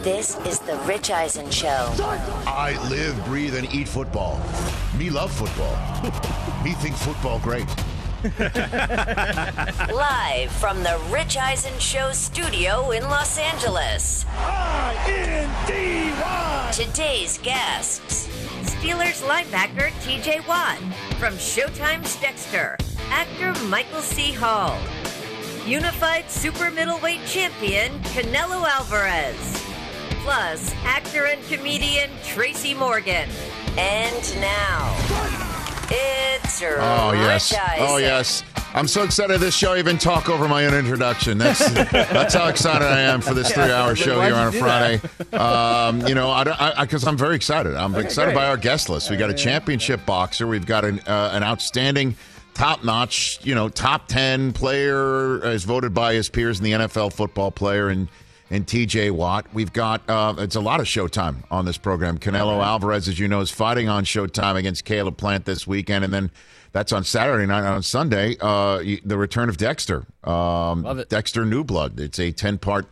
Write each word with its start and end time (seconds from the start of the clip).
This 0.00 0.36
is 0.46 0.58
the 0.60 0.76
Rich 0.86 1.10
Eisen 1.10 1.50
Show. 1.50 1.92
I 2.46 2.76
live, 2.90 3.24
breathe, 3.26 3.54
and 3.54 3.72
eat 3.72 3.88
football. 3.88 4.40
Me 4.98 5.10
love 5.10 5.30
football. 5.30 5.76
Me 6.64 6.72
think 6.72 6.96
football 6.96 7.38
great. 7.38 7.68
Live 9.92 10.50
from 10.52 10.82
the 10.82 11.00
Rich 11.10 11.36
Eisen 11.36 11.78
Show 11.78 12.12
studio 12.12 12.90
in 12.90 13.02
Los 13.04 13.38
Angeles. 13.38 14.24
I-N-D-Y. 14.38 15.50
Today's 16.72 17.38
guests 17.38 18.28
Steelers 18.82 19.22
linebacker 19.22 19.90
TJ 20.02 20.46
Watt. 20.48 20.78
From 21.20 21.34
Showtime's 21.34 22.16
Dexter, 22.20 22.76
actor 23.10 23.54
Michael 23.66 24.00
C. 24.00 24.32
Hall. 24.32 24.76
Unified 25.64 26.28
Super 26.28 26.68
Middleweight 26.70 27.24
Champion 27.24 27.92
Canelo 28.00 28.66
Alvarez. 28.66 29.61
Plus, 30.22 30.72
actor 30.84 31.26
and 31.26 31.42
comedian 31.46 32.08
Tracy 32.24 32.74
Morgan. 32.74 33.28
And 33.76 34.40
now, 34.40 34.94
it's 35.90 36.62
Oh 36.62 37.12
yes. 37.12 37.52
Oh 37.78 37.96
yes. 37.96 38.44
I'm 38.72 38.86
so 38.86 39.02
excited 39.02 39.40
this 39.40 39.56
show. 39.56 39.74
Even 39.74 39.98
talk 39.98 40.28
over 40.28 40.46
my 40.46 40.64
own 40.64 40.74
introduction. 40.74 41.38
That's 41.38 41.68
that's 41.92 42.34
how 42.34 42.46
excited 42.46 42.86
I 42.86 43.00
am 43.00 43.20
for 43.20 43.34
this 43.34 43.50
three-hour 43.50 43.96
show 43.96 44.18
Why'd 44.18 44.32
here 44.32 44.40
on 44.40 44.48
a 44.48 44.52
Friday. 44.52 45.00
Um, 45.32 46.06
you 46.06 46.14
know, 46.14 46.30
I 46.30 46.74
because 46.82 47.04
I'm 47.04 47.16
very 47.16 47.34
excited. 47.34 47.74
I'm 47.74 47.96
excited 47.96 48.32
by 48.32 48.46
our 48.46 48.56
guest 48.56 48.88
list. 48.88 49.10
We 49.10 49.16
got 49.16 49.30
a 49.30 49.34
championship 49.34 50.06
boxer. 50.06 50.46
We've 50.46 50.66
got 50.66 50.84
an 50.84 51.00
uh, 51.00 51.30
an 51.32 51.42
outstanding, 51.42 52.16
top-notch, 52.54 53.40
you 53.42 53.54
know, 53.56 53.68
top 53.68 54.06
ten 54.06 54.52
player 54.52 55.42
as 55.44 55.64
voted 55.64 55.94
by 55.94 56.14
his 56.14 56.28
peers 56.28 56.58
in 56.58 56.64
the 56.64 56.72
NFL 56.72 57.12
football 57.12 57.50
player 57.50 57.88
and. 57.88 58.08
And 58.52 58.66
TJ 58.66 59.12
Watt. 59.12 59.46
We've 59.54 59.72
got 59.72 60.02
uh, 60.10 60.34
it's 60.36 60.56
a 60.56 60.60
lot 60.60 60.78
of 60.78 60.86
Showtime 60.86 61.36
on 61.50 61.64
this 61.64 61.78
program. 61.78 62.18
Canelo 62.18 62.62
Alvarez, 62.62 63.08
as 63.08 63.18
you 63.18 63.26
know, 63.26 63.40
is 63.40 63.50
fighting 63.50 63.88
on 63.88 64.04
Showtime 64.04 64.56
against 64.56 64.84
Caleb 64.84 65.16
Plant 65.16 65.46
this 65.46 65.66
weekend, 65.66 66.04
and 66.04 66.12
then 66.12 66.30
that's 66.72 66.92
on 66.92 67.02
Saturday 67.02 67.46
night. 67.46 67.64
On 67.64 67.82
Sunday, 67.82 68.36
uh, 68.42 68.82
the 69.04 69.16
return 69.16 69.48
of 69.48 69.56
Dexter. 69.56 70.04
Um, 70.22 70.82
Love 70.82 70.98
it. 70.98 71.08
Dexter 71.08 71.46
New 71.46 71.64
Blood. 71.64 71.98
It's 71.98 72.18
a 72.18 72.30
ten 72.30 72.58
part 72.58 72.86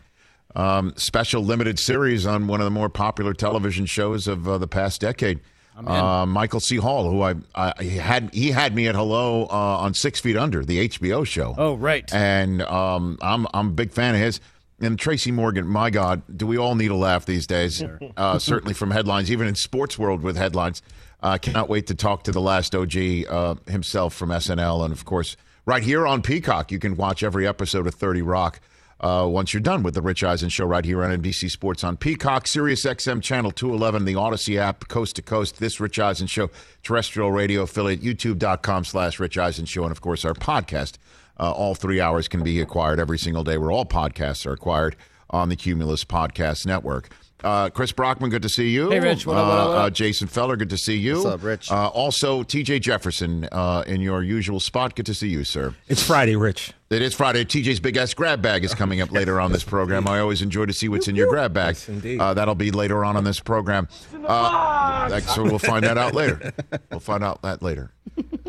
um, 0.57 0.95
special 0.97 1.45
limited 1.45 1.79
series 1.79 2.25
on 2.25 2.47
one 2.47 2.63
of 2.63 2.65
the 2.65 2.71
more 2.71 2.89
popular 2.89 3.35
television 3.35 3.85
shows 3.85 4.27
of 4.29 4.49
uh, 4.49 4.57
the 4.57 4.67
past 4.67 5.03
decade. 5.03 5.41
Uh, 5.87 6.27
Michael 6.27 6.61
C. 6.61 6.77
Hall, 6.77 7.11
who 7.11 7.23
I, 7.23 7.35
I 7.55 7.85
had 7.85 8.35
he 8.35 8.51
had 8.51 8.75
me 8.75 8.87
at 8.89 8.95
hello 8.95 9.45
uh, 9.45 9.79
on 9.79 9.95
Six 9.95 10.21
Feet 10.21 10.37
Under, 10.37 10.65
the 10.65 10.89
HBO 10.89 11.27
show. 11.27 11.55
Oh, 11.57 11.75
right. 11.75 12.13
and 12.15 12.63
um, 12.63 13.19
I'm 13.21 13.47
I'm 13.55 13.69
a 13.69 13.73
big 13.73 13.93
fan 13.93 14.15
of 14.15 14.21
his. 14.23 14.41
And 14.81 14.99
Tracy 14.99 15.31
Morgan, 15.31 15.67
my 15.67 15.91
God, 15.91 16.23
do 16.35 16.47
we 16.47 16.57
all 16.57 16.75
need 16.75 16.91
a 16.91 16.97
laugh 16.97 17.27
these 17.27 17.47
days? 17.47 17.83
Uh, 18.17 18.39
certainly 18.39 18.73
from 18.73 18.91
headlines, 18.91 19.31
even 19.31 19.47
in 19.47 19.55
sports 19.55 19.99
world 19.99 20.23
with 20.23 20.37
headlines. 20.37 20.83
Uh, 21.23 21.37
cannot 21.37 21.69
wait 21.69 21.87
to 21.89 21.95
talk 21.95 22.25
to 22.25 22.33
the 22.33 22.41
last 22.41 22.75
OG 22.75 22.97
uh, 23.29 23.55
himself 23.67 24.15
from 24.15 24.31
SNL, 24.31 24.83
and 24.85 24.93
of 24.93 25.05
course, 25.05 25.37
right 25.67 25.83
here 25.83 26.07
on 26.07 26.23
Peacock, 26.23 26.73
you 26.73 26.79
can 26.79 26.97
watch 26.97 27.23
every 27.23 27.47
episode 27.47 27.87
of 27.87 27.95
Thirty 27.95 28.23
Rock. 28.23 28.59
Uh, 29.01 29.27
once 29.27 29.55
you're 29.55 29.63
done 29.63 29.83
with 29.83 29.95
the 29.95 30.03
Rich 30.03 30.23
Eisen 30.23 30.51
show 30.51 30.67
right 30.67 30.85
here 30.85 31.03
on 31.03 31.11
NBC 31.23 31.51
Sports 31.51 31.85
on 31.85 31.97
Peacock, 31.97 32.47
Sirius 32.47 32.85
XM 32.85 33.23
Channel 33.23 33.51
211, 33.51 34.05
the 34.05 34.15
Odyssey 34.15 34.59
app, 34.59 34.89
coast 34.89 35.17
to 35.17 35.23
coast, 35.23 35.59
this 35.59 35.81
Rich 35.81 35.99
Eisen 35.99 36.27
show, 36.27 36.51
terrestrial 36.83 37.33
radio 37.33 37.63
affiliate, 37.63 38.03
youtube.com 38.03 38.85
slash 38.85 39.19
Rich 39.19 39.39
Eisen 39.39 39.65
show, 39.65 39.85
and 39.85 39.93
of 39.93 40.03
course 40.03 40.25
our 40.27 40.35
podcast. 40.35 40.99
Uh, 41.41 41.51
all 41.53 41.75
three 41.75 42.03
hours 42.03 42.29
can 42.29 42.43
be 42.43 42.61
acquired 42.61 43.01
every 43.01 43.19
single 43.19 43.43
day, 43.43 43.57
where 43.57 43.73
all 43.73 43.87
podcasts 43.87 44.45
are 44.45 44.53
acquired 44.53 44.95
on 45.31 45.49
the 45.49 45.57
Cumulus 45.57 46.05
Podcast 46.05 46.67
Network. 46.67 47.09
Uh, 47.43 47.71
Chris 47.71 47.93
Brockman, 47.93 48.31
good 48.31 48.43
to 48.43 48.49
see 48.49 48.69
you. 48.71 48.91
Hey, 48.91 49.01
Rich. 49.01 49.27
What 49.27 49.37
up, 49.37 49.47
what 49.49 49.59
up, 49.59 49.69
what 49.69 49.77
Uh, 49.77 49.79
up? 49.81 49.85
uh, 49.87 49.91
Jason 49.91 50.29
Feller, 50.29 50.57
good 50.57 50.71
to 50.71 50.79
see 50.79 50.97
you. 50.97 51.15
What's 51.15 51.27
up, 51.27 51.43
Rich? 51.43 51.71
Uh, 51.71 51.89
also, 51.89 52.43
TJ 52.43 52.81
Jefferson 52.81 53.49
uh, 53.53 53.83
in 53.87 54.01
your 54.01 54.23
usual 54.23 54.61
spot. 54.61 54.95
Good 54.95 55.07
to 55.07 55.15
see 55.15 55.29
you, 55.29 55.45
sir. 55.45 55.75
It's 55.89 56.03
Friday, 56.03 56.37
Rich. 56.37 56.73
It 56.91 57.03
is 57.03 57.15
Friday. 57.15 57.45
TJ's 57.45 57.79
big 57.79 57.97
ass 57.97 58.13
grab 58.15 58.43
bag 58.43 58.65
is 58.65 58.75
coming 58.75 59.01
up 59.01 59.13
later 59.13 59.41
on 59.41 59.53
this 59.53 59.63
program. 59.63 60.09
I 60.09 60.19
always 60.19 60.43
enjoy 60.43 60.67
to 60.67 60.73
see 60.73 60.89
what's 60.89 61.07
in 61.09 61.15
your 61.15 61.29
grab 61.29 61.53
bag. 61.55 61.77
Yes, 61.77 61.89
indeed. 61.89 62.21
Uh, 62.21 62.35
that'll 62.35 62.57
be 62.57 62.73
later 62.73 63.05
on 63.05 63.17
on 63.17 63.23
this 63.25 63.39
program. 63.41 63.87
Uh, 64.27 65.21
so 65.21 65.43
we'll 65.45 65.59
find 65.61 65.85
that 65.85 65.99
out 65.99 66.15
later. 66.15 66.53
We'll 66.91 66.99
find 67.01 67.23
out 67.23 67.43
that 67.43 67.63
later. 67.63 67.93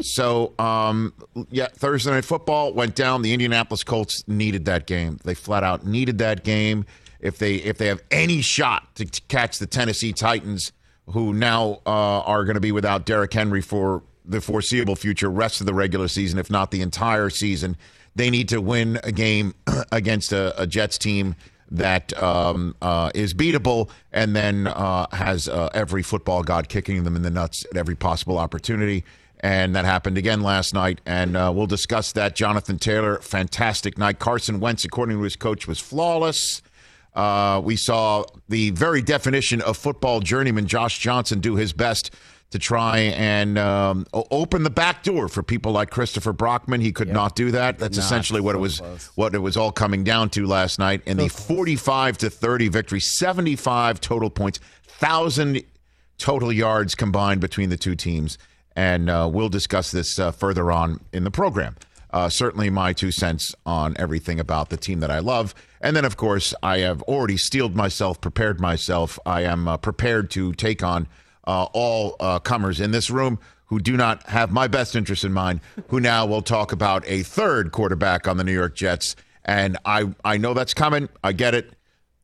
So, 0.01 0.53
um, 0.57 1.13
yeah, 1.51 1.67
Thursday 1.67 2.09
night 2.11 2.25
football 2.25 2.73
went 2.73 2.95
down. 2.95 3.21
The 3.21 3.33
Indianapolis 3.33 3.83
Colts 3.83 4.27
needed 4.27 4.65
that 4.65 4.87
game. 4.87 5.19
They 5.23 5.35
flat 5.35 5.63
out 5.63 5.85
needed 5.85 6.17
that 6.17 6.43
game. 6.43 6.85
If 7.21 7.37
they 7.37 7.55
if 7.55 7.77
they 7.77 7.87
have 7.87 8.03
any 8.11 8.41
shot 8.41 8.95
to, 8.95 9.05
to 9.05 9.21
catch 9.27 9.59
the 9.59 9.67
Tennessee 9.67 10.11
Titans, 10.11 10.71
who 11.07 11.33
now 11.33 11.81
uh, 11.85 12.21
are 12.21 12.43
going 12.43 12.55
to 12.55 12.61
be 12.61 12.71
without 12.71 13.05
Derrick 13.05 13.33
Henry 13.33 13.61
for 13.61 14.03
the 14.25 14.41
foreseeable 14.41 14.95
future, 14.95 15.29
rest 15.29 15.61
of 15.61 15.67
the 15.67 15.73
regular 15.73 16.07
season, 16.07 16.39
if 16.39 16.49
not 16.49 16.71
the 16.71 16.81
entire 16.81 17.29
season, 17.29 17.77
they 18.15 18.29
need 18.29 18.49
to 18.49 18.59
win 18.59 18.99
a 19.03 19.11
game 19.11 19.53
against 19.91 20.31
a, 20.31 20.59
a 20.61 20.67
Jets 20.67 20.97
team 20.97 21.35
that 21.71 22.21
um, 22.21 22.75
uh, 22.81 23.09
is 23.15 23.33
beatable 23.33 23.89
and 24.11 24.35
then 24.35 24.67
uh, 24.67 25.07
has 25.13 25.47
uh, 25.47 25.69
every 25.73 26.03
football 26.03 26.43
god 26.43 26.67
kicking 26.67 27.03
them 27.03 27.15
in 27.15 27.21
the 27.21 27.31
nuts 27.31 27.65
at 27.71 27.77
every 27.77 27.95
possible 27.95 28.37
opportunity. 28.37 29.05
And 29.39 29.75
that 29.75 29.85
happened 29.85 30.17
again 30.17 30.41
last 30.41 30.73
night. 30.73 31.01
And 31.05 31.35
uh, 31.35 31.51
we'll 31.55 31.65
discuss 31.65 32.11
that. 32.11 32.35
Jonathan 32.35 32.77
Taylor, 32.77 33.17
fantastic 33.21 33.97
night. 33.97 34.19
Carson 34.19 34.59
Wentz, 34.59 34.85
according 34.85 35.17
to 35.17 35.23
his 35.23 35.35
coach, 35.35 35.67
was 35.67 35.79
flawless. 35.79 36.61
Uh, 37.13 37.61
we 37.63 37.75
saw 37.75 38.23
the 38.47 38.69
very 38.71 39.01
definition 39.01 39.61
of 39.61 39.77
football 39.77 40.19
journeyman 40.21 40.65
Josh 40.65 40.99
Johnson 40.99 41.39
do 41.39 41.55
his 41.55 41.73
best 41.73 42.11
to 42.51 42.59
try 42.59 42.97
and 42.99 43.57
um, 43.57 44.05
open 44.13 44.63
the 44.63 44.69
back 44.69 45.03
door 45.03 45.29
for 45.29 45.41
people 45.41 45.71
like 45.71 45.89
Christopher 45.89 46.33
Brockman. 46.33 46.81
He 46.81 46.91
could 46.91 47.07
not 47.07 47.35
do 47.35 47.51
that. 47.51 47.79
That's 47.79 47.97
essentially 47.97 48.41
what 48.41 48.55
it 48.55 48.59
was. 48.59 48.79
What 49.15 49.33
it 49.33 49.39
was 49.39 49.55
all 49.55 49.71
coming 49.71 50.03
down 50.03 50.29
to 50.31 50.45
last 50.45 50.77
night 50.77 51.01
in 51.05 51.15
the 51.17 51.29
forty-five 51.29 52.17
to 52.19 52.29
thirty 52.29 52.67
victory, 52.67 52.99
seventy-five 52.99 54.01
total 54.01 54.29
points, 54.29 54.59
thousand 54.83 55.63
total 56.17 56.51
yards 56.51 56.93
combined 56.93 57.39
between 57.39 57.69
the 57.69 57.77
two 57.77 57.95
teams. 57.95 58.37
And 58.75 59.09
uh, 59.09 59.29
we'll 59.31 59.49
discuss 59.49 59.91
this 59.91 60.19
uh, 60.19 60.31
further 60.31 60.71
on 60.71 60.99
in 61.13 61.23
the 61.23 61.31
program. 61.31 61.75
Uh, 62.11 62.29
certainly, 62.29 62.69
my 62.69 62.93
two 62.93 63.11
cents 63.11 63.55
on 63.65 63.95
everything 63.97 64.39
about 64.39 64.69
the 64.69 64.77
team 64.77 64.99
that 64.99 65.11
I 65.11 65.19
love. 65.19 65.53
And 65.81 65.95
then, 65.95 66.05
of 66.05 66.17
course, 66.17 66.53
I 66.61 66.79
have 66.79 67.01
already 67.03 67.37
steeled 67.37 67.75
myself, 67.75 68.19
prepared 68.21 68.59
myself. 68.59 69.17
I 69.25 69.41
am 69.43 69.67
uh, 69.67 69.77
prepared 69.77 70.29
to 70.31 70.53
take 70.53 70.83
on 70.83 71.07
uh, 71.47 71.67
all 71.73 72.15
uh, 72.19 72.39
comers 72.39 72.79
in 72.79 72.91
this 72.91 73.09
room 73.09 73.39
who 73.65 73.79
do 73.79 73.95
not 73.95 74.23
have 74.27 74.51
my 74.51 74.67
best 74.67 74.95
interest 74.95 75.23
in 75.23 75.31
mind, 75.31 75.61
who 75.87 75.99
now 75.99 76.25
will 76.25 76.41
talk 76.41 76.73
about 76.73 77.03
a 77.07 77.23
third 77.23 77.71
quarterback 77.71 78.27
on 78.27 78.37
the 78.37 78.43
New 78.43 78.53
York 78.53 78.75
Jets. 78.75 79.15
And 79.45 79.77
I, 79.85 80.13
I 80.25 80.37
know 80.37 80.53
that's 80.53 80.73
coming. 80.73 81.07
I 81.23 81.31
get 81.31 81.55
it 81.55 81.73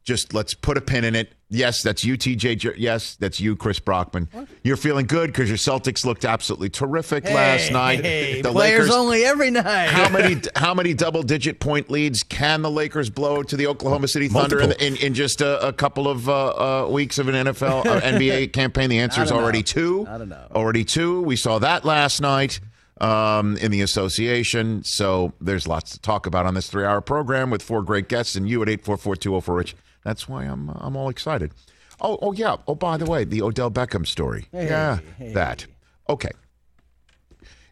just 0.07 0.33
let's 0.33 0.53
put 0.53 0.77
a 0.77 0.81
pin 0.81 1.03
in 1.03 1.15
it. 1.15 1.33
Yes, 1.49 1.83
that's 1.83 2.03
you, 2.05 2.17
TJ. 2.17 2.57
Jer- 2.57 2.75
Yes, 2.77 3.15
that's 3.19 3.39
you, 3.41 3.55
Chris 3.57 3.77
Brockman. 3.79 4.29
You're 4.63 4.77
feeling 4.77 5.05
good 5.05 5.27
because 5.27 5.49
your 5.49 5.57
Celtics 5.57 6.05
looked 6.05 6.23
absolutely 6.23 6.69
terrific 6.69 7.25
last 7.25 7.71
night. 7.73 8.03
Hey, 8.05 8.41
the 8.41 8.51
players 8.51 8.87
Lakers. 8.87 8.95
only 8.95 9.23
every 9.25 9.51
night. 9.51 9.87
How 9.89 10.09
many 10.09 10.41
how 10.55 10.73
many 10.73 10.93
double 10.93 11.23
digit 11.23 11.59
point 11.59 11.89
leads 11.89 12.23
can 12.23 12.61
the 12.61 12.71
Lakers 12.71 13.09
blow 13.09 13.43
to 13.43 13.57
the 13.57 13.67
Oklahoma 13.67 14.07
City 14.07 14.29
Thunder 14.29 14.61
in, 14.61 14.71
in, 14.79 14.95
in 14.95 15.13
just 15.13 15.41
a, 15.41 15.67
a 15.67 15.73
couple 15.73 16.07
of 16.07 16.29
uh, 16.29 16.85
uh, 16.85 16.89
weeks 16.89 17.17
of 17.19 17.27
an 17.27 17.35
NFL 17.35 17.85
uh, 17.85 17.99
NBA 18.17 18.53
campaign? 18.53 18.89
The 18.89 18.99
answer 18.99 19.21
is 19.23 19.29
Not 19.31 19.41
already 19.41 19.59
enough. 19.59 19.65
two. 19.67 20.03
Not 20.05 20.27
know. 20.27 20.47
Already 20.55 20.85
two. 20.85 21.21
We 21.21 21.35
saw 21.35 21.59
that 21.59 21.83
last 21.85 22.21
night 22.21 22.59
um, 23.01 23.55
in 23.57 23.71
the 23.71 23.81
association. 23.81 24.83
So 24.83 25.33
there's 25.41 25.67
lots 25.67 25.91
to 25.91 25.99
talk 25.99 26.25
about 26.25 26.45
on 26.45 26.53
this 26.55 26.69
three 26.69 26.85
hour 26.85 27.01
program 27.01 27.49
with 27.49 27.61
four 27.61 27.83
great 27.83 28.07
guests 28.09 28.35
and 28.35 28.47
you 28.49 28.61
at 28.61 28.69
eight 28.69 28.83
four 28.83 28.97
four 28.97 29.15
two 29.17 29.29
zero 29.31 29.41
four 29.41 29.55
Rich. 29.55 29.75
That's 30.07 30.29
why 30.29 30.45
I'm 30.45 30.69
I'm 30.69 30.95
all 30.95 31.09
excited. 31.09 31.51
Oh 31.99 32.17
oh 32.21 32.31
yeah. 32.31 32.55
Oh 32.65 32.75
by 32.75 32.95
the 32.95 33.05
way, 33.05 33.25
the 33.25 33.41
Odell 33.41 33.69
Beckham 33.69 34.07
story. 34.07 34.47
yeah, 34.53 34.99
that. 35.19 35.65
Okay. 36.07 36.31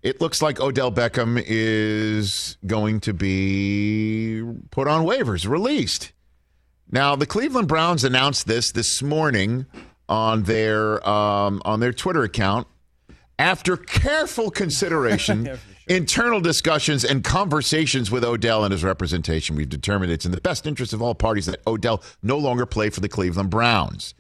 It 0.04 0.20
looks 0.20 0.42
like 0.42 0.60
Odell 0.60 0.92
Beckham 0.92 1.42
is 1.48 2.58
going 2.66 3.00
to 3.00 3.14
be 3.14 4.44
put 4.70 4.90
on 4.90 5.06
waivers, 5.06 5.48
released. 5.48 6.12
Now, 6.92 7.16
the 7.16 7.26
Cleveland 7.26 7.70
Browns 7.70 8.04
announced 8.04 8.48
this 8.48 8.74
this 8.74 9.02
morning 9.02 9.66
on 10.10 10.44
their 10.44 11.08
um, 11.08 11.62
on 11.64 11.80
their 11.80 11.94
Twitter 11.94 12.24
account 12.24 12.68
after 13.40 13.78
careful 13.78 14.52
consideration, 14.52 15.58
internal 15.88 16.42
discussions, 16.42 17.04
and 17.04 17.24
conversations 17.24 18.10
with 18.12 18.24
Odell 18.24 18.64
and 18.64 18.72
his 18.72 18.84
representation. 18.84 19.56
We've 19.56 19.70
determined 19.70 20.12
it's 20.12 20.26
in 20.26 20.32
the 20.32 20.42
best 20.42 20.66
interest 20.66 20.94
of 20.94 21.02
all 21.02 21.16
parties 21.16 21.46
that 21.46 21.62
Odell 21.68 22.04
no 22.24 22.38
longer 22.38 22.66
play 22.66 22.90
for 22.90 23.02
the 23.02 23.10
Cleveland 23.10 23.50
Browns. 23.50 24.14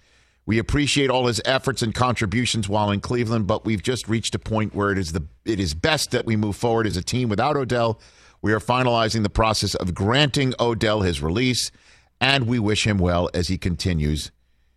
We 0.45 0.59
appreciate 0.59 1.09
all 1.09 1.25
his 1.25 1.41
efforts 1.43 1.81
and 1.81 1.93
contributions 1.93 2.69
while 2.69 2.91
in 2.91 3.01
Cleveland, 3.01 3.47
but 3.47 3.65
we've 3.65 3.81
just 3.81 4.07
reached 4.07 4.35
a 4.35 4.39
point 4.39 4.75
where 4.75 4.91
it 4.91 4.97
is 4.99 5.11
the 5.11 5.25
it 5.43 5.59
is 5.59 5.73
best 5.73 6.11
that 6.11 6.25
we 6.25 6.35
move 6.35 6.55
forward 6.55 6.85
as 6.85 6.97
a 6.97 7.03
team 7.03 7.29
without 7.29 7.57
Odell. 7.57 7.99
We 8.43 8.53
are 8.53 8.59
finalizing 8.59 9.23
the 9.23 9.29
process 9.29 9.73
of 9.73 9.95
granting 9.95 10.53
Odell 10.59 11.01
his 11.01 11.21
release. 11.21 11.71
and 12.21 12.47
we 12.47 12.59
wish 12.59 12.87
him 12.87 12.97
well 12.97 13.29
as 13.33 13.47
he 13.47 13.57
continues 13.57 14.31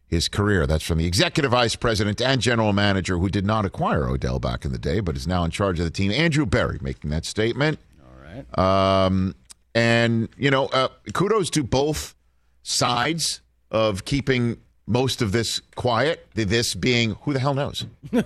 his 0.08 0.28
career. 0.28 0.66
That's 0.66 0.84
from 0.84 0.98
the 0.98 1.06
executive 1.06 1.52
vice 1.52 1.76
president 1.76 2.20
and 2.20 2.40
general 2.40 2.72
manager 2.72 3.18
who 3.18 3.28
did 3.28 3.46
not 3.46 3.64
acquire 3.64 4.08
Odell 4.08 4.38
back 4.40 4.64
in 4.64 4.72
the 4.72 4.78
day, 4.78 5.00
but 5.00 5.16
is 5.16 5.26
now 5.26 5.44
in 5.44 5.50
charge 5.50 5.78
of 5.78 5.84
the 5.84 5.90
team, 5.90 6.10
Andrew 6.10 6.46
Berry, 6.46 6.78
making 6.80 7.10
that 7.10 7.24
statement. 7.24 7.78
All 8.02 8.24
right. 8.24 8.58
Um, 8.58 9.34
and, 9.74 10.28
you 10.36 10.50
know, 10.50 10.66
uh, 10.66 10.88
kudos 11.12 11.50
to 11.50 11.62
both 11.62 12.16
sides 12.62 13.42
of 13.70 14.04
keeping 14.04 14.56
most 14.86 15.20
of 15.20 15.32
this 15.32 15.60
quiet. 15.76 16.26
This 16.34 16.74
being, 16.74 17.16
who 17.22 17.34
the 17.34 17.38
hell 17.38 17.54
knows? 17.54 17.84
who 18.10 18.22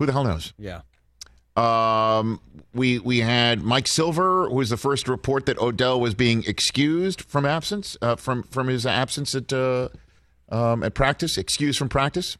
the 0.00 0.12
hell 0.12 0.24
knows? 0.24 0.52
Yeah. 0.58 0.80
Um, 1.56 2.40
we 2.72 3.00
we 3.00 3.18
had 3.18 3.62
Mike 3.62 3.88
Silver, 3.88 4.48
who 4.48 4.54
was 4.54 4.70
the 4.70 4.76
first 4.76 5.08
report 5.08 5.46
that 5.46 5.58
Odell 5.58 6.00
was 6.00 6.14
being 6.14 6.44
excused 6.46 7.22
from 7.22 7.44
absence 7.44 7.96
uh, 8.00 8.14
from 8.14 8.44
from 8.44 8.68
his 8.68 8.86
absence 8.86 9.34
at 9.34 9.52
uh, 9.52 9.88
um, 10.48 10.82
at 10.82 10.94
practice, 10.94 11.38
excused 11.38 11.78
from 11.78 11.88
practice. 11.88 12.36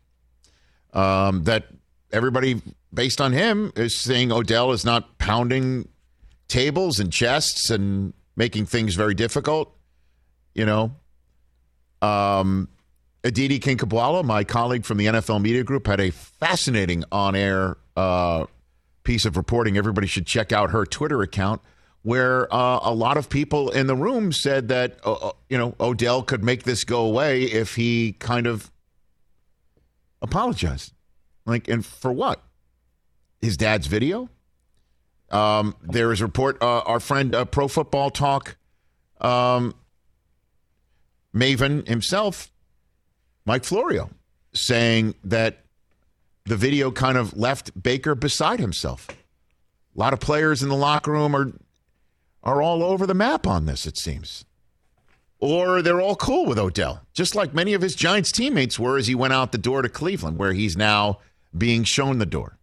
Um, 0.93 1.45
that 1.45 1.67
everybody, 2.13 2.63
based 2.93 3.21
on 3.21 3.33
him, 3.33 3.73
is 3.77 3.95
saying 3.95 4.33
Odell 4.33 4.73
is 4.73 4.85
not 4.85 5.19
pounding 5.19 5.89
tables 6.49 6.99
and 6.99 7.13
chests 7.13 7.71
and 7.71 8.15
making 8.37 8.67
things 8.67 8.95
very 8.95 9.15
difficult. 9.15 9.75
You 10.55 10.67
know, 10.67 10.93
um, 12.03 12.69
Aditi 13.23 13.61
Kinkhabwala, 13.61 14.25
my 14.25 14.45
colleague 14.45 14.85
from 14.85 14.97
the 14.99 15.07
NFL 15.07 15.43
Media 15.43 15.63
Group, 15.63 15.87
had 15.87 16.01
a 16.01 16.11
fascinating 16.11 17.05
on-air 17.13 17.77
uh, 17.97 18.47
piece 19.03 19.25
of 19.25 19.37
reporting. 19.37 19.77
Everybody 19.77 20.07
should 20.07 20.27
check 20.27 20.53
out 20.53 20.71
her 20.71 20.87
Twitter 20.87 21.23
account, 21.23 21.61
where 22.09 22.51
uh, 22.55 22.81
a 22.85 22.95
lot 22.95 23.19
of 23.19 23.29
people 23.29 23.69
in 23.69 23.87
the 23.87 23.95
room 23.95 24.33
said 24.33 24.69
that 24.69 24.99
uh, 25.05 25.13
uh 25.13 25.33
you 25.51 25.59
know 25.59 25.75
Odell 25.79 26.23
could 26.23 26.43
make 26.43 26.63
this 26.63 26.83
go 26.83 27.05
away 27.05 27.43
if 27.43 27.75
he 27.75 28.13
kind 28.13 28.47
of 28.47 28.73
apologized. 30.23 30.95
Like, 31.45 31.69
and 31.69 31.85
for 31.85 32.11
what? 32.11 32.43
His 33.43 33.59
dad's 33.59 33.89
video. 33.89 34.31
Um, 35.31 35.77
there 35.83 36.11
is 36.11 36.23
a 36.23 36.25
report. 36.25 36.63
Uh, 36.63 36.79
our 36.79 36.99
friend 36.99 37.35
uh, 37.35 37.45
Pro 37.45 37.69
Football 37.69 38.09
Talk 38.09 38.57
um, 39.21 39.75
Maven 41.37 41.87
himself, 41.87 42.51
Mike 43.45 43.65
Florio, 43.65 44.09
saying 44.55 45.15
that 45.25 45.59
the 46.47 46.57
video 46.57 46.91
kind 46.91 47.19
of 47.19 47.37
left 47.37 47.83
Baker 47.83 48.15
beside 48.15 48.61
himself. 48.61 49.09
A 49.11 50.01
lot 50.01 50.15
of 50.15 50.21
players 50.21 50.63
in 50.63 50.71
the 50.71 50.75
locker 50.75 51.13
room 51.13 51.37
are 51.37 51.53
are 52.49 52.63
all 52.63 52.83
over 52.83 53.07
the 53.07 53.15
map 53.15 53.47
on 53.47 53.67
this, 53.67 53.87
it 53.87 53.99
seems. 53.99 54.45
Or 55.39 55.83
they're 55.83 56.01
all 56.01 56.17
cool 56.17 56.47
with 56.47 56.59
Odell, 56.59 57.03
just 57.13 57.35
like 57.35 57.55
many 57.55 57.75
of 57.75 57.83
his 57.83 57.95
Giants 57.95 58.33
teammates 58.33 58.79
were 58.79 58.97
as 58.97 59.07
he 59.07 59.15
went 59.15 59.35
out 59.35 59.53
the 59.53 59.59
door 59.59 59.83
to 59.83 59.89
Cleveland, 59.89 60.39
where 60.39 60.55
he's 60.55 60.77
now 60.77 61.19
being 61.57 61.85
shown 61.85 62.19
the 62.19 62.27
door. 62.27 62.59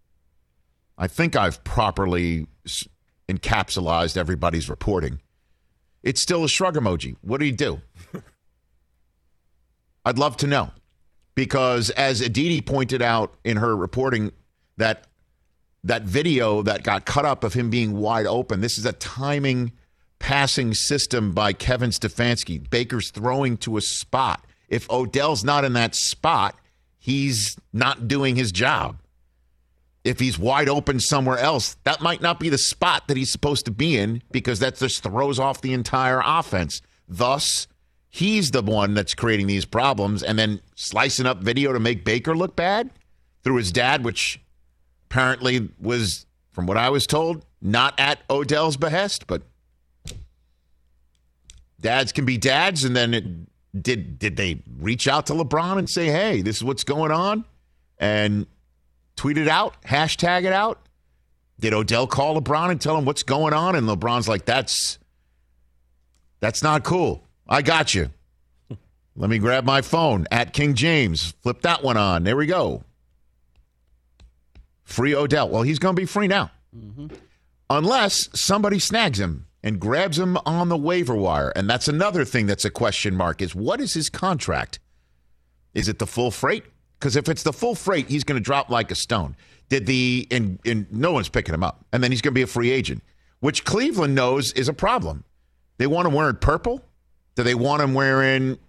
I 0.97 1.07
think 1.07 1.35
I've 1.35 1.63
properly 1.63 2.47
encapsulated 3.29 4.17
everybody's 4.17 4.69
reporting. 4.69 5.21
It's 6.03 6.21
still 6.21 6.43
a 6.43 6.49
shrug 6.49 6.75
emoji. 6.75 7.15
What 7.21 7.39
do 7.39 7.45
you 7.45 7.51
do? 7.51 7.81
I'd 10.05 10.17
love 10.17 10.37
to 10.37 10.47
know. 10.47 10.71
Because 11.35 11.89
as 11.91 12.21
Aditi 12.21 12.61
pointed 12.61 13.01
out 13.01 13.35
in 13.43 13.57
her 13.57 13.75
reporting, 13.75 14.31
that 14.77 15.07
that 15.85 16.01
video 16.01 16.63
that 16.63 16.83
got 16.83 17.05
cut 17.05 17.25
up 17.25 17.43
of 17.43 17.53
him 17.53 17.69
being 17.69 17.95
wide 17.95 18.25
open, 18.25 18.59
this 18.59 18.77
is 18.77 18.85
a 18.85 18.93
timing 18.93 19.71
passing 20.17 20.73
system 20.73 21.31
by 21.31 21.53
Kevin 21.53 21.91
Stefanski. 21.91 22.69
Baker's 22.69 23.11
throwing 23.11 23.55
to 23.57 23.77
a 23.77 23.81
spot. 23.81 24.43
If 24.67 24.89
Odell's 24.89 25.43
not 25.43 25.63
in 25.63 25.73
that 25.73 25.93
spot, 25.93 26.55
he's 26.97 27.55
not 27.71 28.07
doing 28.07 28.35
his 28.35 28.51
job. 28.51 28.97
If 30.03 30.19
he's 30.19 30.39
wide 30.39 30.69
open 30.69 30.99
somewhere 30.99 31.37
else, 31.37 31.77
that 31.83 32.01
might 32.01 32.21
not 32.21 32.39
be 32.39 32.49
the 32.49 32.57
spot 32.57 33.07
that 33.07 33.17
he's 33.17 33.31
supposed 33.31 33.65
to 33.65 33.71
be 33.71 33.97
in 33.97 34.23
because 34.31 34.59
that 34.59 34.77
just 34.77 35.03
throws 35.03 35.39
off 35.39 35.61
the 35.61 35.73
entire 35.73 36.21
offense. 36.23 36.81
Thus, 37.07 37.67
he's 38.09 38.49
the 38.51 38.63
one 38.63 38.95
that's 38.95 39.13
creating 39.13 39.47
these 39.47 39.65
problems 39.65 40.23
and 40.23 40.37
then 40.37 40.61
slicing 40.75 41.27
up 41.27 41.43
video 41.43 41.73
to 41.73 41.79
make 41.79 42.05
Baker 42.05 42.35
look 42.35 42.55
bad 42.55 42.89
through 43.43 43.57
his 43.57 43.71
dad, 43.71 44.03
which 44.03 44.39
apparently 45.15 45.69
was, 45.79 46.25
from 46.51 46.65
what 46.65 46.75
I 46.75 46.89
was 46.89 47.07
told, 47.07 47.45
not 47.61 47.97
at 47.97 48.19
Odell's 48.29 48.75
behest, 48.75 49.27
but 49.27 49.43
dads 51.79 52.11
can 52.11 52.25
be 52.25 52.37
dads. 52.37 52.83
And 52.83 52.93
then 52.93 53.13
it, 53.13 53.23
did 53.81 54.19
did 54.19 54.35
they 54.35 54.61
reach 54.77 55.07
out 55.07 55.27
to 55.27 55.33
LeBron 55.33 55.77
and 55.77 55.89
say, 55.89 56.07
"Hey, 56.07 56.41
this 56.41 56.57
is 56.57 56.63
what's 56.65 56.83
going 56.83 57.11
on," 57.11 57.45
and 57.97 58.45
tweet 59.15 59.37
it 59.37 59.47
out, 59.47 59.81
hashtag 59.83 60.43
it 60.43 60.51
out? 60.53 60.79
Did 61.61 61.73
Odell 61.73 62.07
call 62.07 62.39
LeBron 62.41 62.71
and 62.71 62.81
tell 62.81 62.97
him 62.97 63.05
what's 63.05 63.23
going 63.23 63.53
on? 63.53 63.75
And 63.75 63.87
LeBron's 63.87 64.27
like, 64.27 64.43
"That's 64.45 64.99
that's 66.41 66.61
not 66.61 66.83
cool." 66.83 67.23
I 67.47 67.61
got 67.61 67.93
you. 67.93 68.11
Let 69.15 69.29
me 69.29 69.39
grab 69.39 69.63
my 69.63 69.81
phone 69.81 70.27
at 70.29 70.51
King 70.51 70.73
James. 70.73 71.33
Flip 71.41 71.61
that 71.61 71.83
one 71.83 71.95
on. 71.95 72.23
There 72.23 72.35
we 72.35 72.47
go. 72.47 72.83
Free 74.85 75.13
Odell. 75.13 75.49
Well, 75.49 75.63
he's 75.63 75.79
going 75.79 75.95
to 75.95 76.01
be 76.01 76.05
free 76.05 76.27
now. 76.27 76.51
Mm-hmm. 76.75 77.07
Unless 77.69 78.29
somebody 78.39 78.79
snags 78.79 79.19
him 79.19 79.47
and 79.63 79.79
grabs 79.79 80.17
him 80.17 80.37
on 80.45 80.69
the 80.69 80.77
waiver 80.77 81.15
wire. 81.15 81.49
And 81.55 81.67
that's 81.69 81.87
another 81.87 82.23
thing 82.23 82.45
that's 82.45 82.65
a 82.65 82.69
question 82.69 83.15
mark 83.15 83.41
is 83.41 83.55
what 83.55 83.81
is 83.81 83.93
his 83.95 84.09
contract? 84.09 84.79
Is 85.73 85.89
it 85.89 85.99
the 85.99 86.07
full 86.07 86.31
freight? 86.31 86.63
Because 86.99 87.15
if 87.15 87.27
it's 87.27 87.43
the 87.43 87.51
full 87.51 87.75
freight, 87.75 88.07
he's 88.07 88.23
going 88.23 88.39
to 88.39 88.43
drop 88.43 88.69
like 88.69 88.91
a 88.91 88.95
stone. 88.95 89.35
Did 89.69 89.87
the 89.87 90.27
and, 90.29 90.59
and 90.65 90.85
no 90.91 91.11
one's 91.11 91.29
picking 91.29 91.53
him 91.53 91.63
up. 91.63 91.83
And 91.91 92.03
then 92.03 92.11
he's 92.11 92.21
going 92.21 92.33
to 92.33 92.35
be 92.35 92.43
a 92.43 92.47
free 92.47 92.69
agent, 92.69 93.03
which 93.39 93.65
Cleveland 93.65 94.13
knows 94.13 94.53
is 94.53 94.69
a 94.69 94.73
problem. 94.73 95.23
They 95.77 95.87
want 95.87 96.07
him 96.07 96.13
wearing 96.13 96.35
purple. 96.35 96.83
Do 97.33 97.43
they 97.43 97.55
want 97.55 97.81
him 97.81 97.95
wearing 97.95 98.59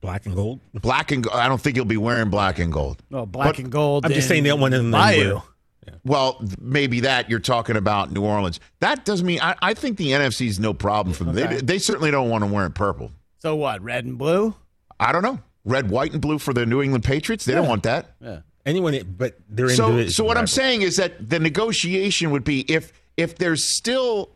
black 0.00 0.26
and 0.26 0.34
gold? 0.34 0.60
Black 0.74 1.10
and 1.10 1.26
I 1.32 1.48
don't 1.48 1.60
think 1.60 1.76
he'll 1.76 1.84
be 1.84 1.96
wearing 1.96 2.30
black 2.30 2.58
and 2.58 2.72
gold. 2.72 3.02
No, 3.10 3.26
black 3.26 3.48
but 3.48 3.58
and 3.58 3.70
gold. 3.70 4.06
I'm 4.06 4.12
just 4.12 4.28
saying 4.28 4.44
that 4.44 4.58
one 4.58 4.72
in 4.72 4.90
the 4.90 4.96
Bayou. 4.96 5.40
Yeah. 5.86 5.94
Well, 6.04 6.44
maybe 6.60 7.00
that 7.00 7.30
you're 7.30 7.38
talking 7.38 7.76
about 7.76 8.12
New 8.12 8.22
Orleans. 8.22 8.60
That 8.80 9.04
doesn't 9.04 9.26
mean 9.26 9.40
I, 9.40 9.56
I 9.62 9.74
think 9.74 9.96
the 9.96 10.10
NFC 10.10 10.46
is 10.46 10.60
no 10.60 10.74
problem 10.74 11.14
for 11.14 11.24
them. 11.24 11.36
Okay. 11.36 11.56
They, 11.56 11.60
they 11.60 11.78
certainly 11.78 12.10
don't 12.10 12.28
want 12.28 12.44
to 12.44 12.50
wear 12.50 12.66
it 12.66 12.74
purple. 12.74 13.12
So 13.38 13.56
what? 13.56 13.82
Red 13.82 14.04
and 14.04 14.18
blue? 14.18 14.54
I 15.00 15.12
don't 15.12 15.22
know. 15.22 15.38
Red, 15.64 15.90
white, 15.90 16.12
and 16.12 16.20
blue 16.20 16.38
for 16.38 16.52
the 16.52 16.66
New 16.66 16.82
England 16.82 17.04
Patriots. 17.04 17.44
They 17.44 17.52
yeah. 17.52 17.60
don't 17.60 17.68
want 17.68 17.82
that. 17.84 18.14
Yeah. 18.20 18.40
Anyone, 18.66 19.00
but 19.16 19.38
they're 19.48 19.70
so. 19.70 20.08
So 20.08 20.24
what 20.24 20.36
I'm 20.36 20.46
saying 20.46 20.82
is 20.82 20.96
that 20.96 21.30
the 21.30 21.38
negotiation 21.38 22.30
would 22.32 22.44
be 22.44 22.60
if 22.70 22.92
if 23.16 23.36
there's 23.36 23.64
still, 23.64 24.30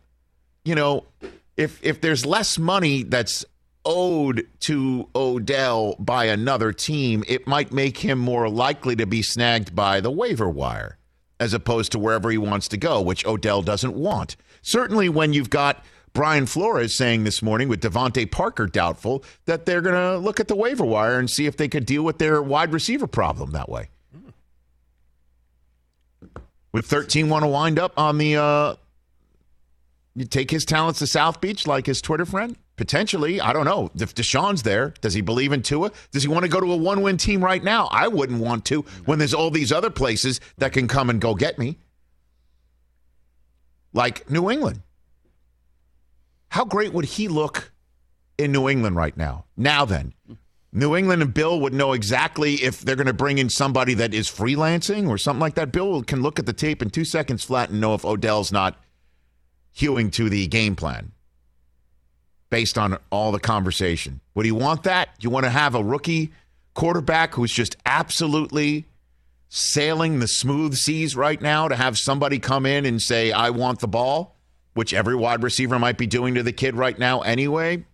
you 0.64 0.74
know, 0.74 1.04
if 1.56 1.78
if 1.82 2.00
there's 2.00 2.24
less 2.24 2.58
money 2.58 3.02
that's 3.02 3.44
owed 3.84 4.46
to 4.60 5.08
Odell 5.14 5.96
by 5.98 6.26
another 6.26 6.72
team, 6.72 7.24
it 7.26 7.46
might 7.46 7.72
make 7.72 7.98
him 7.98 8.18
more 8.18 8.48
likely 8.48 8.96
to 8.96 9.06
be 9.06 9.22
snagged 9.22 9.74
by 9.74 10.00
the 10.00 10.10
waiver 10.10 10.48
wire 10.48 10.98
as 11.40 11.52
opposed 11.54 11.90
to 11.92 11.98
wherever 11.98 12.30
he 12.30 12.38
wants 12.38 12.68
to 12.68 12.76
go, 12.76 13.00
which 13.00 13.26
Odell 13.26 13.62
doesn't 13.62 13.94
want. 13.94 14.36
Certainly 14.62 15.08
when 15.08 15.32
you've 15.32 15.50
got 15.50 15.84
Brian 16.12 16.46
Flores 16.46 16.94
saying 16.94 17.24
this 17.24 17.42
morning 17.42 17.68
with 17.68 17.80
DeVante 17.80 18.30
Parker 18.30 18.66
doubtful 18.66 19.24
that 19.46 19.66
they're 19.66 19.80
going 19.80 19.94
to 19.94 20.18
look 20.18 20.38
at 20.38 20.48
the 20.48 20.54
waiver 20.54 20.84
wire 20.84 21.18
and 21.18 21.28
see 21.28 21.46
if 21.46 21.56
they 21.56 21.68
could 21.68 21.86
deal 21.86 22.02
with 22.02 22.18
their 22.18 22.42
wide 22.42 22.72
receiver 22.72 23.06
problem 23.06 23.50
that 23.52 23.68
way. 23.68 23.88
With 26.72 26.86
13 26.86 27.28
want 27.28 27.42
to 27.42 27.48
wind 27.48 27.78
up 27.78 27.92
on 27.98 28.18
the 28.18 28.36
uh, 28.36 28.76
you 30.14 30.24
take 30.26 30.50
his 30.50 30.64
talents 30.64 31.00
to 31.00 31.06
South 31.06 31.40
Beach 31.40 31.66
like 31.66 31.86
his 31.86 32.00
Twitter 32.00 32.24
friend? 32.24 32.56
Potentially. 32.76 33.40
I 33.40 33.52
don't 33.52 33.66
know. 33.66 33.90
If 33.94 34.14
Deshaun's 34.14 34.62
there, 34.62 34.94
does 35.00 35.14
he 35.14 35.20
believe 35.20 35.52
in 35.52 35.62
Tua? 35.62 35.92
Does 36.10 36.22
he 36.22 36.28
want 36.28 36.44
to 36.44 36.48
go 36.48 36.60
to 36.60 36.72
a 36.72 36.76
one 36.76 37.02
win 37.02 37.16
team 37.16 37.44
right 37.44 37.62
now? 37.62 37.88
I 37.90 38.08
wouldn't 38.08 38.40
want 38.40 38.64
to 38.66 38.82
when 39.04 39.18
there's 39.18 39.34
all 39.34 39.50
these 39.50 39.72
other 39.72 39.90
places 39.90 40.40
that 40.58 40.72
can 40.72 40.88
come 40.88 41.10
and 41.10 41.20
go 41.20 41.34
get 41.34 41.58
me. 41.58 41.78
Like 43.92 44.30
New 44.30 44.50
England. 44.50 44.82
How 46.48 46.64
great 46.64 46.92
would 46.92 47.04
he 47.04 47.28
look 47.28 47.72
in 48.38 48.52
New 48.52 48.68
England 48.68 48.96
right 48.96 49.16
now? 49.16 49.44
Now 49.56 49.84
then, 49.84 50.14
New 50.72 50.96
England 50.96 51.22
and 51.22 51.34
Bill 51.34 51.60
would 51.60 51.74
know 51.74 51.92
exactly 51.92 52.54
if 52.54 52.80
they're 52.80 52.96
going 52.96 53.06
to 53.06 53.12
bring 53.12 53.36
in 53.36 53.50
somebody 53.50 53.92
that 53.94 54.14
is 54.14 54.28
freelancing 54.28 55.08
or 55.08 55.18
something 55.18 55.40
like 55.40 55.54
that. 55.54 55.72
Bill 55.72 56.02
can 56.02 56.22
look 56.22 56.38
at 56.38 56.46
the 56.46 56.52
tape 56.54 56.80
in 56.80 56.88
two 56.88 57.04
seconds 57.04 57.44
flat 57.44 57.68
and 57.68 57.80
know 57.80 57.94
if 57.94 58.04
Odell's 58.04 58.50
not 58.50 58.82
hewing 59.70 60.10
to 60.10 60.30
the 60.30 60.46
game 60.46 60.74
plan 60.74 61.12
based 62.52 62.76
on 62.76 62.98
all 63.08 63.32
the 63.32 63.40
conversation. 63.40 64.20
Would 64.34 64.44
you 64.44 64.54
want 64.54 64.82
that? 64.82 65.08
You 65.20 65.30
want 65.30 65.44
to 65.44 65.50
have 65.50 65.74
a 65.74 65.82
rookie 65.82 66.32
quarterback 66.74 67.34
who's 67.34 67.50
just 67.50 67.78
absolutely 67.86 68.84
sailing 69.48 70.18
the 70.18 70.28
smooth 70.28 70.74
seas 70.74 71.16
right 71.16 71.40
now 71.40 71.66
to 71.66 71.74
have 71.74 71.98
somebody 71.98 72.38
come 72.38 72.66
in 72.66 72.84
and 72.84 73.00
say, 73.00 73.32
I 73.32 73.48
want 73.48 73.80
the 73.80 73.88
ball, 73.88 74.36
which 74.74 74.92
every 74.92 75.16
wide 75.16 75.42
receiver 75.42 75.78
might 75.78 75.96
be 75.96 76.06
doing 76.06 76.34
to 76.34 76.42
the 76.42 76.52
kid 76.52 76.76
right 76.76 76.98
now 76.98 77.22
anyway? 77.22 77.86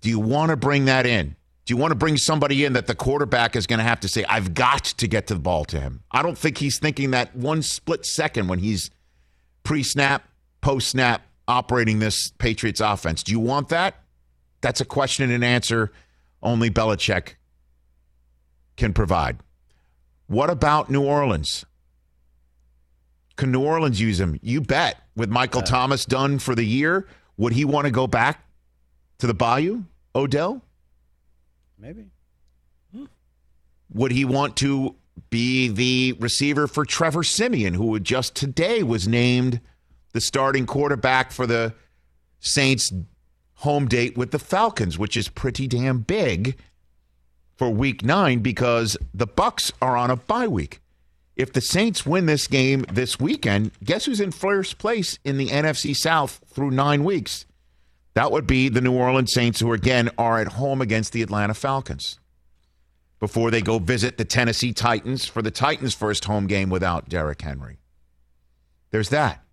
Do 0.00 0.08
you 0.08 0.18
want 0.18 0.48
to 0.48 0.56
bring 0.56 0.86
that 0.86 1.04
in? 1.04 1.36
Do 1.66 1.74
you 1.74 1.76
want 1.76 1.90
to 1.90 1.96
bring 1.96 2.16
somebody 2.16 2.64
in 2.64 2.72
that 2.72 2.86
the 2.86 2.94
quarterback 2.94 3.54
is 3.54 3.66
going 3.66 3.80
to 3.80 3.84
have 3.84 4.00
to 4.00 4.08
say, 4.08 4.24
I've 4.30 4.54
got 4.54 4.84
to 4.84 5.06
get 5.06 5.26
to 5.26 5.34
the 5.34 5.40
ball 5.40 5.66
to 5.66 5.78
him? 5.78 6.04
I 6.10 6.22
don't 6.22 6.38
think 6.38 6.56
he's 6.56 6.78
thinking 6.78 7.10
that 7.10 7.36
one 7.36 7.60
split 7.60 8.06
second 8.06 8.48
when 8.48 8.60
he's 8.60 8.90
pre 9.62 9.82
snap, 9.82 10.26
post 10.62 10.88
snap 10.88 11.20
operating 11.48 11.98
this 11.98 12.32
Patriots 12.38 12.80
offense. 12.80 13.22
Do 13.22 13.32
you 13.32 13.40
want 13.40 13.68
that? 13.68 13.94
That's 14.60 14.80
a 14.80 14.84
question 14.84 15.30
and 15.30 15.44
answer 15.44 15.92
only 16.42 16.70
Belichick 16.70 17.34
can 18.76 18.92
provide. 18.92 19.38
What 20.26 20.50
about 20.50 20.90
New 20.90 21.04
Orleans? 21.04 21.64
Can 23.36 23.52
New 23.52 23.62
Orleans 23.62 24.00
use 24.00 24.18
him? 24.18 24.38
You 24.42 24.60
bet. 24.60 24.96
With 25.14 25.30
Michael 25.30 25.62
Thomas 25.62 26.04
done 26.04 26.38
for 26.38 26.54
the 26.54 26.64
year, 26.64 27.06
would 27.36 27.52
he 27.52 27.64
want 27.64 27.86
to 27.86 27.90
go 27.90 28.06
back 28.06 28.44
to 29.18 29.26
the 29.26 29.34
Bayou, 29.34 29.84
Odell? 30.14 30.62
Maybe. 31.78 32.06
Would 33.92 34.12
he 34.12 34.24
want 34.24 34.56
to 34.58 34.96
be 35.30 35.68
the 35.68 36.16
receiver 36.18 36.66
for 36.66 36.84
Trevor 36.84 37.22
Siemian, 37.22 37.74
who 37.74 37.98
just 38.00 38.34
today 38.34 38.82
was 38.82 39.06
named 39.06 39.60
the 40.16 40.20
starting 40.22 40.64
quarterback 40.64 41.30
for 41.30 41.46
the 41.46 41.74
Saints 42.40 42.90
home 43.56 43.86
date 43.86 44.16
with 44.16 44.30
the 44.30 44.38
Falcons, 44.38 44.98
which 44.98 45.14
is 45.14 45.28
pretty 45.28 45.68
damn 45.68 45.98
big 45.98 46.56
for 47.54 47.68
week 47.68 48.02
9 48.02 48.38
because 48.38 48.96
the 49.12 49.26
Bucs 49.26 49.72
are 49.82 49.94
on 49.94 50.10
a 50.10 50.16
bye 50.16 50.48
week. 50.48 50.80
If 51.36 51.52
the 51.52 51.60
Saints 51.60 52.06
win 52.06 52.24
this 52.24 52.46
game 52.46 52.86
this 52.90 53.20
weekend, 53.20 53.72
guess 53.84 54.06
who's 54.06 54.20
in 54.20 54.32
first 54.32 54.78
place 54.78 55.18
in 55.22 55.36
the 55.36 55.48
NFC 55.48 55.94
South 55.94 56.40
through 56.46 56.70
9 56.70 57.04
weeks? 57.04 57.44
That 58.14 58.32
would 58.32 58.46
be 58.46 58.70
the 58.70 58.80
New 58.80 58.94
Orleans 58.94 59.34
Saints 59.34 59.60
who 59.60 59.74
again 59.74 60.08
are 60.16 60.40
at 60.40 60.54
home 60.54 60.80
against 60.80 61.12
the 61.12 61.20
Atlanta 61.20 61.52
Falcons. 61.52 62.18
Before 63.20 63.50
they 63.50 63.60
go 63.60 63.78
visit 63.78 64.16
the 64.16 64.24
Tennessee 64.24 64.72
Titans 64.72 65.26
for 65.26 65.42
the 65.42 65.50
Titans' 65.50 65.92
first 65.92 66.24
home 66.24 66.46
game 66.46 66.70
without 66.70 67.10
Derrick 67.10 67.42
Henry. 67.42 67.80
There's 68.90 69.10
that. 69.10 69.45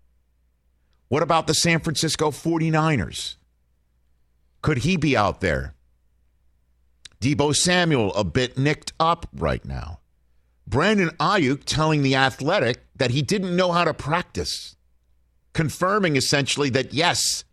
What 1.14 1.22
about 1.22 1.46
the 1.46 1.54
San 1.54 1.78
Francisco 1.78 2.32
49ers? 2.32 3.36
Could 4.62 4.78
he 4.78 4.96
be 4.96 5.16
out 5.16 5.40
there? 5.40 5.72
Deebo 7.20 7.54
Samuel 7.54 8.12
a 8.14 8.24
bit 8.24 8.58
nicked 8.58 8.92
up 8.98 9.28
right 9.32 9.64
now. 9.64 10.00
Brandon 10.66 11.10
Aiyuk 11.20 11.62
telling 11.66 12.02
the 12.02 12.16
Athletic 12.16 12.84
that 12.96 13.12
he 13.12 13.22
didn't 13.22 13.54
know 13.54 13.70
how 13.70 13.84
to 13.84 13.94
practice, 13.94 14.74
confirming 15.52 16.16
essentially 16.16 16.68
that 16.70 16.92
yes, 16.92 17.44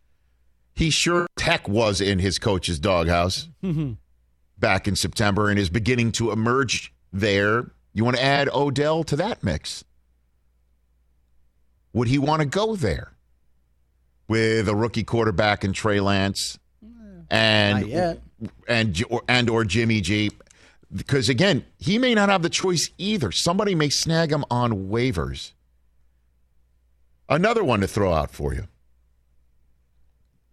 he 0.73 0.89
sure 0.89 1.27
tech 1.37 1.69
was 1.69 2.01
in 2.01 2.17
his 2.17 2.39
coach's 2.39 2.79
doghouse 2.79 3.47
mm-hmm. 3.63 3.91
back 4.57 4.87
in 4.87 4.95
September 4.95 5.51
and 5.51 5.59
is 5.59 5.69
beginning 5.69 6.11
to 6.13 6.31
emerge 6.31 6.91
there. 7.13 7.69
You 7.93 8.05
want 8.05 8.17
to 8.17 8.23
add 8.23 8.49
Odell 8.49 9.03
to 9.03 9.15
that 9.17 9.43
mix? 9.43 9.83
Would 11.93 12.07
he 12.07 12.17
want 12.17 12.39
to 12.39 12.47
go 12.47 12.75
there 12.75 13.13
with 14.31 14.69
a 14.69 14.75
rookie 14.75 15.03
quarterback 15.03 15.65
in 15.65 15.73
Trey 15.73 15.99
Lance 15.99 16.57
and 17.29 18.17
and 18.65 19.03
and 19.27 19.49
or 19.49 19.65
Jimmy 19.65 19.99
G? 19.99 20.31
Because 20.93 21.27
again, 21.27 21.65
he 21.77 21.97
may 21.97 22.15
not 22.15 22.29
have 22.29 22.41
the 22.41 22.49
choice 22.49 22.89
either. 22.97 23.33
Somebody 23.33 23.75
may 23.75 23.89
snag 23.89 24.31
him 24.31 24.45
on 24.49 24.87
waivers. 24.89 25.51
Another 27.27 27.61
one 27.61 27.81
to 27.81 27.87
throw 27.87 28.13
out 28.13 28.31
for 28.31 28.53
you. 28.53 28.67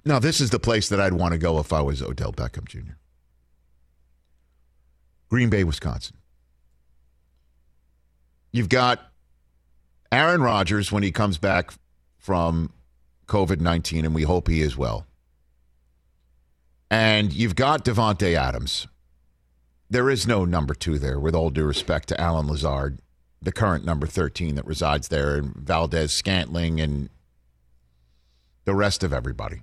Now, 0.05 0.19
this 0.19 0.41
is 0.41 0.51
the 0.51 0.59
place 0.59 0.89
that 0.89 1.01
I'd 1.01 1.13
want 1.13 1.33
to 1.33 1.39
go 1.39 1.61
if 1.61 1.73
I 1.73 1.81
was 1.81 2.03
Odell 2.03 2.33
Beckham 2.33 2.67
Jr. 2.67 2.95
Green 5.29 5.51
Bay, 5.51 5.63
Wisconsin. 5.63 6.17
You've 8.51 8.69
got 8.69 9.13
Aaron 10.11 10.43
Rodgers 10.43 10.91
when 10.91 11.03
he 11.03 11.13
comes 11.13 11.39
back 11.39 11.73
from 12.17 12.73
COVID 13.29 13.61
19, 13.61 14.05
and 14.05 14.15
we 14.15 14.23
hope 14.23 14.49
he 14.49 14.61
is 14.63 14.77
well. 14.77 15.07
And 16.91 17.33
you've 17.33 17.55
got 17.55 17.85
Davante 17.85 18.35
Adams. 18.35 18.87
There 19.91 20.11
is 20.11 20.27
no 20.27 20.45
number 20.45 20.75
two 20.75 20.99
there, 20.99 21.21
with 21.21 21.35
all 21.35 21.51
due 21.51 21.65
respect 21.65 22.09
to 22.09 22.21
Allen 22.21 22.49
Lazard, 22.49 22.99
the 23.41 23.53
current 23.53 23.85
number 23.85 24.07
13 24.07 24.55
that 24.57 24.67
resides 24.67 25.09
there, 25.09 25.37
and 25.37 25.55
Valdes-Scantling, 25.55 26.81
and 26.81 27.11
the 28.65 28.75
rest 28.75 29.03
of 29.03 29.13
everybody. 29.13 29.63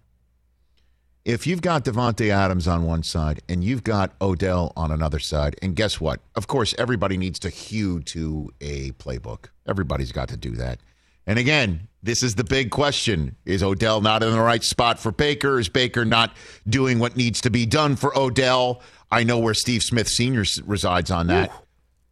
If 1.25 1.47
you've 1.47 1.61
got 1.61 1.85
Davante 1.85 2.29
Adams 2.29 2.67
on 2.67 2.83
one 2.83 3.01
side 3.01 3.41
and 3.49 3.63
you've 3.63 3.83
got 3.83 4.13
Odell 4.21 4.71
on 4.77 4.91
another 4.91 5.17
side, 5.17 5.55
and 5.59 5.75
guess 5.75 5.99
what? 5.99 6.21
Of 6.35 6.45
course, 6.45 6.75
everybody 6.77 7.17
needs 7.17 7.39
to 7.39 7.49
hew 7.49 8.01
to 8.01 8.53
a 8.61 8.91
playbook. 8.91 9.47
Everybody's 9.67 10.11
got 10.11 10.29
to 10.29 10.37
do 10.37 10.51
that. 10.51 10.79
And 11.27 11.39
again, 11.39 11.87
this 12.03 12.21
is 12.21 12.35
the 12.35 12.43
big 12.43 12.69
question. 12.69 13.35
Is 13.45 13.63
Odell 13.63 14.01
not 14.01 14.21
in 14.21 14.31
the 14.31 14.41
right 14.41 14.63
spot 14.63 14.99
for 14.99 15.11
Baker? 15.11 15.59
Is 15.59 15.69
Baker 15.69 16.05
not 16.05 16.35
doing 16.67 16.99
what 16.99 17.17
needs 17.17 17.41
to 17.41 17.49
be 17.49 17.65
done 17.65 17.95
for 17.95 18.17
Odell? 18.17 18.81
I 19.09 19.23
know 19.23 19.39
where 19.39 19.53
Steve 19.53 19.81
Smith 19.81 20.07
Sr. 20.07 20.43
resides 20.65 21.09
on 21.09 21.27
that, 21.27 21.51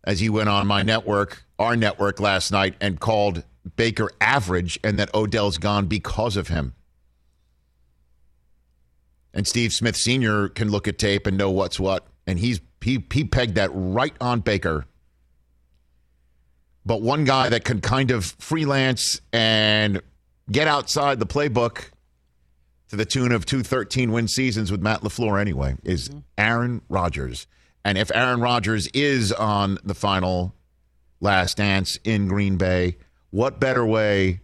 as 0.03 0.19
he 0.19 0.29
went 0.29 0.49
on 0.49 0.65
my 0.65 0.81
network, 0.81 1.43
our 1.59 1.75
network 1.75 2.19
last 2.19 2.51
night, 2.51 2.75
and 2.81 2.99
called 2.99 3.43
Baker 3.75 4.09
average 4.19 4.79
and 4.83 4.97
that 4.99 5.13
Odell's 5.13 5.57
gone 5.57 5.85
because 5.87 6.37
of 6.37 6.47
him. 6.47 6.73
And 9.33 9.47
Steve 9.47 9.73
Smith 9.73 9.95
Sr. 9.95 10.49
can 10.49 10.69
look 10.69 10.87
at 10.87 10.97
tape 10.97 11.25
and 11.25 11.37
know 11.37 11.49
what's 11.49 11.79
what. 11.79 12.07
And 12.27 12.39
he's 12.39 12.61
he 12.81 13.03
he 13.11 13.23
pegged 13.23 13.55
that 13.55 13.71
right 13.73 14.15
on 14.21 14.41
Baker. 14.41 14.85
But 16.85 17.01
one 17.01 17.23
guy 17.23 17.49
that 17.49 17.63
can 17.63 17.81
kind 17.81 18.11
of 18.11 18.25
freelance 18.25 19.21
and 19.31 20.01
get 20.51 20.67
outside 20.67 21.19
the 21.19 21.25
playbook 21.25 21.89
to 22.89 22.95
the 22.95 23.05
tune 23.05 23.31
of 23.31 23.45
two 23.45 23.63
13 23.63 24.11
win 24.11 24.27
seasons 24.27 24.71
with 24.71 24.81
Matt 24.81 25.01
LaFleur 25.01 25.39
anyway 25.39 25.75
is 25.83 26.09
mm-hmm. 26.09 26.19
Aaron 26.37 26.81
Rodgers. 26.89 27.47
And 27.85 27.97
if 27.97 28.11
Aaron 28.13 28.41
Rodgers 28.41 28.87
is 28.87 29.31
on 29.31 29.77
the 29.83 29.93
final 29.93 30.53
last 31.19 31.57
dance 31.57 31.97
in 32.03 32.27
Green 32.27 32.57
Bay, 32.57 32.97
what 33.29 33.59
better 33.59 33.85
way 33.85 34.41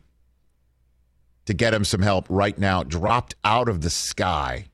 to 1.46 1.54
get 1.54 1.74
him 1.74 1.84
some 1.84 2.02
help 2.02 2.26
right 2.30 2.58
now, 2.58 2.84
dropped 2.84 3.36
out 3.44 3.68
of 3.68 3.82
the 3.82 3.90
sky, 3.90 4.66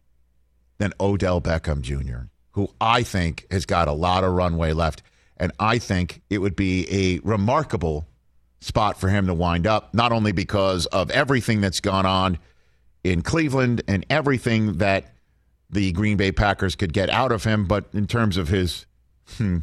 than 0.77 0.93
Odell 0.99 1.41
Beckham 1.41 1.81
Jr., 1.81 2.27
who 2.51 2.69
I 2.79 3.03
think 3.03 3.45
has 3.51 3.65
got 3.65 3.87
a 3.87 3.93
lot 3.93 4.23
of 4.23 4.33
runway 4.33 4.73
left. 4.73 5.01
And 5.37 5.51
I 5.59 5.77
think 5.77 6.21
it 6.29 6.39
would 6.39 6.55
be 6.55 6.87
a 6.89 7.19
remarkable 7.27 8.07
spot 8.61 8.99
for 8.99 9.09
him 9.09 9.27
to 9.27 9.33
wind 9.33 9.67
up, 9.67 9.93
not 9.93 10.11
only 10.11 10.31
because 10.31 10.85
of 10.87 11.11
everything 11.11 11.61
that's 11.61 11.79
gone 11.79 12.05
on 12.05 12.39
in 13.03 13.21
Cleveland 13.21 13.83
and 13.87 14.05
everything 14.09 14.77
that 14.77 15.13
the 15.69 15.91
Green 15.91 16.17
Bay 16.17 16.31
Packers 16.31 16.75
could 16.75 16.93
get 16.93 17.09
out 17.09 17.31
of 17.31 17.43
him, 17.43 17.65
but 17.65 17.85
in 17.93 18.07
terms 18.07 18.37
of 18.37 18.47
his 18.47 18.85
hmm, 19.37 19.59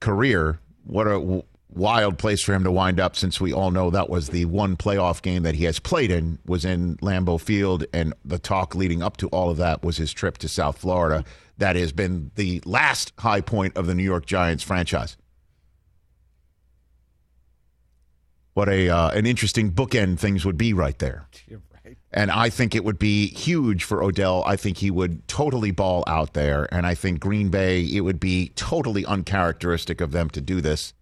career, 0.00 0.60
what 0.84 1.06
a 1.06 1.42
wild 1.76 2.18
place 2.18 2.42
for 2.42 2.54
him 2.54 2.64
to 2.64 2.72
wind 2.72 2.98
up 2.98 3.14
since 3.14 3.40
we 3.40 3.52
all 3.52 3.70
know 3.70 3.90
that 3.90 4.08
was 4.08 4.28
the 4.28 4.44
one 4.46 4.76
playoff 4.76 5.22
game 5.22 5.42
that 5.42 5.54
he 5.54 5.64
has 5.64 5.78
played 5.78 6.10
in 6.10 6.38
was 6.46 6.64
in 6.64 6.96
Lambeau 6.96 7.40
Field 7.40 7.84
and 7.92 8.14
the 8.24 8.38
talk 8.38 8.74
leading 8.74 9.02
up 9.02 9.16
to 9.18 9.28
all 9.28 9.50
of 9.50 9.58
that 9.58 9.82
was 9.82 9.98
his 9.98 10.12
trip 10.12 10.38
to 10.38 10.48
South 10.48 10.78
Florida 10.78 11.24
that 11.58 11.76
has 11.76 11.92
been 11.92 12.30
the 12.34 12.62
last 12.64 13.12
high 13.18 13.40
point 13.40 13.76
of 13.76 13.86
the 13.86 13.94
New 13.94 14.02
York 14.02 14.26
Giants 14.26 14.62
franchise. 14.62 15.16
What 18.54 18.68
a 18.68 18.88
uh, 18.88 19.10
an 19.10 19.26
interesting 19.26 19.72
bookend 19.72 20.18
things 20.18 20.44
would 20.44 20.58
be 20.58 20.72
right 20.72 20.98
there. 20.98 21.28
Right. 21.84 21.98
And 22.10 22.32
I 22.32 22.50
think 22.50 22.74
it 22.74 22.82
would 22.82 22.98
be 22.98 23.28
huge 23.28 23.84
for 23.84 24.02
Odell. 24.02 24.42
I 24.44 24.56
think 24.56 24.78
he 24.78 24.90
would 24.90 25.28
totally 25.28 25.70
ball 25.70 26.02
out 26.08 26.32
there. 26.34 26.66
And 26.74 26.84
I 26.84 26.96
think 26.96 27.20
Green 27.20 27.48
Bay, 27.48 27.82
it 27.82 28.00
would 28.00 28.18
be 28.18 28.48
totally 28.56 29.06
uncharacteristic 29.06 30.00
of 30.00 30.10
them 30.10 30.28
to 30.30 30.40
do 30.40 30.60
this. 30.60 30.94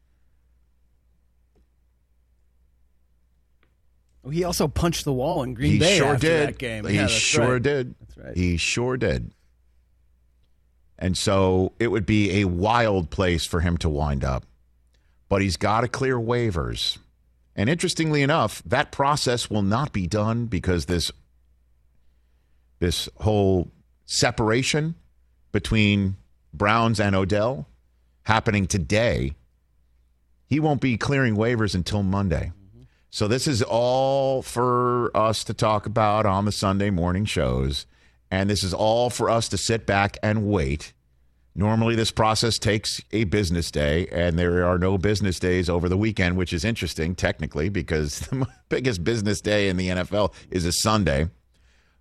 He 4.30 4.44
also 4.44 4.68
punched 4.68 5.04
the 5.04 5.12
wall 5.12 5.42
in 5.42 5.54
Green 5.54 5.72
he 5.72 5.78
Bay 5.78 5.98
sure 5.98 6.14
after 6.14 6.26
did. 6.26 6.48
that 6.48 6.58
game. 6.58 6.84
He 6.86 6.96
Yeah, 6.96 7.06
sure 7.06 7.54
right. 7.54 7.62
did. 7.62 7.94
That's 8.00 8.16
right. 8.18 8.36
He 8.36 8.56
sure 8.56 8.96
did. 8.96 9.32
And 10.98 11.18
so 11.18 11.72
it 11.78 11.88
would 11.88 12.06
be 12.06 12.40
a 12.40 12.44
wild 12.46 13.10
place 13.10 13.44
for 13.44 13.60
him 13.60 13.76
to 13.78 13.88
wind 13.88 14.24
up. 14.24 14.44
But 15.28 15.42
he's 15.42 15.56
got 15.56 15.80
to 15.82 15.88
clear 15.88 16.16
waivers. 16.16 16.98
And 17.56 17.68
interestingly 17.68 18.22
enough, 18.22 18.62
that 18.66 18.92
process 18.92 19.50
will 19.50 19.62
not 19.62 19.92
be 19.92 20.06
done 20.06 20.46
because 20.46 20.86
this 20.86 21.10
this 22.80 23.08
whole 23.16 23.70
separation 24.04 24.94
between 25.52 26.16
Browns 26.52 27.00
and 27.00 27.14
Odell 27.14 27.68
happening 28.24 28.66
today, 28.66 29.32
he 30.46 30.60
won't 30.60 30.80
be 30.80 30.96
clearing 30.96 31.36
waivers 31.36 31.74
until 31.74 32.02
Monday. 32.02 32.52
So 33.14 33.28
this 33.28 33.46
is 33.46 33.62
all 33.62 34.42
for 34.42 35.16
us 35.16 35.44
to 35.44 35.54
talk 35.54 35.86
about 35.86 36.26
on 36.26 36.46
the 36.46 36.50
Sunday 36.50 36.90
morning 36.90 37.24
shows. 37.24 37.86
And 38.28 38.50
this 38.50 38.64
is 38.64 38.74
all 38.74 39.08
for 39.08 39.30
us 39.30 39.48
to 39.50 39.56
sit 39.56 39.86
back 39.86 40.18
and 40.20 40.48
wait. 40.48 40.92
Normally, 41.54 41.94
this 41.94 42.10
process 42.10 42.58
takes 42.58 43.00
a 43.12 43.22
business 43.22 43.70
day, 43.70 44.08
and 44.08 44.36
there 44.36 44.66
are 44.66 44.80
no 44.80 44.98
business 44.98 45.38
days 45.38 45.68
over 45.68 45.88
the 45.88 45.96
weekend, 45.96 46.36
which 46.36 46.52
is 46.52 46.64
interesting 46.64 47.14
technically 47.14 47.68
because 47.68 48.18
the 48.30 48.48
biggest 48.68 49.04
business 49.04 49.40
day 49.40 49.68
in 49.68 49.76
the 49.76 49.90
NFL 49.90 50.34
is 50.50 50.64
a 50.64 50.72
Sunday. 50.72 51.28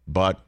But 0.08 0.43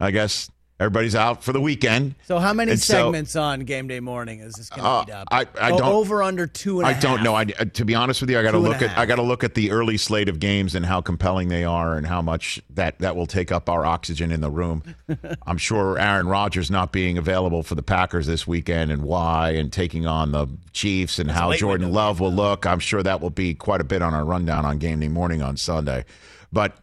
I 0.00 0.10
guess 0.10 0.50
everybody's 0.80 1.14
out 1.16 1.42
for 1.42 1.52
the 1.52 1.60
weekend. 1.60 2.14
So 2.26 2.38
how 2.38 2.52
many 2.52 2.72
And 2.72 2.80
so- 2.80 2.94
segments 2.94 3.34
on 3.34 3.60
game 3.60 3.88
day 3.88 3.98
morning 4.00 4.40
is 4.40 4.54
this 4.54 4.68
going 4.70 4.86
Uh, 4.86 5.04
to 5.04 5.10
eat 5.10 5.14
up? 5.14 5.28
I 5.30 5.44
don't- 5.70 5.82
over 5.82 6.22
under 6.22 6.46
two 6.46 6.78
and 6.80 6.88
a 6.88 6.90
I 6.90 7.00
don't 7.00 7.16
half. 7.18 7.24
know. 7.24 7.34
I, 7.34 7.42
uh, 7.58 7.64
to 7.74 7.84
be 7.84 7.94
honest 7.96 8.20
with 8.20 8.30
you, 8.30 8.38
I 8.38 8.42
got 8.42 8.52
to 8.52 8.58
look 8.58 8.80
at 8.80 8.90
half. 8.90 8.98
I 8.98 9.06
got 9.06 9.16
to 9.16 9.22
look 9.22 9.42
at 9.42 9.54
the 9.54 9.70
early 9.72 9.96
slate 9.96 10.28
of 10.28 10.38
games 10.38 10.74
and 10.76 10.86
how 10.86 11.00
compelling 11.00 11.48
they 11.48 11.64
are, 11.64 11.96
and 11.96 12.06
how 12.06 12.22
much 12.22 12.60
that 12.70 12.98
that 13.00 13.16
will 13.16 13.26
take 13.26 13.50
up 13.50 13.68
our 13.68 13.84
oxygen 13.84 14.30
in 14.30 14.40
the 14.40 14.50
room. 14.50 14.82
I'm 15.46 15.58
sure 15.58 15.98
Aaron 15.98 16.28
Rodgers 16.28 16.70
not 16.70 16.92
being 16.92 17.18
available 17.18 17.62
for 17.64 17.74
the 17.74 17.82
Packers 17.82 18.26
this 18.26 18.46
weekend, 18.46 18.92
and 18.92 19.02
why, 19.02 19.50
and 19.50 19.72
taking 19.72 20.06
on 20.06 20.30
the 20.32 20.46
Chiefs, 20.72 21.18
and 21.18 21.28
how 21.30 21.52
Jordan 21.54 21.92
Love 21.92 22.20
will 22.20 22.32
look. 22.32 22.66
I'm 22.66 22.78
sure 22.78 23.02
that 23.02 23.20
will 23.20 23.30
be 23.30 23.52
quite 23.54 23.80
a 23.80 23.84
bit 23.84 24.00
on 24.00 24.14
our 24.14 24.24
rundown 24.24 24.64
on 24.64 24.78
game 24.78 25.00
day 25.00 25.08
morning 25.08 25.42
on 25.42 25.56
Sunday. 25.56 26.04
But 26.52 26.76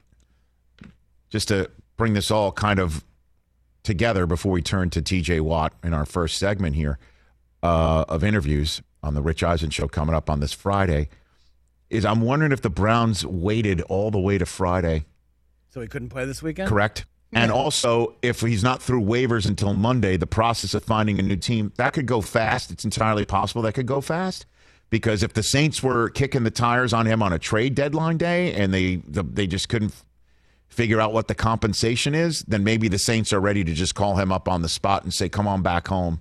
just 1.30 1.48
to 1.48 1.70
bring 1.98 2.14
this 2.14 2.30
all 2.30 2.52
kind 2.52 2.80
of 2.80 3.04
together 3.86 4.26
before 4.26 4.52
we 4.52 4.62
turn 4.62 4.90
to 4.92 5.02
TJ 5.02 5.42
Watt 5.42 5.74
in 5.84 5.94
our 5.94 6.06
first 6.06 6.38
segment 6.38 6.76
here 6.76 6.98
uh, 7.64 8.06
of 8.10 8.24
interviews 8.24 8.82
on 9.02 9.14
the 9.14 9.22
Rich 9.22 9.44
Eisen 9.44 9.70
show 9.70 9.88
coming 9.88 10.16
up 10.16 10.30
on 10.30 10.40
this 10.40 10.52
Friday 10.54 11.08
is 11.90 12.04
I'm 12.04 12.22
wondering 12.22 12.52
if 12.52 12.62
the 12.62 12.70
Browns 12.70 13.26
waited 13.26 13.82
all 13.82 14.12
the 14.12 14.20
way 14.20 14.38
to 14.38 14.46
Friday, 14.46 15.06
So 15.70 15.82
he 15.82 15.88
couldn't 15.88 16.10
play 16.10 16.26
this 16.26 16.42
weekend? 16.44 16.68
correct? 16.68 17.06
And 17.32 17.52
also, 17.52 18.16
if 18.22 18.40
he's 18.40 18.64
not 18.64 18.82
through 18.82 19.02
waivers 19.02 19.46
until 19.46 19.74
Monday, 19.74 20.16
the 20.16 20.28
process 20.28 20.74
of 20.74 20.86
finding 20.86 21.20
a 21.20 21.22
new 21.22 21.36
team 21.36 21.74
that 21.76 21.92
could 21.92 22.06
go 22.06 22.22
fast. 22.22 22.72
It's 22.72 22.86
entirely 22.86 23.26
possible 23.26 23.62
that 23.64 23.74
could 23.74 23.86
go 23.88 24.00
fast 24.00 24.46
because 24.90 25.22
if 25.22 25.34
the 25.34 25.44
Saints 25.44 25.84
were 25.84 26.10
kicking 26.10 26.44
the 26.44 26.52
tires 26.52 26.94
on 26.94 27.06
him 27.06 27.22
on 27.22 27.34
a 27.34 27.40
trade 27.40 27.76
deadline 27.76 28.18
day 28.18 28.54
and 28.54 28.74
they 28.74 28.98
the, 29.08 29.24
they 29.24 29.48
just 29.48 29.68
couldn't 29.68 29.94
figure 30.76 31.00
out 31.00 31.14
what 31.14 31.28
the 31.28 31.36
compensation 31.36 32.14
is, 32.14 32.42
then 32.48 32.64
maybe 32.64 32.88
the 32.88 33.00
Saints 33.00 33.32
are 33.34 33.40
ready 33.40 33.64
to 33.64 33.74
just 33.74 33.96
call 33.96 34.18
him 34.18 34.32
up 34.32 34.48
on 34.48 34.62
the 34.62 34.70
spot 34.70 35.04
and 35.04 35.14
say, 35.14 35.30
"Come 35.30 35.48
on 35.48 35.62
back 35.62 35.88
home. 35.88 36.20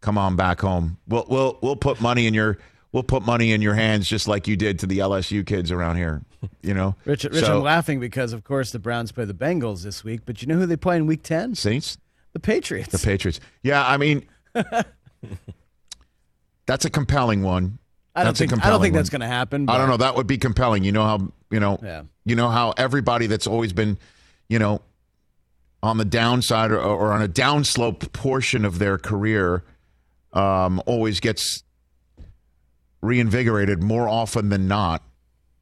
Come 0.00 0.16
on 0.18 0.36
back 0.36 0.60
home. 0.60 0.98
We'll 1.08 1.26
we'll 1.28 1.58
we'll 1.62 1.76
put 1.76 2.00
money 2.00 2.26
in 2.26 2.34
your 2.34 2.58
we'll 2.92 3.02
put 3.02 3.24
money 3.24 3.52
in 3.52 3.62
your 3.62 3.74
hands 3.74 4.08
just 4.08 4.28
like 4.28 4.46
you 4.46 4.56
did 4.56 4.78
to 4.80 4.86
the 4.86 4.98
LSU 4.98 5.44
kids 5.44 5.72
around 5.72 5.96
here." 5.96 6.22
You 6.62 6.74
know, 6.74 6.94
Rich, 7.04 7.24
Rich 7.24 7.44
So- 7.44 7.56
I'm 7.58 7.62
laughing 7.64 7.98
because, 7.98 8.32
of 8.32 8.44
course, 8.44 8.70
the 8.70 8.78
Browns 8.78 9.10
play 9.12 9.24
the 9.24 9.34
Bengals 9.34 9.82
this 9.82 10.04
week, 10.04 10.20
but 10.24 10.40
you 10.40 10.48
know 10.48 10.56
who 10.56 10.66
they 10.66 10.76
play 10.76 10.96
in 10.96 11.06
week 11.06 11.22
10? 11.24 11.56
Saints. 11.56 11.98
The 12.32 12.38
Patriots. 12.38 12.92
The 12.92 12.98
Patriots. 12.98 13.40
Yeah, 13.62 13.84
I 13.84 13.96
mean, 13.96 14.24
that's 16.66 16.84
a 16.84 16.90
compelling 16.90 17.42
one. 17.42 17.78
I 18.14 18.24
don't 18.24 18.36
That's 18.36 18.50
think, 18.50 18.64
I 18.66 18.70
don't 18.70 18.80
think 18.80 18.94
that's 18.94 19.10
going 19.10 19.20
to 19.20 19.26
happen. 19.28 19.68
I 19.68 19.78
don't 19.78 19.88
know. 19.88 19.96
That 19.96 20.16
would 20.16 20.26
be 20.26 20.38
compelling. 20.38 20.82
You 20.82 20.92
know 20.92 21.04
how 21.04 21.32
you 21.50 21.60
know. 21.60 21.78
Yeah. 21.82 22.02
You 22.24 22.36
know 22.36 22.48
how 22.48 22.74
everybody 22.76 23.26
that's 23.26 23.46
always 23.46 23.72
been, 23.72 23.98
you 24.48 24.58
know, 24.58 24.82
on 25.82 25.96
the 25.96 26.04
downside 26.04 26.70
or, 26.70 26.80
or 26.80 27.12
on 27.12 27.22
a 27.22 27.28
downslope 27.28 28.12
portion 28.12 28.64
of 28.64 28.78
their 28.78 28.98
career, 28.98 29.62
um, 30.32 30.82
always 30.86 31.20
gets 31.20 31.62
reinvigorated 33.00 33.82
more 33.82 34.08
often 34.08 34.48
than 34.48 34.68
not 34.68 35.02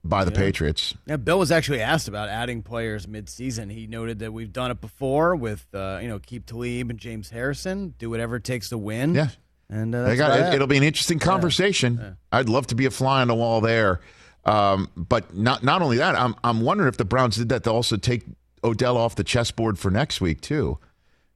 by 0.02 0.24
the 0.24 0.30
Patriots. 0.30 0.94
Yeah, 1.04 1.16
Bill 1.16 1.38
was 1.38 1.50
actually 1.52 1.80
asked 1.82 2.08
about 2.08 2.28
adding 2.28 2.62
players 2.62 3.06
mid-season. 3.06 3.70
He 3.70 3.86
noted 3.86 4.20
that 4.20 4.32
we've 4.32 4.52
done 4.52 4.70
it 4.70 4.80
before 4.80 5.36
with, 5.36 5.66
uh, 5.74 5.98
you 6.00 6.08
know, 6.08 6.18
Aqib 6.18 6.46
Talib 6.46 6.90
and 6.90 6.98
James 6.98 7.30
Harrison, 7.30 7.94
do 7.98 8.08
whatever 8.08 8.36
it 8.36 8.44
takes 8.44 8.68
to 8.70 8.78
win. 8.78 9.14
Yeah. 9.14 9.28
and 9.68 9.94
uh, 9.94 10.14
got 10.14 10.38
it, 10.38 10.54
it'll 10.54 10.66
be 10.66 10.76
an 10.76 10.82
interesting 10.82 11.18
conversation. 11.18 12.16
I'd 12.30 12.48
love 12.48 12.68
to 12.68 12.74
be 12.74 12.86
a 12.86 12.90
fly 12.90 13.20
on 13.20 13.28
the 13.28 13.34
wall 13.34 13.60
there. 13.60 14.00
Um, 14.46 14.88
but 14.96 15.34
not 15.36 15.64
not 15.64 15.82
only 15.82 15.96
that, 15.98 16.14
I'm 16.14 16.34
I'm 16.44 16.60
wondering 16.60 16.88
if 16.88 16.96
the 16.96 17.04
Browns 17.04 17.36
did 17.36 17.48
that 17.48 17.64
to 17.64 17.70
also 17.70 17.96
take 17.96 18.22
Odell 18.62 18.96
off 18.96 19.16
the 19.16 19.24
chessboard 19.24 19.76
for 19.78 19.90
next 19.90 20.20
week 20.20 20.40
too, 20.40 20.78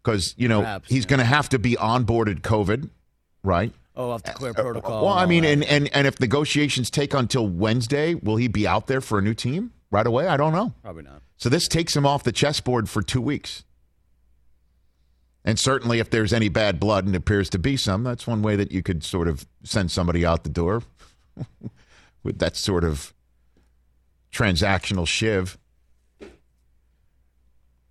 because 0.02 0.34
you 0.38 0.48
know 0.48 0.60
Perhaps, 0.60 0.88
he's 0.88 1.04
yeah. 1.04 1.08
going 1.10 1.18
to 1.18 1.24
have 1.26 1.48
to 1.48 1.58
be 1.58 1.74
onboarded 1.74 2.40
COVID, 2.42 2.88
right? 3.42 3.72
Oh, 3.96 4.10
off 4.10 4.22
the 4.22 4.30
clear 4.30 4.54
protocol. 4.54 5.04
well, 5.04 5.14
I 5.14 5.26
mean, 5.26 5.44
and, 5.44 5.64
and 5.64 5.90
and 5.92 6.06
if 6.06 6.20
negotiations 6.20 6.88
take 6.88 7.12
until 7.12 7.48
Wednesday, 7.48 8.14
will 8.14 8.36
he 8.36 8.46
be 8.46 8.66
out 8.66 8.86
there 8.86 9.00
for 9.00 9.18
a 9.18 9.22
new 9.22 9.34
team 9.34 9.72
right 9.90 10.06
away? 10.06 10.28
I 10.28 10.36
don't 10.36 10.52
know. 10.52 10.72
probably 10.82 11.02
not. 11.02 11.22
So 11.36 11.48
this 11.48 11.66
takes 11.66 11.96
him 11.96 12.06
off 12.06 12.22
the 12.22 12.32
chessboard 12.32 12.88
for 12.88 13.02
two 13.02 13.20
weeks. 13.20 13.64
And 15.44 15.58
certainly, 15.58 15.98
if 15.98 16.10
there's 16.10 16.32
any 16.32 16.48
bad 16.48 16.78
blood, 16.78 17.06
and 17.06 17.16
appears 17.16 17.50
to 17.50 17.58
be 17.58 17.76
some, 17.76 18.04
that's 18.04 18.26
one 18.26 18.42
way 18.42 18.56
that 18.56 18.70
you 18.70 18.82
could 18.82 19.02
sort 19.02 19.26
of 19.26 19.46
send 19.64 19.90
somebody 19.90 20.24
out 20.24 20.44
the 20.44 20.50
door 20.50 20.82
with 22.22 22.38
that 22.38 22.56
sort 22.56 22.84
of 22.84 23.14
transactional 24.32 25.06
shiv. 25.06 25.58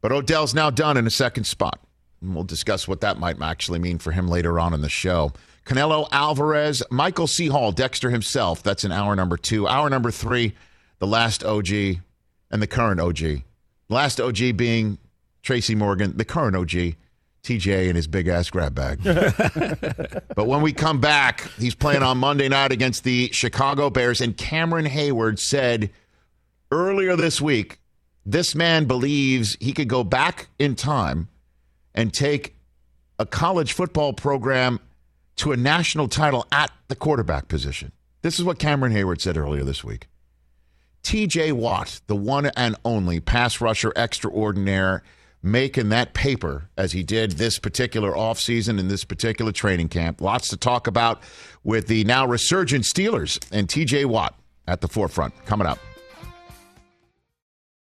But 0.02 0.12
Odell's 0.12 0.54
now 0.54 0.70
done 0.70 0.98
in 0.98 1.06
a 1.06 1.12
second 1.12 1.44
spot. 1.44 1.80
And 2.22 2.36
we'll 2.36 2.44
discuss 2.44 2.88
what 2.88 3.02
that 3.02 3.18
might 3.20 3.42
actually 3.42 3.80
mean 3.80 3.98
for 3.98 4.12
him 4.12 4.28
later 4.28 4.60
on 4.60 4.74
in 4.74 4.82
the 4.82 4.90
show. 4.90 5.34
Canelo 5.66 6.08
Alvarez, 6.12 6.82
Michael 6.90 7.28
C. 7.28 7.48
Hall, 7.48 7.72
Dexter 7.72 8.10
himself. 8.10 8.64
That's 8.64 8.84
in 8.84 8.92
hour 8.92 9.16
number 9.16 9.38
two. 9.38 9.68
Hour 9.68 9.90
number 9.90 10.12
three, 10.12 10.56
the 11.00 11.08
last 11.08 11.44
OG 11.44 11.70
and 12.52 12.62
the 12.62 12.68
current 12.68 13.00
OG. 13.00 13.44
Last 13.88 14.20
OG 14.20 14.58
being 14.58 14.98
Tracy 15.42 15.76
Morgan, 15.76 16.18
the 16.18 16.26
current 16.26 16.56
OG, 16.56 16.96
TJ 17.50 17.88
and 17.88 17.96
his 17.96 18.06
big 18.06 18.28
ass 18.28 18.50
grab 18.52 18.76
bag. 18.76 19.00
but 20.36 20.46
when 20.46 20.62
we 20.62 20.72
come 20.72 21.00
back, 21.02 21.50
he's 21.58 21.74
playing 21.74 22.04
on 22.04 22.20
Monday 22.20 22.48
night 22.48 22.72
against 22.72 23.04
the 23.04 23.30
Chicago 23.32 23.90
Bears, 23.90 24.22
and 24.22 24.38
Cameron 24.38 24.86
Heyward 24.86 25.40
said 25.40 25.90
earlier 26.72 27.16
this 27.16 27.42
week, 27.42 27.80
this 28.24 28.54
man 28.54 28.86
believes 28.86 29.58
he 29.60 29.74
could 29.74 29.88
go 29.88 30.04
back 30.04 30.50
in 30.60 30.76
time 30.76 31.28
and 31.96 32.14
take 32.14 32.56
a 33.18 33.26
college 33.26 33.74
football 33.74 34.14
program 34.14 34.80
to 35.38 35.52
a 35.52 35.58
national 35.58 36.08
title 36.08 36.46
at 36.52 36.72
the 36.88 36.96
quarterback 36.96 37.48
position. 37.48 37.92
This 38.22 38.38
is 38.38 38.46
what 38.46 38.60
Cameron 38.60 38.94
Heyward 38.94 39.22
said 39.22 39.38
earlier 39.38 39.64
this 39.64 39.84
week. 39.84 40.08
TJ 41.02 41.54
Watt, 41.54 42.02
the 42.06 42.16
one 42.16 42.46
and 42.56 42.76
only 42.86 43.20
pass 43.20 43.60
rusher 43.60 43.92
extraordinaire, 43.96 45.02
making 45.42 45.90
that 45.90 46.14
paper 46.14 46.70
as 46.78 46.92
he 46.92 47.04
did 47.04 47.32
this 47.34 47.60
particular 47.60 48.12
offseason 48.12 48.80
in 48.80 48.88
this 48.88 49.06
particular 49.06 49.52
training 49.52 49.90
camp. 49.90 50.22
Lots 50.22 50.50
to 50.50 50.58
talk 50.58 50.88
about 50.88 51.22
with 51.64 51.88
the 51.88 52.04
now 52.04 52.26
resurgent 52.26 52.84
Steelers 52.84 53.40
and 53.52 53.68
TJ 53.68 54.06
Watt 54.06 54.36
at 54.68 54.82
the 54.82 54.88
forefront. 54.88 55.34
Coming 55.46 55.68
up. 55.68 55.80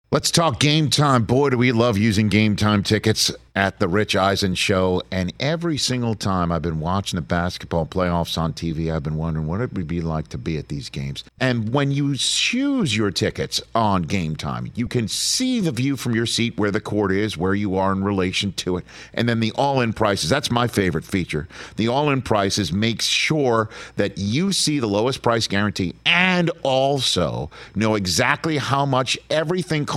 Let's 0.10 0.32
talk 0.32 0.62
game 0.62 0.90
time. 0.90 1.26
Boy, 1.26 1.50
do 1.50 1.58
we 1.58 1.74
love 1.74 1.98
using 1.98 2.30
game 2.30 2.56
time 2.56 2.82
tickets 2.82 3.30
at 3.58 3.80
the 3.80 3.88
Rich 3.88 4.16
Eisen 4.16 4.54
show. 4.54 5.02
And 5.10 5.34
every 5.40 5.80
single 5.80 6.14
time 6.14 6.52
I've 6.52 6.62
been 6.62 6.80
watching 6.80 7.18
the 7.18 7.24
basketball 7.24 7.88
playoffs 7.88 8.38
on 8.38 8.54
TV, 8.54 8.94
I've 8.94 9.02
been 9.02 9.18
wondering 9.18 9.48
what 9.48 9.62
it 9.62 9.74
would 9.74 9.88
be 9.88 10.00
like 10.00 10.28
to 10.28 10.38
be 10.38 10.60
at 10.60 10.68
these 10.68 10.90
games. 10.90 11.24
And 11.40 11.74
when 11.74 11.90
you 11.90 12.16
choose 12.16 12.96
your 12.96 13.10
tickets 13.10 13.60
on 13.74 14.04
game 14.04 14.36
time, 14.36 14.72
you 14.76 14.88
can 14.88 15.08
see 15.08 15.60
the 15.60 15.72
view 15.72 15.98
from 15.98 16.14
your 16.14 16.28
seat 16.28 16.56
where 16.56 16.70
the 16.70 16.80
court 16.80 17.12
is, 17.12 17.36
where 17.36 17.56
you 17.56 17.76
are 17.78 17.92
in 17.92 18.04
relation 18.04 18.54
to 18.54 18.78
it. 18.78 18.86
And 19.16 19.28
then 19.28 19.40
the 19.40 19.52
all 19.54 19.82
in 19.82 19.92
prices. 19.92 20.30
That's 20.30 20.52
my 20.52 20.68
favorite 20.68 21.06
feature. 21.06 21.48
The 21.78 21.88
all 21.88 22.12
in 22.12 22.22
prices 22.22 22.72
makes 22.72 23.06
sure 23.06 23.70
that 23.96 24.20
you 24.20 24.52
see 24.52 24.78
the 24.78 24.86
lowest 24.86 25.24
price 25.24 25.48
guarantee 25.48 25.96
and 26.06 26.52
also 26.62 27.50
know 27.74 27.96
exactly 27.96 28.58
how 28.58 28.86
much 28.86 29.18
everything 29.32 29.88
costs 29.88 29.97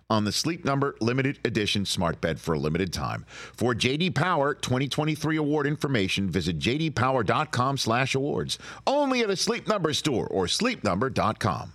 on 0.11 0.25
the 0.25 0.31
Sleep 0.31 0.65
Number 0.65 0.95
limited 0.99 1.39
edition 1.45 1.85
smart 1.85 2.19
bed 2.19 2.39
for 2.39 2.53
a 2.53 2.59
limited 2.59 2.91
time. 2.91 3.25
For 3.53 3.73
JD 3.73 4.13
Power 4.13 4.53
2023 4.53 5.37
award 5.37 5.65
information, 5.65 6.29
visit 6.29 6.59
jdpower.com/awards. 6.59 8.59
Only 8.85 9.21
at 9.21 9.29
a 9.29 9.35
Sleep 9.35 9.67
Number 9.67 9.93
store 9.93 10.27
or 10.27 10.45
sleepnumber.com. 10.45 11.73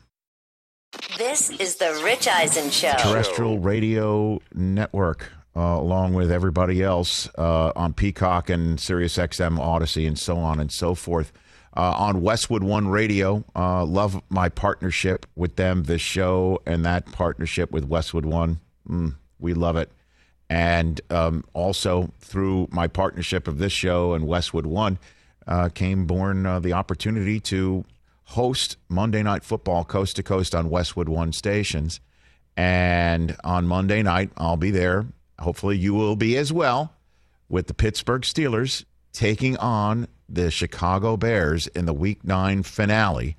This 1.19 1.51
is 1.51 1.77
the 1.77 2.01
Rich 2.05 2.29
Eisen 2.29 2.71
Show. 2.71 2.95
Terrestrial 2.99 3.59
Radio 3.59 4.41
Network. 4.55 5.33
Uh, 5.57 5.79
along 5.79 6.13
with 6.13 6.31
everybody 6.31 6.83
else 6.83 7.31
uh, 7.39 7.73
on 7.75 7.95
Peacock 7.95 8.51
and 8.51 8.79
SiriusXM 8.79 9.59
Odyssey 9.59 10.07
and 10.07 10.19
so 10.19 10.37
on 10.37 10.61
and 10.61 10.71
so 10.71 10.95
forth 10.95 11.33
uh, 11.77 11.95
on 11.97 12.23
Westwood 12.23 12.65
One 12.65 12.89
Radio. 12.89 13.45
Uh, 13.55 13.85
love 13.85 14.23
my 14.29 14.49
partnership 14.49 15.27
with 15.37 15.57
them, 15.57 15.85
this 15.85 16.01
show, 16.01 16.61
and 16.67 16.85
that 16.85 17.07
partnership 17.13 17.71
with 17.71 17.85
Westwood 17.85 18.25
One. 18.25 18.61
Mm, 18.89 19.15
we 19.39 19.55
love 19.55 19.77
it. 19.77 19.91
And 20.49 21.01
um, 21.11 21.45
also 21.53 22.13
through 22.21 22.69
my 22.71 22.87
partnership 22.87 23.49
of 23.49 23.59
this 23.59 23.73
show 23.73 24.15
and 24.15 24.27
Westwood 24.27 24.67
One 24.67 24.99
uh, 25.47 25.69
came 25.69 26.07
born 26.07 26.47
uh, 26.47 26.61
the 26.61 26.73
opportunity 26.73 27.41
to 27.41 27.85
host 28.25 28.77
Monday 28.89 29.23
Night 29.23 29.45
Football 29.45 29.85
coast 29.85 30.17
to 30.17 30.23
coast 30.23 30.55
on 30.55 30.71
Westwood 30.71 31.09
One 31.09 31.33
stations. 31.33 32.01
And 32.57 33.37
on 33.45 33.67
Monday 33.67 34.03
night, 34.03 34.31
I'll 34.37 34.57
be 34.57 34.71
there. 34.71 35.07
Hopefully, 35.39 35.77
you 35.77 35.93
will 35.93 36.17
be 36.17 36.37
as 36.39 36.53
well 36.53 36.95
with 37.49 37.67
the 37.67 37.75
Pittsburgh 37.75 38.23
Steelers 38.23 38.85
taking 39.13 39.57
on 39.59 40.09
the 40.29 40.51
Chicago 40.51 41.17
Bears 41.17 41.67
in 41.69 41.87
the 41.87 41.93
week 41.93 42.25
nine 42.25 42.63
finale. 42.63 43.37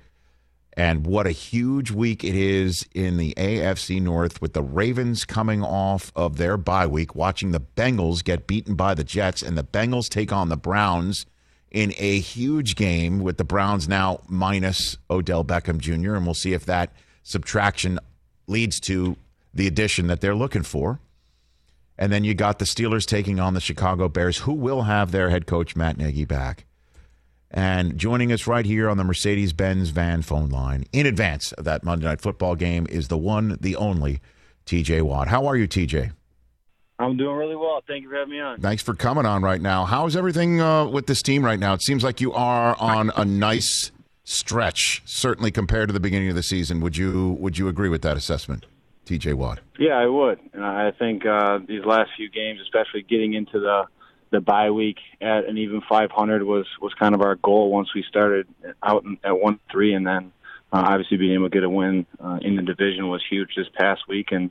And 0.74 1.06
what 1.06 1.26
a 1.26 1.32
huge 1.32 1.90
week 1.90 2.22
it 2.22 2.36
is 2.36 2.86
in 2.94 3.16
the 3.16 3.34
AFC 3.36 4.00
North 4.00 4.40
with 4.40 4.52
the 4.52 4.62
Ravens 4.62 5.24
coming 5.24 5.62
off 5.62 6.12
of 6.14 6.36
their 6.36 6.56
bye 6.56 6.86
week, 6.86 7.16
watching 7.16 7.50
the 7.50 7.60
Bengals 7.60 8.22
get 8.22 8.46
beaten 8.46 8.76
by 8.76 8.94
the 8.94 9.02
Jets, 9.02 9.42
and 9.42 9.58
the 9.58 9.64
Bengals 9.64 10.08
take 10.08 10.32
on 10.32 10.50
the 10.50 10.56
Browns 10.56 11.26
in 11.70 11.92
a 11.98 12.20
huge 12.20 12.76
game 12.76 13.18
with 13.18 13.38
the 13.38 13.44
Browns 13.44 13.88
now 13.88 14.20
minus 14.28 14.96
Odell 15.10 15.44
Beckham 15.44 15.78
Jr. 15.78 16.14
And 16.14 16.24
we'll 16.24 16.34
see 16.34 16.52
if 16.52 16.64
that 16.66 16.92
subtraction 17.24 17.98
leads 18.46 18.78
to 18.80 19.16
the 19.52 19.66
addition 19.66 20.06
that 20.06 20.20
they're 20.20 20.34
looking 20.34 20.62
for. 20.62 21.00
And 21.98 22.12
then 22.12 22.22
you 22.22 22.34
got 22.34 22.60
the 22.60 22.64
Steelers 22.64 23.04
taking 23.04 23.40
on 23.40 23.54
the 23.54 23.60
Chicago 23.60 24.08
Bears, 24.08 24.38
who 24.38 24.52
will 24.52 24.82
have 24.82 25.10
their 25.10 25.30
head 25.30 25.46
coach 25.46 25.74
Matt 25.74 25.98
Nagy 25.98 26.24
back. 26.24 26.64
And 27.50 27.96
joining 27.96 28.30
us 28.30 28.46
right 28.46 28.66
here 28.66 28.90
on 28.90 28.98
the 28.98 29.04
Mercedes 29.04 29.52
Benz 29.52 29.88
van 29.88 30.22
phone 30.22 30.50
line 30.50 30.84
in 30.92 31.06
advance 31.06 31.52
of 31.52 31.64
that 31.64 31.82
Monday 31.82 32.06
Night 32.06 32.20
Football 32.20 32.56
game 32.56 32.86
is 32.90 33.08
the 33.08 33.16
one, 33.16 33.56
the 33.60 33.74
only 33.76 34.20
TJ 34.66 35.02
Watt. 35.02 35.28
How 35.28 35.46
are 35.46 35.56
you, 35.56 35.66
TJ? 35.66 36.12
I'm 36.98 37.16
doing 37.16 37.36
really 37.36 37.56
well. 37.56 37.82
Thank 37.86 38.02
you 38.02 38.10
for 38.10 38.16
having 38.16 38.32
me 38.32 38.40
on. 38.40 38.60
Thanks 38.60 38.82
for 38.82 38.92
coming 38.92 39.24
on 39.24 39.42
right 39.42 39.60
now. 39.60 39.84
How's 39.84 40.16
everything 40.16 40.60
uh, 40.60 40.86
with 40.86 41.06
this 41.06 41.22
team 41.22 41.44
right 41.44 41.58
now? 41.58 41.72
It 41.74 41.82
seems 41.82 42.02
like 42.02 42.20
you 42.20 42.32
are 42.32 42.76
on 42.78 43.12
a 43.16 43.24
nice 43.24 43.92
stretch, 44.24 45.00
certainly 45.06 45.50
compared 45.50 45.88
to 45.88 45.92
the 45.92 46.00
beginning 46.00 46.28
of 46.28 46.34
the 46.34 46.42
season. 46.42 46.80
Would 46.80 46.96
you 46.96 47.36
Would 47.40 47.56
you 47.56 47.68
agree 47.68 47.88
with 47.88 48.02
that 48.02 48.16
assessment, 48.16 48.66
TJ 49.06 49.34
Watt? 49.34 49.60
Yeah, 49.78 49.94
I 49.94 50.06
would. 50.06 50.40
And 50.52 50.64
I 50.64 50.90
think 50.90 51.24
uh, 51.24 51.60
these 51.66 51.84
last 51.84 52.10
few 52.16 52.28
games, 52.28 52.60
especially 52.60 53.02
getting 53.02 53.32
into 53.34 53.60
the 53.60 53.84
the 54.30 54.40
bye 54.40 54.70
week 54.70 54.98
at 55.20 55.44
an 55.46 55.58
even 55.58 55.82
500 55.88 56.42
was 56.42 56.66
was 56.80 56.92
kind 56.94 57.14
of 57.14 57.22
our 57.22 57.36
goal 57.36 57.70
once 57.70 57.94
we 57.94 58.04
started 58.08 58.46
out 58.82 59.04
at 59.24 59.38
one 59.38 59.58
three, 59.70 59.94
and 59.94 60.06
then 60.06 60.32
uh, 60.72 60.82
obviously 60.86 61.16
being 61.16 61.34
able 61.34 61.48
to 61.48 61.54
get 61.54 61.64
a 61.64 61.70
win 61.70 62.06
uh, 62.20 62.38
in 62.42 62.56
the 62.56 62.62
division 62.62 63.08
was 63.08 63.22
huge 63.28 63.50
this 63.56 63.68
past 63.74 64.02
week, 64.08 64.28
and 64.32 64.50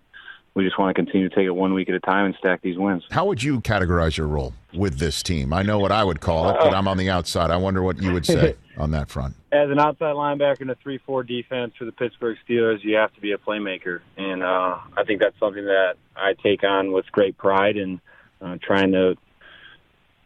we 0.57 0.63
just 0.63 0.79
want 0.79 0.95
to 0.95 0.99
continue 0.99 1.29
to 1.29 1.35
take 1.35 1.45
it 1.45 1.51
one 1.51 1.75
week 1.75 1.87
at 1.87 1.93
a 1.93 1.99
time 1.99 2.25
and 2.25 2.35
stack 2.39 2.63
these 2.63 2.77
wins. 2.77 3.03
How 3.11 3.25
would 3.25 3.43
you 3.43 3.61
categorize 3.61 4.17
your 4.17 4.25
role 4.25 4.53
with 4.73 4.97
this 4.97 5.21
team? 5.21 5.53
I 5.53 5.61
know 5.61 5.77
what 5.77 5.91
I 5.91 6.03
would 6.03 6.19
call 6.19 6.49
it, 6.49 6.57
but 6.59 6.73
I'm 6.73 6.87
on 6.87 6.97
the 6.97 7.11
outside. 7.11 7.51
I 7.51 7.57
wonder 7.57 7.83
what 7.83 8.01
you 8.01 8.11
would 8.11 8.25
say 8.25 8.55
on 8.77 8.89
that 8.91 9.09
front. 9.09 9.35
As 9.51 9.69
an 9.69 9.79
outside 9.79 10.15
linebacker 10.15 10.61
in 10.61 10.71
a 10.71 10.75
three-four 10.75 11.23
defense 11.23 11.73
for 11.77 11.85
the 11.85 11.91
Pittsburgh 11.91 12.37
Steelers, 12.49 12.83
you 12.83 12.95
have 12.95 13.13
to 13.13 13.21
be 13.21 13.33
a 13.33 13.37
playmaker, 13.37 13.99
and 14.17 14.41
uh, 14.41 14.79
I 14.97 15.03
think 15.05 15.21
that's 15.21 15.37
something 15.39 15.65
that 15.65 15.93
I 16.15 16.33
take 16.41 16.63
on 16.63 16.91
with 16.91 17.05
great 17.11 17.37
pride 17.37 17.77
and 17.77 17.99
uh, 18.41 18.57
trying 18.59 18.93
to 18.93 19.15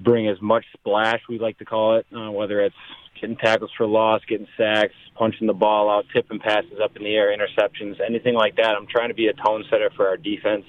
bring 0.04 0.28
as 0.28 0.42
much 0.42 0.66
splash, 0.74 1.22
we 1.30 1.40
like 1.40 1.58
to 1.60 1.66
call 1.66 1.98
it, 1.98 2.06
uh, 2.16 2.32
whether 2.32 2.62
it's 2.62 2.76
getting 3.20 3.38
tackles 3.38 3.72
for 3.78 3.86
loss, 3.86 4.22
getting 4.28 4.48
sacks, 4.58 4.94
punching 5.16 5.48
the 5.48 5.54
ball 5.54 5.90
out, 5.90 6.06
tipping 6.14 6.40
passes 6.40 6.80
up 6.84 6.96
in 6.98 7.04
the 7.04 7.14
air, 7.14 7.36
interceptions, 7.36 8.00
anything 8.06 8.34
like 8.34 8.56
that. 8.56 8.76
I'm 8.76 8.88
trying 8.88 9.10
to 9.10 9.14
be 9.14 9.28
a 9.28 9.34
tone 9.34 9.64
setter 9.70 9.92
for 9.96 10.08
our 10.08 10.18
defense. 10.18 10.66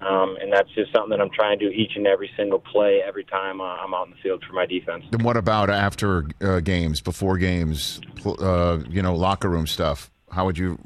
Um, 0.00 0.38
and 0.40 0.50
that's 0.50 0.70
just 0.70 0.92
something 0.94 1.10
that 1.10 1.20
I'm 1.20 1.28
trying 1.28 1.58
to 1.58 1.68
do 1.68 1.70
each 1.70 1.92
and 1.96 2.06
every 2.06 2.30
single 2.34 2.58
play, 2.58 3.02
every 3.06 3.24
time 3.24 3.60
uh, 3.60 3.64
I'm 3.64 3.92
out 3.92 4.06
in 4.06 4.12
the 4.12 4.18
field 4.22 4.42
for 4.48 4.54
my 4.54 4.64
defense. 4.64 5.04
Then 5.10 5.22
what 5.22 5.36
about 5.36 5.68
after 5.68 6.24
uh, 6.40 6.60
games, 6.60 7.02
before 7.02 7.36
games, 7.36 8.00
uh, 8.24 8.78
you 8.88 9.02
know, 9.02 9.14
locker 9.14 9.50
room 9.50 9.66
stuff? 9.66 10.10
How 10.30 10.46
would 10.46 10.56
you 10.56 10.78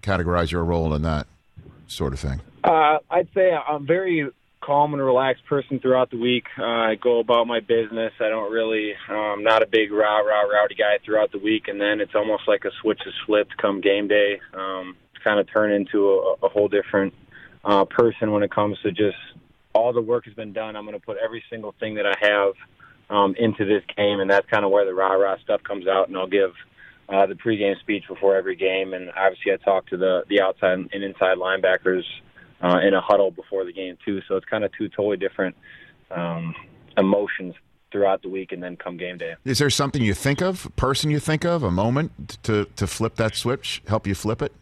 categorize 0.00 0.50
your 0.50 0.64
role 0.64 0.94
in 0.94 1.02
that 1.02 1.26
sort 1.88 2.14
of 2.14 2.20
thing? 2.20 2.40
Uh, 2.62 2.98
I'd 3.10 3.28
say 3.34 3.52
I'm 3.52 3.86
very 3.86 4.30
calm 4.64 4.94
and 4.94 5.04
relaxed 5.04 5.44
person 5.46 5.78
throughout 5.78 6.10
the 6.10 6.16
week. 6.16 6.46
Uh, 6.58 6.64
I 6.64 6.94
go 6.94 7.20
about 7.20 7.46
my 7.46 7.60
business. 7.60 8.12
I 8.20 8.28
don't 8.28 8.50
really, 8.52 8.92
um, 9.10 9.42
not 9.42 9.62
a 9.62 9.66
big 9.66 9.92
rah 9.92 10.18
rah 10.18 10.42
rowdy 10.42 10.74
guy 10.74 10.98
throughout 11.04 11.32
the 11.32 11.38
week, 11.38 11.68
and 11.68 11.80
then 11.80 12.00
it's 12.00 12.14
almost 12.14 12.44
like 12.48 12.64
a 12.64 12.70
switch 12.80 13.00
is 13.06 13.14
flipped 13.26 13.56
come 13.58 13.80
game 13.80 14.08
day. 14.08 14.40
Um, 14.54 14.96
kind 15.22 15.40
of 15.40 15.50
turn 15.52 15.72
into 15.72 16.08
a, 16.08 16.46
a 16.46 16.48
whole 16.48 16.68
different 16.68 17.14
uh, 17.64 17.84
person 17.84 18.32
when 18.32 18.42
it 18.42 18.50
comes 18.50 18.78
to 18.82 18.90
just 18.90 19.16
all 19.74 19.92
the 19.92 20.00
work 20.00 20.24
has 20.26 20.34
been 20.34 20.52
done. 20.52 20.76
I'm 20.76 20.84
going 20.84 20.98
to 20.98 21.04
put 21.04 21.16
every 21.22 21.42
single 21.50 21.74
thing 21.80 21.94
that 21.96 22.06
I 22.06 22.14
have 22.20 22.52
um, 23.10 23.34
into 23.38 23.64
this 23.64 23.82
game, 23.96 24.20
and 24.20 24.30
that's 24.30 24.48
kind 24.48 24.64
of 24.64 24.70
where 24.70 24.84
the 24.84 24.94
rah 24.94 25.12
rah 25.14 25.36
stuff 25.42 25.62
comes 25.62 25.86
out. 25.86 26.08
And 26.08 26.16
I'll 26.16 26.26
give 26.26 26.52
uh, 27.08 27.26
the 27.26 27.34
pregame 27.34 27.78
speech 27.80 28.04
before 28.08 28.36
every 28.36 28.56
game, 28.56 28.94
and 28.94 29.10
obviously 29.10 29.52
I 29.52 29.56
talk 29.56 29.86
to 29.88 29.96
the 29.96 30.22
the 30.28 30.40
outside 30.40 30.78
and 30.90 31.04
inside 31.04 31.36
linebackers 31.38 32.04
uh, 32.64 32.78
in 32.78 32.94
a 32.94 33.00
huddle 33.00 33.30
before 33.30 33.64
the 33.64 33.72
game 33.72 33.98
too. 34.04 34.20
So 34.26 34.36
it's 34.36 34.46
kind 34.46 34.64
of 34.64 34.72
two 34.76 34.88
totally 34.88 35.18
different 35.18 35.54
um, 36.10 36.54
emotions 36.96 37.54
throughout 37.92 38.22
the 38.22 38.28
week, 38.28 38.52
and 38.52 38.62
then 38.62 38.76
come 38.76 38.96
game 38.96 39.18
day. 39.18 39.34
Is 39.44 39.58
there 39.58 39.70
something 39.70 40.02
you 40.02 40.14
think 40.14 40.42
of, 40.42 40.68
person 40.74 41.10
you 41.10 41.20
think 41.20 41.44
of, 41.44 41.62
a 41.62 41.70
moment 41.70 42.38
to 42.44 42.64
to 42.76 42.86
flip 42.86 43.16
that 43.16 43.36
switch, 43.36 43.82
help 43.86 44.06
you 44.06 44.14
flip 44.14 44.40
it 44.40 44.52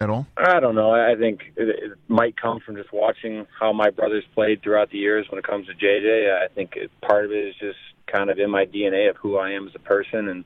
at 0.00 0.10
all? 0.10 0.26
I 0.36 0.58
don't 0.60 0.74
know. 0.74 0.90
I 0.90 1.14
think 1.14 1.52
it, 1.56 1.68
it 1.68 1.98
might 2.08 2.36
come 2.36 2.58
from 2.60 2.76
just 2.76 2.92
watching 2.92 3.46
how 3.58 3.72
my 3.72 3.90
brothers 3.90 4.24
played 4.34 4.62
throughout 4.62 4.90
the 4.90 4.98
years. 4.98 5.26
When 5.30 5.38
it 5.38 5.46
comes 5.46 5.68
to 5.68 5.74
JJ, 5.74 6.44
I 6.44 6.48
think 6.48 6.72
it, 6.74 6.90
part 7.00 7.24
of 7.24 7.30
it 7.30 7.48
is 7.48 7.54
just 7.60 7.78
kind 8.12 8.28
of 8.28 8.38
in 8.38 8.50
my 8.50 8.66
DNA 8.66 9.08
of 9.08 9.16
who 9.16 9.36
I 9.36 9.52
am 9.52 9.68
as 9.68 9.74
a 9.74 9.80
person 9.80 10.28
and 10.28 10.44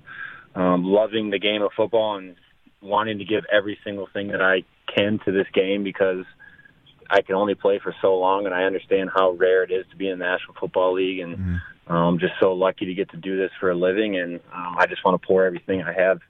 um, 0.55 0.85
loving 0.85 1.31
the 1.31 1.39
game 1.39 1.63
of 1.63 1.71
football 1.77 2.17
and 2.17 2.37
wanting 2.83 3.19
to 3.19 3.25
give 3.25 3.45
every 3.53 3.79
single 3.85 4.09
thing 4.13 4.29
that 4.29 4.43
I 4.43 4.65
can 4.95 5.19
to 5.25 5.33
this 5.33 5.47
game 5.55 5.83
because– 5.83 6.27
I 7.11 7.23
can 7.23 7.35
only 7.35 7.55
play 7.55 7.79
for 7.79 7.95
so 8.01 8.17
long, 8.17 8.47
and 8.47 8.55
I 8.55 8.63
understand 8.65 9.11
how 9.15 9.33
rare 9.33 9.65
it 9.65 9.71
is 9.71 9.85
to 9.91 9.97
be 9.97 10.09
in 10.09 10.19
the 10.19 10.25
National 10.25 10.55
Football 10.55 10.95
League, 10.95 11.19
and 11.19 11.37
mm-hmm. 11.37 11.93
I'm 11.93 12.19
just 12.19 12.35
so 12.39 12.53
lucky 12.53 12.87
to 12.87 12.95
get 12.95 13.11
to 13.11 13.17
do 13.17 13.37
this 13.37 13.51
for 13.59 13.71
a 13.71 13.75
living, 13.75 14.17
and 14.17 14.37
um, 14.53 14.77
I 14.79 14.87
just 14.87 15.05
want 15.05 15.21
to 15.21 15.27
pour 15.27 15.45
everything 15.45 15.83
I 15.83 15.93
have 15.93 16.21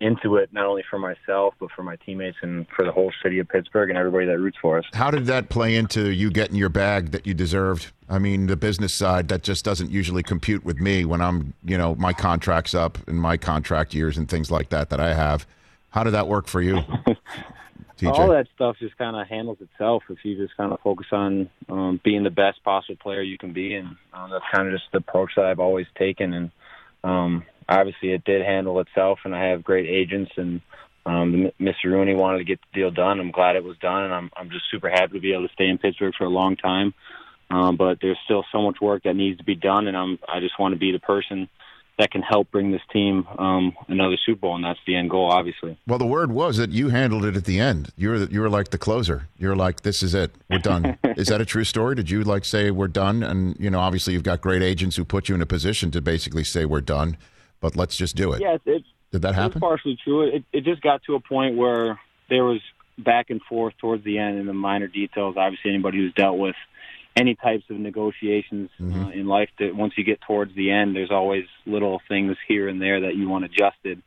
into 0.00 0.36
it, 0.36 0.52
not 0.52 0.66
only 0.66 0.82
for 0.90 0.98
myself, 0.98 1.54
but 1.60 1.70
for 1.70 1.82
my 1.82 1.96
teammates 1.96 2.36
and 2.42 2.66
for 2.74 2.84
the 2.84 2.90
whole 2.90 3.12
city 3.22 3.38
of 3.38 3.48
Pittsburgh 3.48 3.88
and 3.88 3.96
everybody 3.96 4.26
that 4.26 4.38
roots 4.38 4.58
for 4.60 4.78
us. 4.78 4.84
How 4.92 5.10
did 5.10 5.26
that 5.26 5.48
play 5.48 5.76
into 5.76 6.10
you 6.10 6.30
getting 6.30 6.56
your 6.56 6.68
bag 6.68 7.12
that 7.12 7.24
you 7.24 7.34
deserved? 7.34 7.92
I 8.08 8.18
mean, 8.18 8.48
the 8.48 8.56
business 8.56 8.92
side, 8.92 9.28
that 9.28 9.42
just 9.42 9.64
doesn't 9.64 9.90
usually 9.90 10.24
compute 10.24 10.64
with 10.64 10.80
me 10.80 11.04
when 11.04 11.20
I'm, 11.20 11.54
you 11.64 11.78
know, 11.78 11.94
my 11.94 12.12
contract's 12.12 12.74
up 12.74 12.98
and 13.06 13.20
my 13.20 13.36
contract 13.36 13.94
years 13.94 14.18
and 14.18 14.28
things 14.28 14.50
like 14.50 14.70
that 14.70 14.90
that 14.90 14.98
I 14.98 15.14
have. 15.14 15.46
How 15.90 16.02
did 16.02 16.10
that 16.12 16.26
work 16.26 16.48
for 16.48 16.60
you? 16.60 16.80
TJ? 18.02 18.18
all 18.18 18.28
that 18.30 18.46
stuff 18.54 18.76
just 18.78 18.96
kind 18.98 19.16
of 19.16 19.26
handles 19.28 19.58
itself 19.60 20.02
if 20.10 20.18
you 20.24 20.36
just 20.36 20.56
kind 20.56 20.72
of 20.72 20.80
focus 20.80 21.06
on 21.12 21.48
um, 21.68 22.00
being 22.04 22.24
the 22.24 22.30
best 22.30 22.62
possible 22.64 22.96
player 23.00 23.22
you 23.22 23.38
can 23.38 23.52
be, 23.52 23.74
and 23.74 23.96
um, 24.12 24.30
that's 24.30 24.44
kind 24.52 24.68
of 24.68 24.74
just 24.74 24.90
the 24.92 24.98
approach 24.98 25.32
that 25.36 25.44
I've 25.44 25.60
always 25.60 25.86
taken. 25.98 26.32
And 26.32 26.50
um, 27.04 27.44
obviously, 27.68 28.12
it 28.12 28.24
did 28.24 28.44
handle 28.44 28.80
itself, 28.80 29.20
and 29.24 29.34
I 29.34 29.48
have 29.48 29.64
great 29.64 29.88
agents, 29.88 30.32
and 30.36 30.60
um, 31.06 31.50
Mr. 31.60 31.86
Rooney 31.86 32.14
wanted 32.14 32.38
to 32.38 32.44
get 32.44 32.60
the 32.60 32.80
deal 32.80 32.90
done. 32.90 33.20
I'm 33.20 33.30
glad 33.30 33.56
it 33.56 33.64
was 33.64 33.78
done, 33.78 34.04
and 34.04 34.14
I'm 34.14 34.30
I'm 34.36 34.50
just 34.50 34.64
super 34.70 34.88
happy 34.88 35.14
to 35.14 35.20
be 35.20 35.32
able 35.32 35.48
to 35.48 35.54
stay 35.54 35.68
in 35.68 35.78
Pittsburgh 35.78 36.14
for 36.16 36.24
a 36.24 36.30
long 36.30 36.56
time. 36.56 36.94
Um, 37.50 37.76
but 37.76 37.98
there's 38.00 38.18
still 38.24 38.44
so 38.50 38.62
much 38.62 38.80
work 38.80 39.02
that 39.02 39.14
needs 39.14 39.38
to 39.38 39.44
be 39.44 39.54
done, 39.54 39.86
and 39.86 39.96
I'm 39.96 40.18
I 40.26 40.40
just 40.40 40.58
want 40.58 40.74
to 40.74 40.78
be 40.78 40.92
the 40.92 40.98
person 40.98 41.48
that 42.02 42.10
can 42.10 42.20
help 42.20 42.50
bring 42.50 42.72
this 42.72 42.80
team 42.92 43.24
um, 43.38 43.76
another 43.86 44.16
Super 44.26 44.40
Bowl, 44.40 44.56
and 44.56 44.64
that's 44.64 44.80
the 44.88 44.96
end 44.96 45.08
goal, 45.08 45.30
obviously. 45.30 45.78
Well, 45.86 46.00
the 46.00 46.06
word 46.06 46.32
was 46.32 46.56
that 46.56 46.70
you 46.70 46.88
handled 46.88 47.24
it 47.24 47.36
at 47.36 47.44
the 47.44 47.60
end. 47.60 47.92
You 47.96 48.10
were 48.10 48.24
you 48.24 48.40
were 48.40 48.50
like 48.50 48.70
the 48.70 48.78
closer. 48.78 49.28
You're 49.38 49.54
like, 49.54 49.82
this 49.82 50.02
is 50.02 50.12
it. 50.12 50.34
We're 50.50 50.58
done. 50.58 50.98
is 51.16 51.28
that 51.28 51.40
a 51.40 51.44
true 51.44 51.62
story? 51.62 51.94
Did 51.94 52.10
you 52.10 52.24
like 52.24 52.44
say 52.44 52.72
we're 52.72 52.88
done? 52.88 53.22
And 53.22 53.56
you 53.60 53.70
know, 53.70 53.78
obviously, 53.78 54.14
you've 54.14 54.24
got 54.24 54.40
great 54.40 54.62
agents 54.62 54.96
who 54.96 55.04
put 55.04 55.28
you 55.28 55.36
in 55.36 55.42
a 55.42 55.46
position 55.46 55.92
to 55.92 56.00
basically 56.00 56.42
say 56.42 56.64
we're 56.64 56.80
done, 56.80 57.16
but 57.60 57.76
let's 57.76 57.96
just 57.96 58.16
do 58.16 58.32
it. 58.32 58.40
Yes, 58.40 58.58
it, 58.66 58.82
Did 59.12 59.22
that 59.22 59.28
it's 59.28 59.36
happen? 59.36 59.60
partially 59.60 59.96
true. 60.02 60.22
It, 60.22 60.44
it 60.52 60.64
just 60.64 60.82
got 60.82 61.04
to 61.04 61.14
a 61.14 61.20
point 61.20 61.56
where 61.56 62.00
there 62.28 62.42
was 62.42 62.60
back 62.98 63.30
and 63.30 63.40
forth 63.42 63.74
towards 63.78 64.02
the 64.02 64.18
end 64.18 64.40
in 64.40 64.46
the 64.46 64.52
minor 64.52 64.88
details. 64.88 65.36
Obviously, 65.38 65.70
anybody 65.70 65.98
who's 65.98 66.14
dealt 66.14 66.36
with 66.36 66.56
any 67.16 67.34
types 67.34 67.64
of 67.70 67.76
negotiations 67.76 68.70
uh, 68.80 69.10
in 69.10 69.26
life, 69.26 69.50
that 69.58 69.74
once 69.74 69.94
you 69.96 70.04
get 70.04 70.20
towards 70.22 70.54
the 70.54 70.70
end, 70.70 70.96
there's 70.96 71.10
always 71.10 71.44
little 71.66 72.00
things 72.08 72.36
here 72.48 72.68
and 72.68 72.80
there 72.80 73.02
that 73.02 73.16
you 73.16 73.28
want 73.28 73.44
adjusted. 73.44 74.02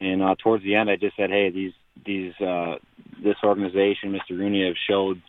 And 0.00 0.22
uh, 0.22 0.34
towards 0.42 0.64
the 0.64 0.74
end, 0.74 0.90
I 0.90 0.96
just 0.96 1.16
said, 1.16 1.30
"Hey, 1.30 1.50
these 1.50 1.72
these 2.04 2.32
uh, 2.40 2.76
this 3.22 3.36
organization, 3.44 4.12
Mr. 4.12 4.38
Rooney, 4.38 4.66
have 4.66 4.76
showed 4.88 5.20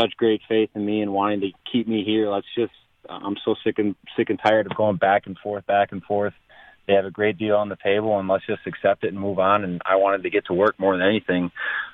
such 0.00 0.16
great 0.16 0.40
faith 0.48 0.70
in 0.74 0.86
me 0.86 1.02
and 1.02 1.12
wanting 1.12 1.40
to 1.40 1.50
keep 1.70 1.86
me 1.86 2.04
here. 2.04 2.30
Let's 2.30 2.46
just 2.56 2.72
I'm 3.08 3.36
so 3.44 3.54
sick 3.64 3.78
and 3.78 3.94
sick 4.16 4.30
and 4.30 4.38
tired 4.38 4.66
of 4.66 4.76
going 4.76 4.96
back 4.96 5.26
and 5.26 5.36
forth, 5.38 5.66
back 5.66 5.92
and 5.92 6.02
forth. 6.02 6.34
They 6.86 6.94
have 6.94 7.04
a 7.04 7.10
great 7.10 7.38
deal 7.38 7.56
on 7.56 7.68
the 7.68 7.76
table, 7.76 8.18
and 8.18 8.28
let's 8.28 8.46
just 8.46 8.66
accept 8.66 9.04
it 9.04 9.08
and 9.08 9.18
move 9.18 9.38
on. 9.38 9.64
And 9.64 9.80
I 9.84 9.96
wanted 9.96 10.24
to 10.24 10.30
get 10.30 10.46
to 10.46 10.54
work 10.54 10.78
more 10.78 10.96
than 10.96 11.06
anything 11.06 11.50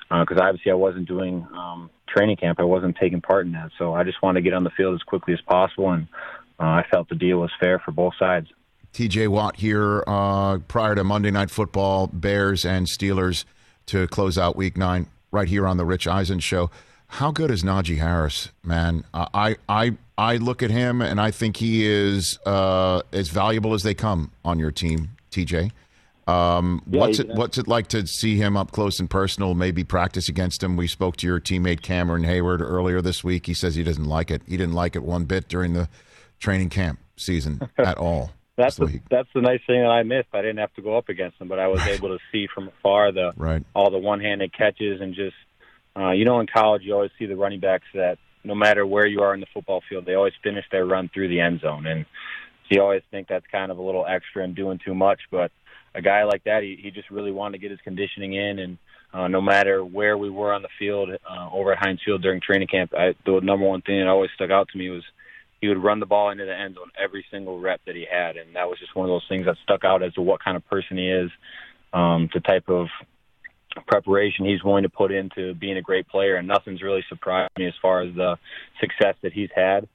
because 0.09 0.37
obviously 0.41 0.71
I 0.71 0.75
wasn't 0.75 1.07
doing 1.07 1.47
um, 1.55 1.89
training 2.09 2.37
camp. 2.37 2.59
I 2.59 2.63
wasn't 2.63 2.97
taking 2.97 3.21
part 3.21 3.45
in 3.45 3.53
that, 3.53 3.71
so 3.77 3.93
I 3.93 4.03
just 4.03 4.21
wanted 4.21 4.39
to 4.39 4.43
get 4.43 4.53
on 4.53 4.63
the 4.63 4.69
field 4.71 4.95
as 4.95 5.03
quickly 5.03 5.33
as 5.33 5.41
possible. 5.41 5.91
And 5.91 6.07
uh, 6.59 6.63
I 6.63 6.85
felt 6.91 7.09
the 7.09 7.15
deal 7.15 7.37
was 7.37 7.51
fair 7.59 7.79
for 7.79 7.91
both 7.91 8.13
sides. 8.19 8.47
TJ 8.93 9.27
Watt 9.27 9.57
here 9.57 10.03
uh, 10.07 10.57
prior 10.59 10.95
to 10.95 11.03
Monday 11.03 11.31
Night 11.31 11.51
Football, 11.51 12.07
Bears 12.07 12.65
and 12.65 12.87
Steelers 12.87 13.45
to 13.85 14.07
close 14.07 14.37
out 14.37 14.55
Week 14.55 14.77
Nine, 14.77 15.07
right 15.31 15.47
here 15.47 15.67
on 15.67 15.77
the 15.77 15.85
Rich 15.85 16.07
Eisen 16.07 16.39
Show. 16.39 16.69
How 17.13 17.31
good 17.31 17.49
is 17.49 17.63
Najee 17.63 17.97
Harris, 17.97 18.49
man? 18.63 19.03
I 19.13 19.55
I 19.67 19.97
I 20.17 20.37
look 20.37 20.61
at 20.61 20.69
him 20.69 21.01
and 21.01 21.19
I 21.19 21.31
think 21.31 21.57
he 21.57 21.85
is 21.85 22.37
uh, 22.45 23.01
as 23.11 23.29
valuable 23.29 23.73
as 23.73 23.83
they 23.83 23.95
come 23.95 24.31
on 24.45 24.59
your 24.59 24.71
team, 24.71 25.11
TJ. 25.31 25.71
Um, 26.29 26.81
Yeah, 26.89 26.99
what's 26.99 27.19
it 27.19 27.27
What's 27.29 27.57
it 27.57 27.67
like 27.67 27.87
to 27.87 28.05
see 28.07 28.35
him 28.37 28.55
up 28.57 28.71
close 28.71 28.99
and 28.99 29.09
personal? 29.09 29.53
Maybe 29.55 29.83
practice 29.83 30.29
against 30.29 30.61
him. 30.63 30.75
We 30.77 30.87
spoke 30.87 31.17
to 31.17 31.27
your 31.27 31.39
teammate 31.39 31.81
Cameron 31.81 32.23
Heyward 32.23 32.61
earlier 32.61 33.01
this 33.01 33.23
week. 33.23 33.45
He 33.45 33.53
says 33.53 33.75
he 33.75 33.83
doesn't 33.83 34.05
like 34.05 34.31
it. 34.31 34.41
He 34.47 34.57
didn't 34.57 34.73
like 34.73 34.95
it 34.95 35.03
one 35.03 35.25
bit 35.25 35.47
during 35.47 35.73
the 35.73 35.89
training 36.39 36.69
camp 36.69 36.99
season 37.17 37.69
at 37.77 37.97
all. 37.97 38.31
That's 38.55 38.75
the, 38.75 38.99
that's 39.09 39.29
the 39.33 39.39
nice 39.39 39.61
thing 39.65 39.81
that 39.81 39.89
I 39.89 40.03
missed. 40.03 40.27
I 40.33 40.41
didn't 40.41 40.57
have 40.57 40.73
to 40.73 40.81
go 40.81 40.97
up 40.97 41.07
against 41.07 41.39
him, 41.39 41.47
but 41.47 41.59
I 41.59 41.67
was 41.69 41.81
able 41.87 42.09
to 42.09 42.19
see 42.31 42.47
from 42.53 42.67
afar 42.67 43.11
the 43.13 43.31
Right. 43.37 43.63
all 43.73 43.89
the 43.89 43.97
one-handed 43.99 44.51
catches 44.51 44.99
and 44.99 45.15
just 45.15 45.35
uh, 45.95 46.11
you 46.11 46.25
know 46.25 46.39
in 46.41 46.47
college 46.47 46.83
you 46.83 46.93
always 46.93 47.11
see 47.17 47.25
the 47.25 47.37
running 47.37 47.61
backs 47.61 47.85
that 47.93 48.17
no 48.43 48.55
matter 48.55 48.85
where 48.85 49.05
you 49.07 49.21
are 49.21 49.33
in 49.33 49.39
the 49.39 49.45
football 49.53 49.81
field 49.89 50.05
they 50.05 50.13
always 50.13 50.33
finish 50.43 50.65
their 50.71 50.85
run 50.85 51.09
through 51.13 51.29
the 51.29 51.39
end 51.39 51.61
zone 51.61 51.87
and 51.87 52.05
you 52.69 52.81
always 52.81 53.01
think 53.11 53.27
that's 53.27 53.45
kind 53.47 53.71
of 53.71 53.77
a 53.79 53.81
little 53.81 54.05
extra 54.05 54.43
and 54.43 54.55
doing 54.55 54.77
too 54.85 54.93
much 54.93 55.21
but 55.31 55.51
a 55.95 56.01
guy 56.01 56.23
like 56.23 56.43
that 56.43 56.63
he, 56.63 56.77
he 56.81 56.91
just 56.91 57.09
really 57.09 57.31
wanted 57.31 57.57
to 57.57 57.61
get 57.61 57.71
his 57.71 57.79
conditioning 57.83 58.33
in 58.33 58.59
and 58.59 58.77
uh, 59.11 59.27
no 59.27 59.41
matter 59.41 59.83
where 59.83 60.17
we 60.17 60.29
were 60.29 60.53
on 60.53 60.61
the 60.61 60.69
field 60.77 61.09
uh, 61.09 61.49
over 61.51 61.71
at 61.71 61.79
Heinz 61.79 61.99
Field 62.05 62.21
during 62.21 62.41
training 62.41 62.67
camp 62.67 62.93
I, 62.97 63.15
the 63.25 63.39
number 63.41 63.65
one 63.65 63.81
thing 63.81 63.99
that 63.99 64.07
always 64.07 64.31
stuck 64.35 64.51
out 64.51 64.69
to 64.69 64.77
me 64.77 64.89
was 64.89 65.03
he 65.61 65.67
would 65.67 65.81
run 65.83 65.99
the 65.99 66.05
ball 66.05 66.29
into 66.29 66.45
the 66.45 66.55
end 66.55 66.75
zone 66.75 66.91
every 66.97 67.25
single 67.31 67.59
rep 67.59 67.81
that 67.85 67.95
he 67.95 68.05
had, 68.09 68.37
and 68.37 68.55
that 68.55 68.69
was 68.69 68.79
just 68.79 68.95
one 68.95 69.05
of 69.05 69.09
those 69.09 69.25
things 69.27 69.45
that 69.45 69.57
stuck 69.63 69.83
out 69.83 70.03
as 70.03 70.13
to 70.13 70.21
what 70.21 70.43
kind 70.43 70.55
of 70.55 70.67
person 70.69 70.97
he 70.97 71.09
is, 71.09 71.29
um, 71.93 72.29
the 72.33 72.39
type 72.39 72.69
of 72.69 72.87
preparation 73.87 74.45
he's 74.45 74.63
willing 74.63 74.83
to 74.83 74.89
put 74.89 75.11
into 75.11 75.53
being 75.53 75.77
a 75.77 75.81
great 75.81 76.07
player, 76.07 76.35
and 76.35 76.47
nothing's 76.47 76.81
really 76.81 77.03
surprised 77.09 77.51
me 77.57 77.67
as 77.67 77.73
far 77.81 78.01
as 78.01 78.13
the 78.15 78.37
success 78.79 79.15
that 79.21 79.33
he's 79.33 79.49
had. 79.53 79.87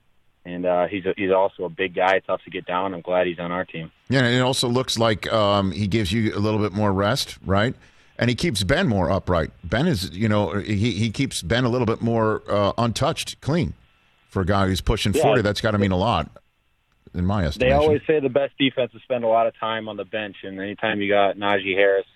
And 0.47 0.67
uh, 0.67 0.87
he's 0.87 1.07
a, 1.07 1.15
he's 1.17 1.31
also 1.31 1.65
a 1.65 1.69
big 1.71 1.95
guy, 1.95 2.21
tough 2.21 2.43
to 2.45 2.51
get 2.51 2.67
down. 2.67 2.93
I'm 2.93 3.01
glad 3.01 3.27
he's 3.27 3.39
on 3.39 3.51
our 3.51 3.65
team. 3.65 3.91
Yeah, 4.11 4.21
and 4.21 4.35
it 4.35 4.41
also 4.41 4.69
looks 4.69 4.99
like 4.99 5.33
um, 5.33 5.73
he 5.73 5.87
gives 5.87 6.13
you 6.13 6.35
a 6.35 6.39
little 6.39 6.61
bit 6.61 6.73
more 6.73 6.93
rest, 6.93 7.39
right? 7.47 7.75
And 8.19 8.29
he 8.29 8.37
keeps 8.37 8.63
Ben 8.63 8.87
more 8.87 9.11
upright. 9.11 9.51
Ben 9.65 9.87
is, 9.87 10.11
you 10.11 10.29
know, 10.29 10.51
he, 10.61 10.93
he 10.93 11.11
keeps 11.11 11.43
Ben 11.43 11.65
a 11.65 11.69
little 11.69 11.87
bit 11.87 12.01
more 12.03 12.43
uh, 12.49 12.73
untouched, 12.79 13.41
clean. 13.41 13.75
For 14.29 14.43
a 14.43 14.47
guy 14.47 14.67
who's 14.67 14.81
pushing 14.81 15.15
Yeah. 15.15 15.23
40, 15.23 15.43
that's 15.43 15.61
got 15.61 15.71
to 15.71 15.79
mean 15.79 15.93
a 15.93 15.97
lot, 15.97 16.29
in 17.15 17.25
my 17.25 17.45
estimation. 17.45 17.69
They 17.71 17.73
always 17.83 18.01
say 18.07 18.19
the 18.21 18.29
best 18.29 18.53
defenses 18.59 19.01
spend 19.05 19.23
a 19.25 19.29
lot 19.29 19.47
of 19.47 19.57
time 19.59 19.89
on 19.89 19.97
the 19.97 20.05
bench, 20.05 20.37
and 20.43 20.61
anytime 20.61 21.01
you 21.01 21.09
got 21.09 21.37
Najee 21.37 21.75
Harris 21.77 22.07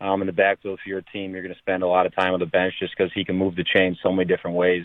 um, 0.00 0.20
in 0.20 0.26
the 0.26 0.32
backfield 0.32 0.80
for 0.82 0.88
your 0.88 1.00
team, 1.00 1.32
you're 1.32 1.42
going 1.42 1.54
to 1.54 1.60
spend 1.60 1.82
a 1.82 1.86
lot 1.86 2.06
of 2.06 2.14
time 2.14 2.34
on 2.34 2.40
the 2.40 2.46
bench 2.46 2.74
just 2.80 2.92
because 2.96 3.12
he 3.14 3.24
can 3.24 3.36
move 3.36 3.54
the 3.54 3.64
chain 3.64 3.96
so 4.02 4.10
many 4.12 4.26
different 4.26 4.56
ways, 4.56 4.84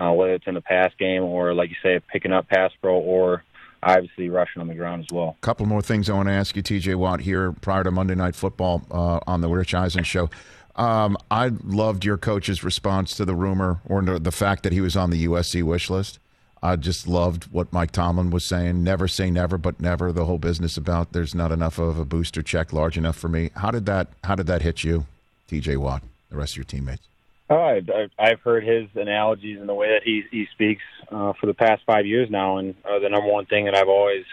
uh, 0.00 0.12
whether 0.12 0.34
it's 0.34 0.46
in 0.46 0.54
the 0.54 0.60
pass 0.60 0.92
game 0.98 1.22
or, 1.22 1.52
like 1.54 1.70
you 1.70 1.76
say, 1.82 2.00
picking 2.10 2.32
up 2.32 2.48
pass 2.48 2.72
pro 2.80 2.98
or 2.98 3.44
obviously 3.82 4.28
rushing 4.28 4.60
on 4.60 4.68
the 4.68 4.74
ground 4.74 5.04
as 5.04 5.12
well. 5.12 5.36
couple 5.40 5.66
more 5.66 5.82
things 5.82 6.08
I 6.08 6.14
want 6.14 6.28
to 6.28 6.32
ask 6.34 6.56
you, 6.56 6.62
TJ 6.62 6.96
Watt, 6.96 7.20
here 7.20 7.52
prior 7.52 7.84
to 7.84 7.90
Monday 7.90 8.14
Night 8.14 8.34
Football 8.34 8.82
uh, 8.90 9.20
on 9.26 9.40
the 9.40 9.48
Rich 9.48 9.74
Eisen 9.74 10.04
show. 10.04 10.30
Um, 10.76 11.16
I 11.30 11.50
loved 11.64 12.04
your 12.04 12.16
coach's 12.16 12.62
response 12.64 13.14
to 13.16 13.24
the 13.24 13.34
rumor 13.34 13.80
or 13.86 14.02
the 14.02 14.32
fact 14.32 14.62
that 14.62 14.72
he 14.72 14.80
was 14.80 14.96
on 14.96 15.10
the 15.10 15.26
USC 15.26 15.62
wish 15.62 15.90
list. 15.90 16.18
I 16.62 16.76
just 16.76 17.08
loved 17.08 17.44
what 17.52 17.72
Mike 17.72 17.90
Tomlin 17.90 18.30
was 18.30 18.44
saying. 18.44 18.84
Never 18.84 19.08
say 19.08 19.30
never, 19.30 19.56
but 19.56 19.80
never. 19.80 20.12
The 20.12 20.26
whole 20.26 20.38
business 20.38 20.76
about 20.76 21.12
there's 21.12 21.34
not 21.34 21.52
enough 21.52 21.78
of 21.78 21.98
a 21.98 22.04
booster 22.04 22.42
check 22.42 22.72
large 22.72 22.98
enough 22.98 23.16
for 23.16 23.28
me. 23.28 23.50
How 23.56 23.70
did 23.70 23.86
that? 23.86 24.08
How 24.24 24.34
did 24.34 24.46
that 24.46 24.60
hit 24.60 24.84
you, 24.84 25.06
TJ 25.48 25.78
Watt? 25.78 26.02
The 26.28 26.36
rest 26.36 26.52
of 26.52 26.58
your 26.58 26.64
teammates. 26.64 27.06
Oh, 27.52 27.80
I've 28.16 28.40
heard 28.40 28.62
his 28.62 28.88
analogies 28.94 29.58
and 29.58 29.68
the 29.68 29.74
way 29.74 29.88
that 29.88 30.04
he 30.04 30.22
he 30.30 30.46
speaks 30.52 30.84
uh, 31.10 31.32
for 31.40 31.46
the 31.46 31.54
past 31.54 31.82
five 31.84 32.06
years 32.06 32.30
now, 32.30 32.58
and 32.58 32.76
uh, 32.88 33.00
the 33.00 33.08
number 33.08 33.28
one 33.28 33.46
thing 33.46 33.64
that 33.64 33.74
I've 33.74 33.88
always 33.88 34.24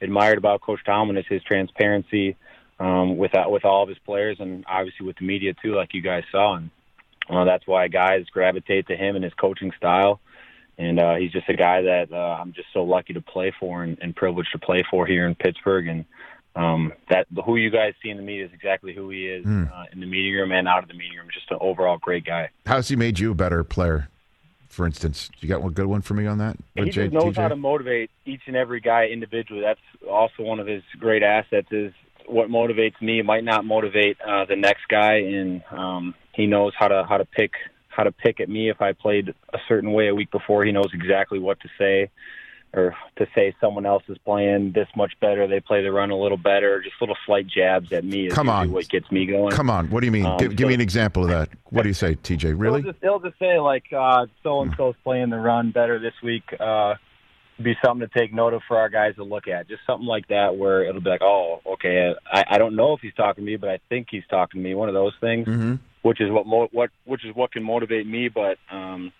admired 0.00 0.38
about 0.38 0.60
Coach 0.60 0.80
Tomlin 0.84 1.16
is 1.16 1.24
his 1.28 1.42
transparency 1.44 2.36
um, 2.80 3.16
with 3.16 3.32
uh, 3.36 3.44
with 3.46 3.64
all 3.64 3.84
of 3.84 3.88
his 3.88 3.98
players, 4.04 4.38
and 4.40 4.64
obviously 4.68 5.06
with 5.06 5.16
the 5.18 5.24
media 5.24 5.54
too, 5.62 5.76
like 5.76 5.94
you 5.94 6.02
guys 6.02 6.24
saw, 6.32 6.56
and 6.56 6.70
uh, 7.30 7.44
that's 7.44 7.64
why 7.64 7.86
guys 7.86 8.26
gravitate 8.32 8.88
to 8.88 8.96
him 8.96 9.14
and 9.14 9.24
his 9.24 9.34
coaching 9.34 9.70
style. 9.76 10.20
And 10.76 10.98
uh, 10.98 11.14
he's 11.14 11.30
just 11.30 11.48
a 11.48 11.54
guy 11.54 11.82
that 11.82 12.12
uh, 12.12 12.38
I'm 12.40 12.52
just 12.52 12.66
so 12.72 12.82
lucky 12.82 13.12
to 13.12 13.20
play 13.20 13.52
for 13.60 13.84
and, 13.84 13.96
and 14.02 14.16
privileged 14.16 14.50
to 14.50 14.58
play 14.58 14.82
for 14.90 15.06
here 15.06 15.28
in 15.28 15.36
Pittsburgh. 15.36 15.86
And 15.86 16.04
um, 16.56 16.92
that 17.10 17.26
who 17.44 17.56
you 17.56 17.70
guys 17.70 17.94
see 18.02 18.10
in 18.10 18.16
the 18.16 18.22
media 18.22 18.46
is 18.46 18.52
exactly 18.52 18.94
who 18.94 19.10
he 19.10 19.26
is 19.26 19.44
uh, 19.46 19.84
in 19.92 20.00
the 20.00 20.06
meeting 20.06 20.32
room 20.32 20.52
and 20.52 20.68
out 20.68 20.82
of 20.82 20.88
the 20.88 20.94
meeting 20.94 21.18
room. 21.18 21.28
Just 21.32 21.50
an 21.50 21.58
overall 21.60 21.98
great 21.98 22.24
guy. 22.24 22.50
How's 22.66 22.88
he 22.88 22.96
made 22.96 23.18
you 23.18 23.32
a 23.32 23.34
better 23.34 23.64
player? 23.64 24.08
For 24.68 24.86
instance, 24.86 25.30
you 25.38 25.48
got 25.48 25.62
one 25.62 25.72
good 25.72 25.86
one 25.86 26.02
for 26.02 26.14
me 26.14 26.26
on 26.26 26.38
that? 26.38 26.56
he 26.74 26.84
J- 26.86 26.90
just 26.90 27.12
knows 27.12 27.34
TJ? 27.34 27.42
how 27.42 27.48
to 27.48 27.56
motivate 27.56 28.10
each 28.24 28.42
and 28.46 28.56
every 28.56 28.80
guy 28.80 29.06
individually. 29.06 29.62
That's 29.62 29.80
also 30.10 30.42
one 30.42 30.58
of 30.58 30.66
his 30.66 30.82
great 30.98 31.22
assets. 31.22 31.68
Is 31.70 31.92
what 32.26 32.48
motivates 32.48 33.00
me 33.00 33.22
might 33.22 33.44
not 33.44 33.64
motivate 33.64 34.16
uh, 34.20 34.44
the 34.46 34.56
next 34.56 34.88
guy, 34.88 35.16
and 35.16 35.62
um, 35.70 36.14
he 36.32 36.46
knows 36.46 36.72
how 36.76 36.88
to 36.88 37.04
how 37.08 37.18
to 37.18 37.24
pick 37.24 37.52
how 37.88 38.02
to 38.02 38.10
pick 38.10 38.40
at 38.40 38.48
me 38.48 38.68
if 38.68 38.80
I 38.82 38.92
played 38.92 39.28
a 39.52 39.58
certain 39.68 39.92
way 39.92 40.08
a 40.08 40.14
week 40.14 40.30
before. 40.32 40.64
He 40.64 40.72
knows 40.72 40.90
exactly 40.92 41.38
what 41.38 41.60
to 41.60 41.68
say. 41.78 42.10
Or 42.76 42.96
to 43.18 43.26
say 43.36 43.54
someone 43.60 43.86
else 43.86 44.02
is 44.08 44.18
playing 44.24 44.72
this 44.72 44.88
much 44.96 45.12
better, 45.20 45.46
they 45.46 45.60
play 45.60 45.82
the 45.82 45.92
run 45.92 46.10
a 46.10 46.16
little 46.18 46.36
better. 46.36 46.82
Just 46.82 46.96
little 47.00 47.16
slight 47.24 47.46
jabs 47.46 47.92
at 47.92 48.04
me 48.04 48.28
Come 48.30 48.48
on. 48.48 48.72
what 48.72 48.88
gets 48.88 49.10
me 49.12 49.26
going. 49.26 49.52
Come 49.52 49.70
on, 49.70 49.90
what 49.90 50.00
do 50.00 50.06
you 50.06 50.12
mean? 50.12 50.26
Um, 50.26 50.38
give, 50.38 50.56
give 50.56 50.66
me 50.68 50.74
an 50.74 50.80
example 50.80 51.22
of 51.22 51.28
that. 51.30 51.50
What 51.70 51.82
do 51.82 51.88
you 51.88 51.94
say, 51.94 52.16
TJ? 52.16 52.54
Really? 52.56 52.82
They'll 52.82 52.90
just, 52.92 53.00
they'll 53.02 53.20
just 53.20 53.38
say 53.38 53.60
like 53.60 53.84
uh, 53.96 54.26
so 54.42 54.62
and 54.62 54.74
so's 54.76 54.96
playing 55.04 55.30
the 55.30 55.38
run 55.38 55.70
better 55.70 56.00
this 56.00 56.14
week. 56.22 56.42
Uh, 56.58 56.94
be 57.62 57.76
something 57.84 58.08
to 58.08 58.18
take 58.18 58.34
note 58.34 58.52
of 58.52 58.62
for 58.66 58.76
our 58.76 58.88
guys 58.88 59.14
to 59.14 59.22
look 59.22 59.46
at. 59.46 59.68
Just 59.68 59.82
something 59.86 60.08
like 60.08 60.26
that 60.26 60.56
where 60.56 60.82
it'll 60.82 61.00
be 61.00 61.10
like, 61.10 61.22
oh, 61.22 61.60
okay, 61.74 62.12
I, 62.32 62.44
I 62.50 62.58
don't 62.58 62.74
know 62.74 62.94
if 62.94 63.00
he's 63.00 63.14
talking 63.14 63.44
to 63.44 63.50
me, 63.50 63.56
but 63.56 63.68
I 63.70 63.78
think 63.88 64.08
he's 64.10 64.24
talking 64.28 64.60
to 64.60 64.64
me. 64.68 64.74
One 64.74 64.88
of 64.88 64.94
those 64.94 65.12
things, 65.20 65.46
Mm-hmm. 65.46 65.74
which 66.02 66.20
is 66.20 66.32
what 66.32 66.46
mo- 66.48 66.68
what 66.72 66.90
which 67.04 67.24
is 67.24 67.32
what 67.36 67.52
can 67.52 67.62
motivate 67.62 68.08
me. 68.08 68.28
But 68.28 68.58
um, 68.72 69.12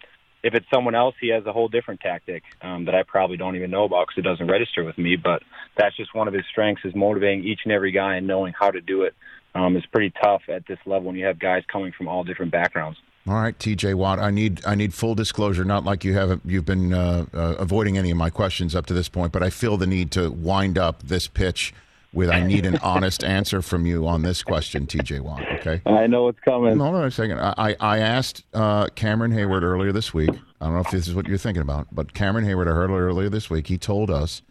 if 0.45 0.53
it's 0.53 0.67
someone 0.73 0.95
else, 0.95 1.15
he 1.19 1.29
has 1.29 1.45
a 1.47 1.53
whole 1.53 1.69
different 1.69 2.01
tactic 2.01 2.43
um, 2.61 2.85
that 2.85 2.95
I 2.95 3.03
probably 3.03 3.39
don't 3.39 3.57
even 3.57 3.71
know 3.71 3.85
about 3.85 4.07
because 4.07 4.19
it 4.19 4.29
doesn't 4.29 4.47
register 4.47 4.85
with 4.85 4.99
me. 4.99 5.17
But 5.17 5.43
that's 5.77 5.97
just 5.97 6.15
one 6.15 6.29
of 6.29 6.35
his 6.35 6.45
strengths 6.51 6.85
is 6.85 6.95
motivating 6.95 7.45
each 7.45 7.61
and 7.65 7.73
every 7.73 7.93
guy 7.93 8.17
and 8.17 8.27
knowing 8.27 8.53
how 8.59 8.71
to 8.71 8.83
do 8.83 9.03
it. 9.03 9.15
Um, 9.55 9.75
it's 9.77 9.87
pretty 9.87 10.13
tough 10.23 10.43
at 10.49 10.67
this 10.67 10.79
level 10.85 11.09
when 11.09 11.17
you 11.17 11.25
have 11.25 11.39
guys 11.39 11.63
coming 11.73 11.93
from 11.97 12.09
all 12.09 12.25
different 12.25 12.53
backgrounds. 12.53 12.99
All 13.27 13.35
right, 13.35 13.59
TJ 13.59 13.95
Watt. 13.95 14.19
I 14.19 14.31
need 14.31 14.61
I 14.67 14.75
need 14.75 14.93
full 14.93 15.15
disclosure. 15.15 15.65
Not 15.65 15.83
like 15.83 16.05
you 16.05 16.13
haven't 16.13 16.43
you've 16.45 16.67
been 16.67 16.93
uh, 16.93 17.25
uh, 17.33 17.55
avoiding 17.59 17.97
any 17.97 18.11
of 18.11 18.19
my 18.19 18.29
questions 18.29 18.75
up 18.75 18.85
to 18.87 18.95
this 18.95 19.09
point, 19.09 19.33
but 19.33 19.43
I 19.43 19.49
feel 19.49 19.79
the 19.79 19.87
need 19.87 20.11
to 20.11 20.31
wind 20.31 20.77
up 20.77 21.03
this 21.05 21.27
pitch 21.27 21.73
with 22.15 22.31
I 22.31 22.41
need 22.41 22.65
an 22.65 22.79
honest 22.79 23.25
answer 23.25 23.61
from 23.61 23.87
you 23.87 24.07
on 24.07 24.23
this 24.23 24.43
question, 24.43 24.87
TJ 24.87 25.21
Watt. 25.21 25.43
Okay. 25.61 25.83
I 25.85 26.07
know 26.07 26.29
it's 26.29 26.41
coming. 26.41 26.79
Hold 26.79 26.95
on 26.95 27.05
a 27.05 27.11
second. 27.11 27.41
I, 27.41 27.77
I 27.81 27.99
asked 27.99 28.45
uh, 28.55 28.89
Cameron 28.95 29.33
Heyward 29.33 29.63
earlier 29.63 29.93
this 29.93 30.15
week. 30.15 30.31
I 30.61 30.67
don't 30.67 30.75
know 30.75 30.81
if 30.81 30.91
this 30.91 31.09
is 31.09 31.15
what 31.15 31.27
you're 31.27 31.39
thinking 31.39 31.63
about, 31.63 31.89
but 31.93 32.15
Cameron 32.15 32.45
Heyward, 32.45 32.69
I 32.69 32.75
heard 32.75 32.91
earlier 32.91 33.29
this 33.29 33.51
week, 33.51 33.67
he 33.67 33.77
told 33.77 34.11
us 34.11 34.43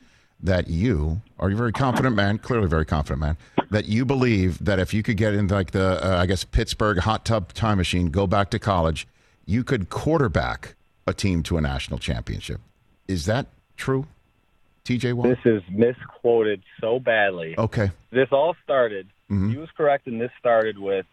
that 0.41 0.67
you 0.67 1.21
are 1.39 1.49
a 1.49 1.55
very 1.55 1.71
confident 1.71 2.15
man, 2.15 2.37
clearly 2.37 2.67
very 2.67 2.85
confident 2.85 3.21
man, 3.21 3.37
that 3.71 3.85
you 3.85 4.03
believe 4.03 4.63
that 4.63 4.77
if 4.77 4.93
you 4.93 5.01
could 5.01 5.15
get 5.15 5.33
in 5.33 5.47
like 5.47 5.71
the, 5.71 6.05
uh, 6.05 6.17
I 6.19 6.25
guess, 6.25 6.43
Pittsburgh 6.43 6.99
hot 6.99 7.23
tub 7.23 7.53
time 7.53 7.77
machine, 7.77 8.07
go 8.07 8.27
back 8.27 8.49
to 8.49 8.59
college, 8.59 9.07
you 9.45 9.63
could 9.63 9.89
quarterback 9.89 10.75
a 11.07 11.13
team 11.13 11.43
to 11.43 11.57
a 11.57 11.61
national 11.61 11.97
championship. 11.97 12.59
Is 13.07 13.25
that 13.25 13.47
true, 13.77 14.07
TJ 14.85 15.13
Watt? 15.13 15.27
This 15.29 15.39
is 15.45 15.61
misquoted 15.69 16.61
so 16.81 16.99
badly. 16.99 17.55
Okay. 17.57 17.91
This 18.11 18.27
all 18.31 18.55
started. 18.63 19.07
He 19.29 19.57
was 19.57 19.69
correct, 19.75 20.05
and 20.05 20.21
this 20.21 20.29
started 20.37 20.77
with 20.77 21.05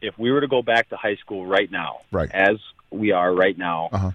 if 0.00 0.18
we 0.18 0.30
were 0.32 0.40
to 0.40 0.48
go 0.48 0.62
back 0.62 0.88
to 0.88 0.96
high 0.96 1.16
school 1.16 1.44
right 1.44 1.70
now, 1.70 1.98
Right. 2.10 2.30
as 2.32 2.56
we 2.90 3.10
are 3.12 3.34
right 3.34 3.58
now, 3.58 3.90
Uh-huh. 3.92 4.12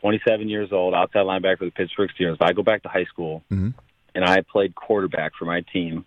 27 0.00 0.48
years 0.48 0.72
old, 0.72 0.94
outside 0.94 1.26
linebacker 1.26 1.58
for 1.58 1.64
the 1.66 1.70
Pittsburgh 1.70 2.10
Steelers. 2.18 2.34
If 2.36 2.42
I 2.42 2.52
go 2.54 2.62
back 2.62 2.82
to 2.84 2.88
high 2.88 3.04
school 3.04 3.42
Mhm. 3.50 3.74
and 4.14 4.24
I 4.24 4.40
played 4.40 4.74
quarterback 4.74 5.34
for 5.34 5.44
my 5.44 5.60
team, 5.60 6.06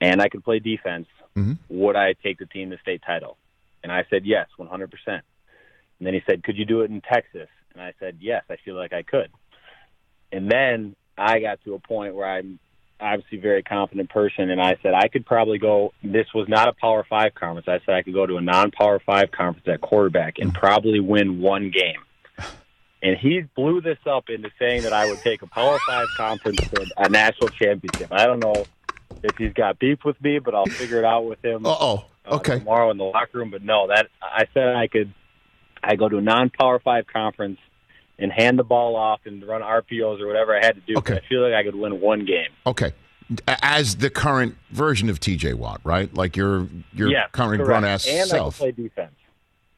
and 0.00 0.22
I 0.22 0.28
could 0.28 0.44
play 0.44 0.60
defense, 0.60 1.08
Mhm. 1.36 1.58
would 1.68 1.96
I 1.96 2.12
take 2.12 2.38
the 2.38 2.46
team 2.46 2.70
to 2.70 2.78
state 2.78 3.02
title? 3.02 3.36
And 3.82 3.90
I 3.90 4.04
said 4.10 4.24
yes, 4.24 4.48
100 4.56 4.92
percent. 4.92 5.24
And 5.98 6.06
then 6.06 6.14
he 6.14 6.20
said, 6.20 6.44
"Could 6.44 6.56
you 6.56 6.64
do 6.64 6.82
it 6.82 6.90
in 6.92 7.00
Texas?" 7.00 7.48
And 7.72 7.82
I 7.82 7.92
said, 7.98 8.18
"Yes, 8.20 8.44
I 8.48 8.56
feel 8.56 8.76
like 8.76 8.92
I 8.92 9.02
could." 9.02 9.30
And 10.30 10.48
then 10.48 10.94
I 11.18 11.40
got 11.40 11.62
to 11.64 11.74
a 11.74 11.78
point 11.78 12.14
where 12.14 12.28
I'm 12.28 12.58
obviously 13.00 13.38
a 13.38 13.40
very 13.40 13.62
confident 13.62 14.10
person, 14.10 14.50
and 14.50 14.60
I 14.60 14.76
said 14.82 14.92
I 14.94 15.08
could 15.08 15.24
probably 15.26 15.58
go. 15.58 15.92
This 16.02 16.26
was 16.34 16.48
not 16.48 16.68
a 16.68 16.72
Power 16.72 17.04
Five 17.08 17.34
conference. 17.34 17.68
I 17.68 17.78
said 17.84 17.94
I 17.94 18.02
could 18.02 18.14
go 18.14 18.26
to 18.26 18.36
a 18.36 18.40
non-Power 18.40 19.00
Five 19.04 19.30
conference 19.30 19.66
at 19.68 19.80
quarterback 19.80 20.34
and 20.38 20.52
probably 20.54 21.00
win 21.00 21.40
one 21.40 21.70
game. 21.70 22.00
And 23.00 23.16
he 23.16 23.42
blew 23.54 23.80
this 23.80 23.98
up 24.06 24.24
into 24.28 24.50
saying 24.58 24.82
that 24.82 24.92
I 24.92 25.06
would 25.06 25.20
take 25.20 25.42
a 25.42 25.46
Power 25.46 25.78
Five 25.86 26.08
conference 26.16 26.58
to 26.70 26.86
a 26.96 27.08
national 27.08 27.48
championship. 27.50 28.08
I 28.10 28.26
don't 28.26 28.40
know 28.40 28.64
if 29.22 29.36
he's 29.36 29.52
got 29.52 29.78
beef 29.78 29.98
with 30.04 30.20
me, 30.20 30.38
but 30.40 30.54
I'll 30.54 30.66
figure 30.66 30.98
it 30.98 31.04
out 31.04 31.24
with 31.24 31.44
him 31.44 31.64
Uh 31.64 31.76
oh. 31.78 32.04
uh, 32.26 32.34
Okay. 32.36 32.58
tomorrow 32.58 32.90
in 32.90 32.98
the 32.98 33.04
locker 33.04 33.38
room. 33.38 33.50
But 33.50 33.62
no, 33.62 33.86
that 33.88 34.08
I 34.20 34.46
said 34.52 34.74
I 34.74 34.88
could. 34.88 35.14
I 35.82 35.94
go 35.94 36.08
to 36.08 36.16
a 36.18 36.20
non-power 36.20 36.80
five 36.80 37.06
conference 37.06 37.58
and 38.18 38.32
hand 38.32 38.58
the 38.58 38.64
ball 38.64 38.96
off 38.96 39.20
and 39.26 39.46
run 39.46 39.62
RPOs 39.62 40.20
or 40.20 40.26
whatever 40.26 40.56
I 40.56 40.64
had 40.64 40.74
to 40.74 40.80
do. 40.80 40.98
Okay. 40.98 41.14
I 41.16 41.20
feel 41.28 41.42
like 41.42 41.54
I 41.54 41.62
could 41.62 41.76
win 41.76 42.00
one 42.00 42.24
game. 42.24 42.48
Okay. 42.66 42.92
As 43.62 43.96
the 43.96 44.08
current 44.10 44.56
version 44.70 45.10
of 45.10 45.20
TJ 45.20 45.54
Watt, 45.54 45.80
right? 45.84 46.12
Like 46.14 46.36
your 46.36 46.66
your 46.94 47.08
yeah, 47.10 47.26
current 47.32 47.62
grunt 47.62 47.84
ass 47.84 48.06
and 48.06 48.28
self. 48.28 48.58
Play 48.58 48.72
defense. 48.72 49.12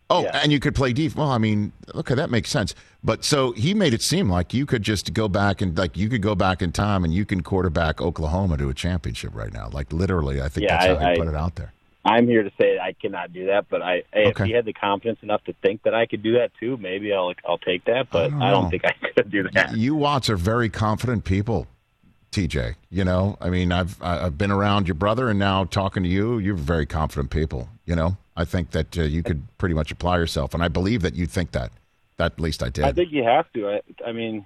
Oh, 0.08 0.22
Yeah. 0.22 0.40
and 0.42 0.50
you 0.52 0.58
could 0.60 0.74
play 0.74 0.92
defense. 0.92 1.16
Well, 1.16 1.30
I 1.30 1.38
mean, 1.38 1.72
okay, 1.94 2.14
that 2.14 2.30
makes 2.30 2.48
sense. 2.50 2.74
But 3.02 3.24
so 3.24 3.52
he 3.52 3.74
made 3.74 3.92
it 3.94 4.02
seem 4.02 4.28
like 4.30 4.54
you 4.54 4.66
could 4.66 4.82
just 4.82 5.12
go 5.14 5.28
back 5.28 5.60
and 5.60 5.76
like 5.76 5.96
you 5.96 6.08
could 6.08 6.22
go 6.22 6.34
back 6.34 6.62
in 6.62 6.70
time 6.72 7.04
and 7.04 7.12
you 7.12 7.24
can 7.24 7.42
quarterback 7.42 8.00
Oklahoma 8.00 8.56
to 8.58 8.68
a 8.68 8.74
championship 8.74 9.34
right 9.34 9.52
now. 9.52 9.68
Like 9.72 9.92
literally, 9.92 10.40
I 10.40 10.48
think 10.48 10.64
Yeah, 10.68 10.76
that's 10.86 10.86
how 11.00 11.06
I- 11.06 11.10
he 11.14 11.16
I- 11.20 11.24
put 11.24 11.28
it 11.28 11.34
out 11.36 11.56
there. 11.56 11.72
I'm 12.04 12.26
here 12.26 12.42
to 12.42 12.50
say 12.58 12.78
I 12.78 12.92
cannot 12.92 13.32
do 13.32 13.46
that, 13.46 13.66
but 13.68 13.82
I 13.82 14.04
hey, 14.12 14.28
Okay. 14.28 14.44
if 14.44 14.46
he 14.48 14.52
had 14.54 14.64
the 14.64 14.72
confidence 14.72 15.18
enough 15.22 15.44
to 15.44 15.52
think 15.62 15.82
that 15.82 15.94
I 15.94 16.06
could 16.06 16.22
do 16.22 16.32
that 16.34 16.50
too, 16.58 16.76
maybe 16.78 17.12
I'll 17.12 17.32
I'll 17.46 17.58
take 17.58 17.84
that. 17.84 18.08
But 18.10 18.30
don't 18.30 18.42
I 18.42 18.50
don't, 18.50 18.70
think 18.70 18.84
I 18.84 18.92
could 19.14 19.30
do 19.30 19.42
that. 19.52 19.76
You 19.76 19.94
Watts 19.94 20.30
are 20.30 20.36
very 20.36 20.68
confident 20.70 21.24
people, 21.24 21.66
TJ. 22.32 22.76
You 22.90 23.04
know, 23.04 23.36
I 23.40 23.50
mean, 23.50 23.70
I've 23.72 24.00
I- 24.02 24.24
I've 24.26 24.38
been 24.38 24.50
around 24.50 24.88
your 24.88 24.94
brother 24.94 25.28
and 25.28 25.38
now 25.38 25.64
talking 25.64 26.02
to 26.02 26.08
you. 26.08 26.38
You're 26.38 26.54
very 26.54 26.86
confident 26.86 27.30
people. 27.30 27.68
You 27.84 27.96
know, 27.96 28.16
I 28.36 28.44
think 28.44 28.70
that 28.70 28.96
uh, 28.98 29.02
you 29.02 29.22
could 29.22 29.42
pretty 29.58 29.74
much 29.74 29.90
apply 29.90 30.16
yourself, 30.18 30.54
and 30.54 30.62
I 30.62 30.68
believe 30.68 31.02
that 31.02 31.14
you 31.14 31.26
think 31.26 31.52
that. 31.52 31.70
That 32.16 32.32
at 32.32 32.40
least 32.40 32.62
I 32.62 32.68
did. 32.68 32.84
I 32.84 32.92
think 32.92 33.12
you 33.12 33.24
have 33.24 33.50
to. 33.54 33.68
I, 33.68 33.80
I 34.06 34.12
mean, 34.12 34.44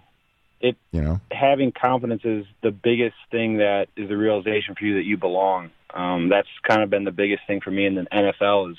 it 0.60 0.76
you 0.92 1.02
know. 1.02 1.20
having 1.30 1.72
confidence 1.72 2.22
is 2.24 2.46
the 2.62 2.70
biggest 2.70 3.16
thing 3.30 3.58
that 3.58 3.88
is 3.96 4.08
the 4.08 4.16
realization 4.16 4.74
for 4.76 4.84
you 4.84 4.94
that 4.96 5.04
you 5.04 5.16
belong. 5.16 5.70
Um, 5.94 6.28
that's 6.28 6.48
kind 6.68 6.82
of 6.82 6.90
been 6.90 7.04
the 7.04 7.12
biggest 7.12 7.42
thing 7.46 7.60
for 7.60 7.70
me 7.70 7.86
in 7.86 7.94
the 7.94 8.02
NFL 8.12 8.72
is 8.72 8.76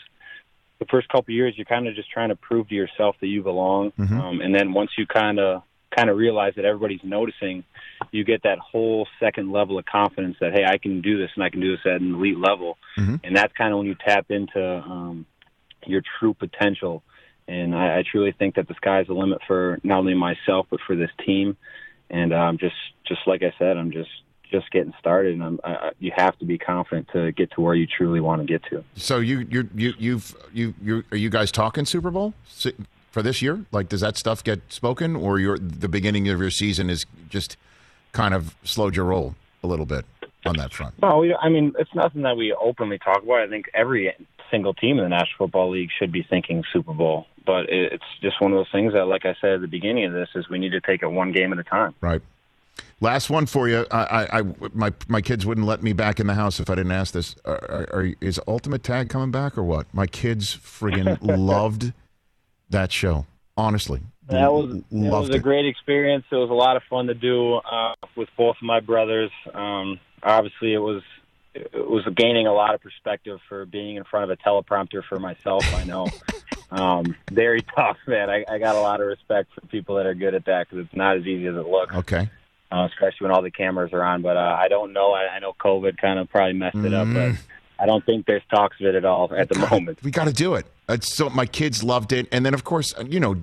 the 0.79 0.85
first 0.85 1.07
couple 1.07 1.31
of 1.31 1.35
years 1.35 1.53
you're 1.55 1.65
kind 1.65 1.87
of 1.87 1.95
just 1.95 2.11
trying 2.11 2.29
to 2.29 2.35
prove 2.35 2.67
to 2.69 2.75
yourself 2.75 3.15
that 3.21 3.27
you 3.27 3.41
belong, 3.41 3.93
um, 3.97 4.41
and 4.41 4.53
then 4.53 4.73
once 4.73 4.91
you 4.97 5.05
kind 5.07 5.39
of 5.39 5.63
kind 5.95 6.09
of 6.09 6.17
realize 6.17 6.51
that 6.57 6.65
everybody's 6.65 7.03
noticing, 7.03 7.63
you 8.11 8.25
get 8.25 8.43
that 8.43 8.59
whole 8.59 9.07
second 9.17 9.53
level 9.53 9.79
of 9.79 9.85
confidence 9.85 10.35
that 10.41 10.51
hey, 10.51 10.65
I 10.65 10.77
can 10.77 10.99
do 10.99 11.17
this 11.17 11.29
and 11.35 11.43
I 11.43 11.49
can 11.49 11.61
do 11.61 11.71
this 11.71 11.85
at 11.85 12.01
an 12.01 12.15
elite 12.15 12.37
level, 12.37 12.77
Mhm. 12.97 13.21
and 13.23 13.35
that's 13.35 13.53
kind 13.53 13.71
of 13.71 13.77
when 13.79 13.87
you 13.87 13.95
tap 13.95 14.29
into 14.29 14.61
um, 14.61 15.25
your 15.85 16.01
true 16.19 16.33
potential. 16.33 17.01
And 17.47 17.75
I, 17.75 17.99
I 17.99 18.03
truly 18.03 18.33
think 18.33 18.55
that 18.55 18.67
the 18.67 18.73
sky's 18.73 19.07
the 19.07 19.13
limit 19.13 19.39
for 19.47 19.79
not 19.83 19.99
only 19.99 20.15
myself 20.15 20.65
but 20.69 20.81
for 20.85 20.95
this 20.95 21.11
team. 21.25 21.55
And 22.09 22.33
um, 22.33 22.57
just 22.57 22.75
just 23.07 23.21
like 23.27 23.43
I 23.43 23.53
said, 23.57 23.77
I'm 23.77 23.91
just 23.91 24.09
just 24.51 24.71
getting 24.71 24.93
started, 24.99 25.33
and 25.33 25.43
I'm, 25.43 25.59
I, 25.63 25.91
you 25.99 26.11
have 26.15 26.37
to 26.39 26.45
be 26.45 26.57
confident 26.57 27.09
to 27.13 27.31
get 27.31 27.51
to 27.51 27.61
where 27.61 27.75
you 27.75 27.87
truly 27.87 28.19
want 28.19 28.41
to 28.41 28.47
get 28.47 28.63
to. 28.69 28.83
So 28.95 29.19
you 29.19 29.39
you 29.49 29.69
you 29.75 29.93
you've 29.97 30.35
you 30.53 30.73
you 30.81 31.03
are 31.11 31.17
you 31.17 31.29
guys 31.29 31.51
talking 31.51 31.85
Super 31.85 32.11
Bowl 32.11 32.33
for 33.11 33.21
this 33.21 33.41
year? 33.41 33.65
Like, 33.71 33.89
does 33.89 34.01
that 34.01 34.17
stuff 34.17 34.43
get 34.43 34.61
spoken, 34.69 35.15
or 35.15 35.39
your 35.39 35.57
the 35.57 35.87
beginning 35.87 36.27
of 36.29 36.39
your 36.39 36.51
season 36.51 36.89
is 36.89 37.05
just 37.29 37.57
kind 38.11 38.33
of 38.33 38.55
slowed 38.63 38.95
your 38.95 39.05
roll 39.05 39.35
a 39.63 39.67
little 39.67 39.85
bit 39.85 40.05
on 40.45 40.57
that 40.57 40.73
front? 40.73 41.01
No, 41.01 41.19
we, 41.19 41.35
I 41.35 41.49
mean 41.49 41.73
it's 41.79 41.93
nothing 41.93 42.21
that 42.23 42.37
we 42.37 42.53
openly 42.53 42.99
talk 42.99 43.23
about. 43.23 43.41
I 43.41 43.47
think 43.47 43.69
every 43.73 44.13
single 44.51 44.73
team 44.73 44.97
in 44.97 45.03
the 45.03 45.09
National 45.09 45.47
Football 45.47 45.71
League 45.71 45.89
should 45.97 46.11
be 46.11 46.23
thinking 46.23 46.63
Super 46.71 46.93
Bowl, 46.93 47.25
but 47.45 47.69
it, 47.69 47.93
it's 47.93 48.03
just 48.21 48.41
one 48.41 48.51
of 48.51 48.57
those 48.57 48.71
things 48.71 48.93
that, 48.93 49.05
like 49.05 49.25
I 49.25 49.35
said 49.41 49.53
at 49.53 49.61
the 49.61 49.67
beginning 49.67 50.05
of 50.05 50.13
this, 50.13 50.29
is 50.35 50.49
we 50.49 50.59
need 50.59 50.71
to 50.71 50.81
take 50.81 51.01
it 51.01 51.07
one 51.07 51.31
game 51.31 51.51
at 51.51 51.59
a 51.59 51.63
time. 51.63 51.93
Right. 52.01 52.21
Last 53.01 53.29
one 53.29 53.45
for 53.45 53.67
you. 53.67 53.85
I, 53.91 54.03
I, 54.03 54.39
I 54.39 54.43
my 54.73 54.93
my 55.07 55.21
kids 55.21 55.45
wouldn't 55.45 55.67
let 55.67 55.83
me 55.83 55.91
back 55.91 56.19
in 56.19 56.27
the 56.27 56.33
house 56.33 56.59
if 56.59 56.69
I 56.69 56.75
didn't 56.75 56.93
ask 56.93 57.13
this. 57.13 57.35
Are, 57.43 57.87
are, 57.91 58.13
is 58.21 58.39
Ultimate 58.47 58.83
Tag 58.83 59.09
coming 59.09 59.31
back 59.31 59.57
or 59.57 59.63
what? 59.63 59.93
My 59.93 60.07
kids 60.07 60.55
friggin' 60.55 61.17
loved 61.37 61.91
that 62.69 62.91
show. 62.91 63.25
Honestly, 63.57 64.01
That 64.27 64.51
was 64.51 64.75
it 64.75 64.85
loved 64.91 65.29
was 65.29 65.35
a 65.35 65.39
great 65.39 65.65
experience. 65.65 66.25
It 66.31 66.35
was 66.35 66.49
a 66.49 66.53
lot 66.53 66.75
of 66.77 66.83
fun 66.89 67.07
to 67.07 67.13
do 67.13 67.55
uh, 67.55 67.95
with 68.15 68.29
both 68.37 68.57
of 68.57 68.63
my 68.63 68.79
brothers. 68.79 69.31
Um, 69.53 69.99
obviously, 70.23 70.73
it 70.73 70.79
was 70.79 71.03
it 71.53 71.71
was 71.73 72.05
gaining 72.15 72.47
a 72.47 72.53
lot 72.53 72.75
of 72.75 72.81
perspective 72.81 73.39
for 73.47 73.65
being 73.65 73.95
in 73.95 74.03
front 74.03 74.29
of 74.29 74.29
a 74.29 74.37
teleprompter 74.37 75.03
for 75.07 75.19
myself. 75.19 75.65
I 75.73 75.85
know, 75.85 76.07
um, 76.71 77.15
very 77.31 77.61
tough, 77.61 77.97
man. 78.07 78.29
I, 78.29 78.43
I 78.49 78.57
got 78.57 78.75
a 78.75 78.81
lot 78.81 78.99
of 78.99 79.07
respect 79.07 79.53
for 79.53 79.61
people 79.67 79.95
that 79.95 80.05
are 80.05 80.15
good 80.15 80.33
at 80.35 80.45
that 80.45 80.67
because 80.69 80.85
it's 80.85 80.95
not 80.95 81.17
as 81.17 81.23
easy 81.25 81.47
as 81.47 81.55
it 81.55 81.67
looks, 81.67 81.95
Okay. 81.95 82.29
Uh, 82.71 82.87
especially 82.91 83.25
when 83.25 83.31
all 83.31 83.41
the 83.41 83.51
cameras 83.51 83.93
are 83.93 84.03
on. 84.03 84.21
But 84.21 84.37
uh, 84.37 84.57
I 84.59 84.67
don't 84.67 84.93
know. 84.93 85.11
I, 85.11 85.35
I 85.35 85.39
know 85.39 85.53
COVID 85.59 85.97
kind 85.97 86.19
of 86.19 86.29
probably 86.29 86.53
messed 86.53 86.77
it 86.77 86.93
up, 86.93 87.07
but 87.13 87.35
I 87.79 87.85
don't 87.85 88.05
think 88.05 88.25
there's 88.25 88.43
talks 88.49 88.79
of 88.79 88.87
it 88.87 88.95
at 88.95 89.05
all 89.05 89.33
at 89.35 89.49
the 89.49 89.59
moment. 89.71 89.99
We 90.03 90.11
got 90.11 90.25
to 90.25 90.33
do 90.33 90.55
it. 90.55 90.65
It's 90.89 91.11
so 91.11 91.29
my 91.29 91.45
kids 91.45 91.83
loved 91.83 92.11
it, 92.11 92.27
and 92.31 92.45
then 92.45 92.53
of 92.53 92.63
course, 92.63 92.93
you 93.05 93.19
know, 93.19 93.35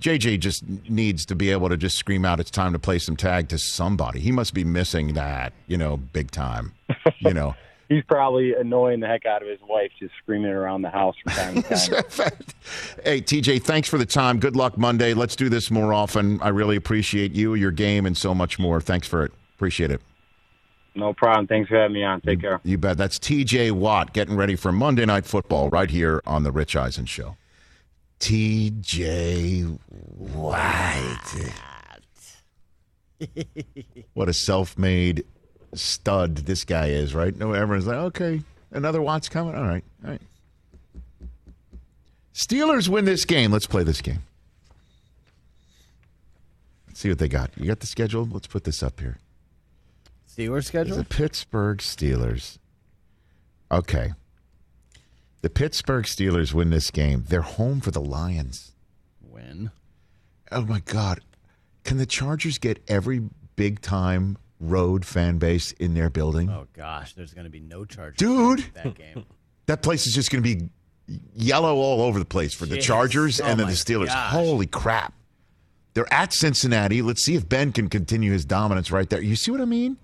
JJ 0.00 0.40
just 0.40 0.66
needs 0.88 1.26
to 1.26 1.34
be 1.34 1.50
able 1.50 1.68
to 1.68 1.76
just 1.76 1.96
scream 1.96 2.24
out, 2.24 2.40
"It's 2.40 2.50
time 2.50 2.72
to 2.72 2.78
play 2.78 2.98
some 2.98 3.16
tag" 3.16 3.48
to 3.48 3.58
somebody. 3.58 4.20
He 4.20 4.32
must 4.32 4.54
be 4.54 4.64
missing 4.64 5.14
that, 5.14 5.52
you 5.66 5.76
know, 5.76 5.96
big 5.96 6.30
time. 6.30 6.72
You 7.18 7.34
know. 7.34 7.54
He's 7.90 8.04
probably 8.04 8.54
annoying 8.54 9.00
the 9.00 9.08
heck 9.08 9.26
out 9.26 9.42
of 9.42 9.48
his 9.48 9.58
wife, 9.68 9.90
just 9.98 10.14
screaming 10.22 10.52
around 10.52 10.82
the 10.82 10.90
house 10.90 11.16
from 11.24 11.32
time 11.32 11.54
to 11.54 11.62
time. 12.08 12.32
hey, 13.04 13.20
TJ, 13.20 13.64
thanks 13.64 13.88
for 13.88 13.98
the 13.98 14.06
time. 14.06 14.38
Good 14.38 14.54
luck 14.54 14.78
Monday. 14.78 15.12
Let's 15.12 15.34
do 15.34 15.48
this 15.48 15.72
more 15.72 15.92
often. 15.92 16.40
I 16.40 16.50
really 16.50 16.76
appreciate 16.76 17.32
you, 17.32 17.54
your 17.54 17.72
game, 17.72 18.06
and 18.06 18.16
so 18.16 18.32
much 18.32 18.60
more. 18.60 18.80
Thanks 18.80 19.08
for 19.08 19.24
it. 19.24 19.32
Appreciate 19.56 19.90
it. 19.90 20.00
No 20.94 21.12
problem. 21.12 21.48
Thanks 21.48 21.68
for 21.68 21.78
having 21.78 21.94
me 21.94 22.04
on. 22.04 22.20
Take 22.20 22.42
care. 22.42 22.60
You 22.62 22.78
bet. 22.78 22.96
That's 22.96 23.18
TJ 23.18 23.72
Watt 23.72 24.12
getting 24.12 24.36
ready 24.36 24.54
for 24.54 24.70
Monday 24.70 25.04
Night 25.04 25.26
Football 25.26 25.68
right 25.68 25.90
here 25.90 26.22
on 26.24 26.44
The 26.44 26.52
Rich 26.52 26.76
Eisen 26.76 27.06
Show. 27.06 27.36
TJ 28.20 29.80
Watt. 30.16 31.34
what 34.14 34.28
a 34.28 34.32
self 34.32 34.78
made 34.78 35.24
stud 35.74 36.36
this 36.36 36.64
guy 36.64 36.88
is, 36.88 37.14
right? 37.14 37.36
No, 37.36 37.52
everyone's 37.52 37.86
like, 37.86 37.96
okay, 37.96 38.42
another 38.72 39.00
Watt's 39.02 39.28
coming. 39.28 39.54
All 39.54 39.66
right. 39.66 39.84
All 40.04 40.10
right. 40.10 40.20
Steelers 42.34 42.88
win 42.88 43.04
this 43.04 43.24
game. 43.24 43.52
Let's 43.52 43.66
play 43.66 43.82
this 43.82 44.00
game. 44.00 44.22
Let's 46.86 47.00
see 47.00 47.08
what 47.08 47.18
they 47.18 47.28
got. 47.28 47.50
You 47.56 47.66
got 47.66 47.80
the 47.80 47.86
schedule? 47.86 48.28
Let's 48.30 48.46
put 48.46 48.64
this 48.64 48.82
up 48.82 49.00
here. 49.00 49.18
Steelers 50.28 50.64
schedule? 50.64 50.96
The 50.96 51.04
Pittsburgh 51.04 51.78
Steelers. 51.78 52.58
Okay. 53.70 54.12
The 55.42 55.50
Pittsburgh 55.50 56.04
Steelers 56.04 56.52
win 56.52 56.70
this 56.70 56.90
game. 56.90 57.24
They're 57.28 57.42
home 57.42 57.80
for 57.80 57.90
the 57.90 58.00
Lions. 58.00 58.72
Win. 59.22 59.70
Oh 60.52 60.62
my 60.62 60.80
God. 60.80 61.20
Can 61.84 61.96
the 61.98 62.06
Chargers 62.06 62.58
get 62.58 62.82
every 62.88 63.22
big 63.56 63.80
time 63.80 64.36
road 64.60 65.04
fan 65.04 65.38
base 65.38 65.72
in 65.72 65.94
their 65.94 66.10
building? 66.10 66.48
Oh 66.50 66.66
gosh, 66.74 67.14
there's 67.14 67.34
going 67.34 67.44
to 67.44 67.50
be 67.50 67.60
no 67.60 67.84
charge. 67.84 68.16
Dude. 68.16 68.64
that 68.74 68.94
game. 68.94 69.24
That 69.66 69.82
place 69.82 70.04
is 70.08 70.14
just 70.14 70.32
going 70.32 70.42
to 70.42 70.56
be 70.56 70.68
yellow 71.36 71.76
all 71.76 72.02
over 72.02 72.18
the 72.18 72.24
place 72.24 72.52
for 72.52 72.66
the 72.66 72.78
Chargers 72.78 73.40
Oh 73.40 73.44
and 73.44 73.60
then 73.60 73.68
the 73.68 73.74
Steelers. 73.74 74.06
gosh. 74.06 74.32
Holy 74.32 74.66
crap. 74.66 75.12
They're 75.94 76.12
at 76.12 76.32
Cincinnati. 76.32 77.02
Let's 77.02 77.22
see 77.22 77.36
if 77.36 77.48
Ben 77.48 77.70
can 77.70 77.88
continue 77.88 78.32
his 78.32 78.44
dominance 78.44 78.90
right 78.90 79.08
there. 79.08 79.22
You 79.22 79.36
see 79.36 79.52
what 79.52 79.60
I 79.60 79.66
mean? 79.66 79.96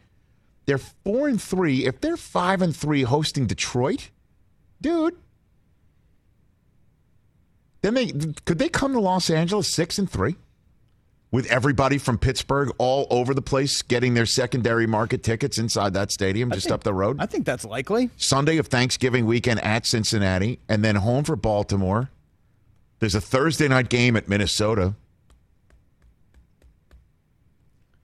They're 0.66 0.78
4 0.78 1.26
and 1.28 1.42
3. 1.42 1.84
If 1.84 2.00
they're 2.00 2.16
5 2.16 2.62
and 2.62 2.76
3 2.76 3.02
hosting 3.02 3.46
Detroit, 3.48 4.10
dude, 4.80 5.16
then 7.82 7.94
they 7.94 8.12
could 8.44 8.58
they 8.58 8.68
come 8.68 8.92
to 8.92 9.00
Los 9.00 9.30
Angeles 9.30 9.68
6 9.72 9.98
and 9.98 10.10
3? 10.10 10.36
With 11.32 11.46
everybody 11.46 11.98
from 11.98 12.18
Pittsburgh 12.18 12.70
all 12.78 13.06
over 13.10 13.34
the 13.34 13.42
place 13.42 13.82
getting 13.82 14.14
their 14.14 14.26
secondary 14.26 14.86
market 14.86 15.22
tickets 15.22 15.58
inside 15.58 15.92
that 15.94 16.12
stadium 16.12 16.50
just 16.50 16.66
think- 16.66 16.74
up 16.74 16.84
the 16.84 16.94
road. 16.94 17.16
I 17.18 17.26
think 17.26 17.44
that's 17.44 17.64
likely. 17.64 18.10
Sunday 18.16 18.58
of 18.58 18.68
Thanksgiving 18.68 19.26
weekend 19.26 19.62
at 19.64 19.86
Cincinnati, 19.86 20.60
and 20.68 20.84
then 20.84 20.96
home 20.96 21.24
for 21.24 21.36
Baltimore. 21.36 22.10
There's 23.00 23.14
a 23.14 23.20
Thursday 23.20 23.68
night 23.68 23.88
game 23.88 24.16
at 24.16 24.28
Minnesota. 24.28 24.94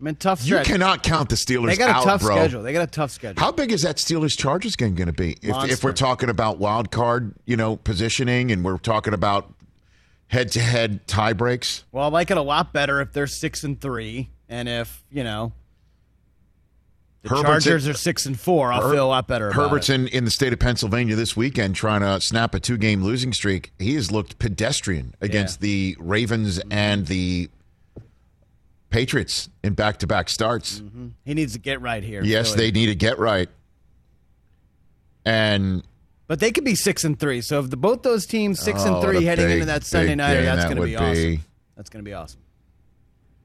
I 0.00 0.04
mean, 0.04 0.16
tough 0.16 0.44
You 0.44 0.58
cannot 0.64 1.04
count 1.04 1.28
the 1.28 1.36
Steelers 1.36 1.68
they 1.68 1.76
got 1.76 1.90
a 1.90 1.94
out, 1.94 2.04
tough 2.04 2.22
bro. 2.22 2.34
schedule. 2.34 2.62
They 2.64 2.72
got 2.72 2.82
a 2.82 2.90
tough 2.90 3.12
schedule. 3.12 3.40
How 3.40 3.52
big 3.52 3.70
is 3.70 3.82
that 3.82 3.96
Steelers 3.96 4.36
Chargers 4.36 4.74
game 4.74 4.96
going 4.96 5.06
to 5.06 5.12
be? 5.12 5.36
If, 5.42 5.70
if 5.70 5.84
we're 5.84 5.92
talking 5.92 6.28
about 6.28 6.58
wild 6.58 6.90
card, 6.90 7.34
you 7.46 7.56
know, 7.56 7.76
positioning, 7.76 8.50
and 8.50 8.64
we're 8.64 8.78
talking 8.78 9.14
about 9.14 9.54
head 10.32 10.50
to 10.52 10.60
head 10.60 11.06
tie 11.06 11.34
breaks. 11.34 11.84
well, 11.92 12.04
I 12.04 12.08
like 12.08 12.30
it 12.30 12.36
a 12.38 12.42
lot 12.42 12.72
better 12.72 13.00
if 13.02 13.12
they're 13.12 13.26
six 13.26 13.62
and 13.64 13.78
three, 13.80 14.30
and 14.48 14.68
if 14.68 15.04
you 15.10 15.22
know 15.22 15.52
the 17.22 17.28
Herbert's 17.28 17.64
Chargers 17.66 17.84
in- 17.86 17.90
are 17.92 17.94
six 17.94 18.24
and 18.26 18.38
four, 18.40 18.72
I'll 18.72 18.82
Her- 18.88 18.94
feel 18.94 19.06
a 19.06 19.08
lot 19.08 19.28
better. 19.28 19.48
About 19.50 19.62
Herbert's 19.62 19.90
it. 19.90 19.94
in, 19.94 20.08
in 20.08 20.24
the 20.24 20.30
state 20.30 20.52
of 20.52 20.58
Pennsylvania 20.58 21.14
this 21.16 21.36
weekend 21.36 21.76
trying 21.76 22.00
to 22.00 22.20
snap 22.20 22.54
a 22.54 22.60
two 22.60 22.78
game 22.78 23.04
losing 23.04 23.32
streak. 23.32 23.72
He 23.78 23.94
has 23.94 24.10
looked 24.10 24.38
pedestrian 24.38 25.14
against 25.20 25.60
the 25.60 25.96
Ravens 26.00 26.60
and 26.70 27.06
the 27.06 27.48
Patriots 28.90 29.48
in 29.62 29.74
back 29.74 29.98
to 29.98 30.06
back 30.06 30.28
starts. 30.28 30.80
Mm-hmm. 30.80 31.08
He 31.24 31.34
needs 31.34 31.52
to 31.52 31.58
get 31.58 31.80
right 31.80 32.02
here. 32.02 32.22
Yes, 32.24 32.52
Philly. 32.54 32.70
they 32.70 32.80
need 32.80 32.86
to 32.86 32.94
get 32.94 33.18
right. 33.18 33.48
And 35.24 35.82
But 36.32 36.40
they 36.40 36.50
could 36.50 36.64
be 36.64 36.76
six 36.76 37.04
and 37.04 37.20
three. 37.20 37.42
So 37.42 37.60
if 37.60 37.68
the 37.68 37.76
both 37.76 38.00
those 38.00 38.24
teams 38.24 38.58
six 38.58 38.86
Oh, 38.86 38.94
and 38.94 39.04
three 39.04 39.22
heading 39.22 39.44
big, 39.44 39.52
into 39.56 39.66
that 39.66 39.84
Sunday 39.84 40.14
night, 40.14 40.40
that's 40.40 40.62
that 40.62 40.68
going 40.74 40.78
to 40.78 40.82
be 40.82 40.96
awesome. 40.96 41.12
be. 41.12 41.40
That's 41.76 41.90
going 41.90 42.02
to 42.02 42.08
be 42.08 42.14
awesome. 42.14 42.40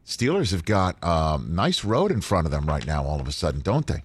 Steelers 0.05 0.51
have 0.51 0.63
got 0.63 1.03
um, 1.03 1.53
nice 1.53 1.83
road 1.83 2.13
in 2.13 2.21
front 2.21 2.47
of 2.47 2.51
them 2.51 2.65
right 2.65 2.87
now, 2.87 3.03
all 3.03 3.19
of 3.19 3.27
a 3.27 3.33
sudden, 3.33 3.59
don't 3.59 3.87
they? 3.87 4.03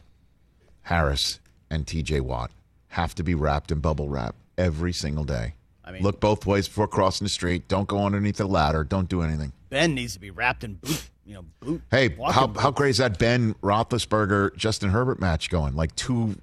Harris 0.80 1.38
and 1.70 1.86
TJ 1.86 2.22
Watt 2.22 2.50
have 2.88 3.14
to 3.14 3.22
be 3.22 3.36
wrapped 3.36 3.70
in 3.70 3.78
bubble 3.78 4.08
wrap 4.08 4.34
every 4.58 4.92
single 4.92 5.22
day. 5.22 5.54
I 5.84 5.92
mean- 5.92 6.02
Look 6.02 6.18
both 6.18 6.44
ways 6.44 6.66
before 6.66 6.88
crossing 6.88 7.24
the 7.24 7.28
street. 7.28 7.68
Don't 7.68 7.86
go 7.86 8.04
underneath 8.04 8.38
the 8.38 8.46
ladder. 8.46 8.82
Don't 8.82 9.08
do 9.08 9.22
anything. 9.22 9.52
Ben 9.68 9.94
needs 9.94 10.14
to 10.14 10.18
be 10.18 10.32
wrapped 10.32 10.64
in 10.64 10.74
boot. 10.74 11.08
You 11.24 11.34
know, 11.34 11.44
boot. 11.60 11.82
Hey, 11.92 12.16
how, 12.32 12.48
boot. 12.48 12.60
how 12.60 12.72
great 12.72 12.90
is 12.90 12.98
that 12.98 13.20
Ben 13.20 13.54
Roethlisberger 13.62 14.56
Justin 14.56 14.90
Herbert 14.90 15.20
match 15.20 15.50
going? 15.50 15.76
Like 15.76 15.94
two 15.94 16.34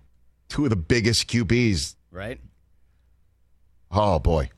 two 0.47 0.63
of 0.63 0.69
the 0.69 0.77
biggest 0.77 1.27
QBs. 1.29 1.95
Right? 2.19 2.39
Oh 3.91 4.19
boy! 4.19 4.49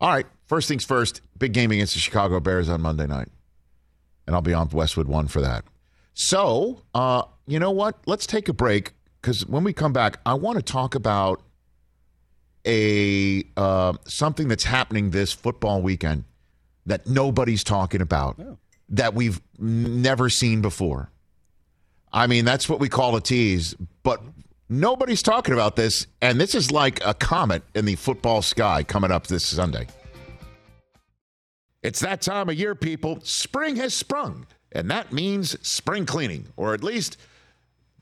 All 0.00 0.10
right, 0.10 0.26
first 0.46 0.68
things 0.68 0.84
first. 0.84 1.22
Big 1.38 1.52
game 1.52 1.70
against 1.70 1.94
the 1.94 2.00
Chicago 2.00 2.40
Bears 2.40 2.68
on 2.68 2.82
Monday 2.82 3.06
night, 3.06 3.28
and 4.26 4.34
I'll 4.34 4.42
be 4.42 4.52
on 4.52 4.68
Westwood 4.68 5.06
One 5.06 5.28
for 5.28 5.40
that. 5.40 5.64
So, 6.12 6.82
uh, 6.92 7.22
you 7.46 7.60
know 7.60 7.70
what? 7.70 7.96
Let's 8.04 8.26
take 8.26 8.48
a 8.48 8.52
break 8.52 8.92
because 9.22 9.46
when 9.46 9.62
we 9.62 9.72
come 9.72 9.92
back, 9.92 10.18
I 10.26 10.34
want 10.34 10.56
to 10.56 10.62
talk 10.62 10.96
about 10.96 11.40
a 12.66 13.44
uh, 13.56 13.94
something 14.06 14.48
that's 14.48 14.64
happening 14.64 15.10
this 15.10 15.32
football 15.32 15.80
weekend 15.80 16.24
that 16.84 17.06
nobody's 17.06 17.62
talking 17.62 18.02
about 18.02 18.40
that 18.88 19.14
we've 19.14 19.40
never 19.58 20.28
seen 20.28 20.60
before. 20.60 21.12
I 22.12 22.26
mean, 22.26 22.44
that's 22.44 22.68
what 22.68 22.80
we 22.80 22.88
call 22.88 23.14
a 23.14 23.20
tease, 23.20 23.74
but 24.02 24.20
nobody's 24.70 25.22
talking 25.22 25.52
about 25.52 25.76
this, 25.76 26.06
and 26.22 26.40
this 26.40 26.54
is 26.54 26.70
like 26.70 27.04
a 27.04 27.12
comet 27.12 27.62
in 27.74 27.84
the 27.84 27.96
football 27.96 28.40
sky 28.40 28.82
coming 28.82 29.10
up 29.10 29.26
this 29.26 29.44
Sunday. 29.44 29.86
It's 31.82 32.00
that 32.00 32.22
time 32.22 32.48
of 32.48 32.54
year, 32.54 32.74
people. 32.74 33.20
Spring 33.22 33.76
has 33.76 33.92
sprung, 33.92 34.46
and 34.72 34.90
that 34.90 35.12
means 35.12 35.56
spring 35.66 36.06
cleaning, 36.06 36.46
or 36.56 36.72
at 36.72 36.84
least 36.84 37.18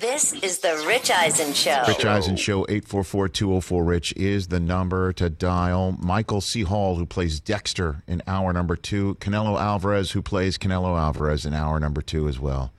This 0.00 0.32
is 0.32 0.60
the 0.60 0.82
Rich 0.86 1.10
Eisen 1.10 1.52
Show. 1.52 1.84
Rich 1.86 2.06
Eisen 2.06 2.36
Show, 2.36 2.64
844-204-RICH 2.64 4.14
is 4.16 4.48
the 4.48 4.58
number 4.58 5.12
to 5.12 5.28
dial. 5.28 5.94
Michael 6.00 6.40
C. 6.40 6.62
Hall, 6.62 6.96
who 6.96 7.04
plays 7.04 7.38
Dexter 7.38 8.02
in 8.06 8.22
hour 8.26 8.52
number 8.54 8.76
two. 8.76 9.16
Canelo 9.16 9.60
Alvarez, 9.60 10.12
who 10.12 10.22
plays 10.22 10.56
Canelo 10.56 10.98
Alvarez 10.98 11.44
in 11.44 11.52
hour 11.52 11.78
number 11.78 12.00
two 12.00 12.28
as 12.28 12.40
well. 12.40 12.72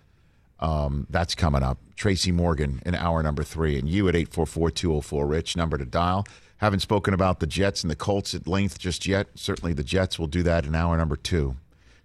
Um, 0.59 1.05
that's 1.11 1.35
coming 1.35 1.61
up. 1.61 1.77
Tracy 1.95 2.31
Morgan 2.31 2.81
in 2.87 2.95
hour 2.95 3.21
number 3.21 3.43
three. 3.43 3.77
And 3.77 3.87
you 3.87 4.07
at 4.07 4.15
844-204-RICH, 4.15 5.55
number 5.55 5.77
to 5.77 5.85
dial. 5.85 6.25
Haven't 6.57 6.79
spoken 6.79 7.13
about 7.13 7.39
the 7.39 7.47
Jets 7.47 7.83
and 7.83 7.91
the 7.91 7.95
Colts 7.95 8.33
at 8.33 8.47
length 8.47 8.79
just 8.79 9.05
yet. 9.05 9.27
Certainly 9.35 9.73
the 9.73 9.83
Jets 9.83 10.17
will 10.17 10.27
do 10.27 10.41
that 10.43 10.65
in 10.65 10.73
hour 10.73 10.97
number 10.97 11.15
two 11.15 11.55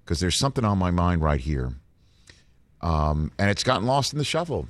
because 0.04 0.20
there's 0.20 0.36
something 0.36 0.64
on 0.64 0.76
my 0.76 0.90
mind 0.90 1.22
right 1.22 1.40
here. 1.40 1.72
Um, 2.82 3.32
and 3.38 3.50
it's 3.50 3.64
gotten 3.64 3.86
lost 3.86 4.12
in 4.12 4.18
the 4.18 4.24
shuffle. 4.24 4.68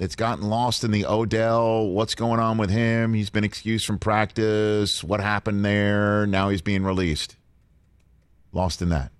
It's 0.00 0.16
gotten 0.16 0.48
lost 0.48 0.82
in 0.82 0.92
the 0.92 1.04
Odell. 1.04 1.86
What's 1.88 2.14
going 2.14 2.40
on 2.40 2.56
with 2.56 2.70
him? 2.70 3.12
He's 3.12 3.28
been 3.28 3.44
excused 3.44 3.84
from 3.84 3.98
practice. 3.98 5.04
What 5.04 5.20
happened 5.20 5.62
there? 5.62 6.26
Now 6.26 6.48
he's 6.48 6.62
being 6.62 6.84
released. 6.84 7.36
Lost 8.50 8.80
in 8.80 8.88
that. 8.88 9.12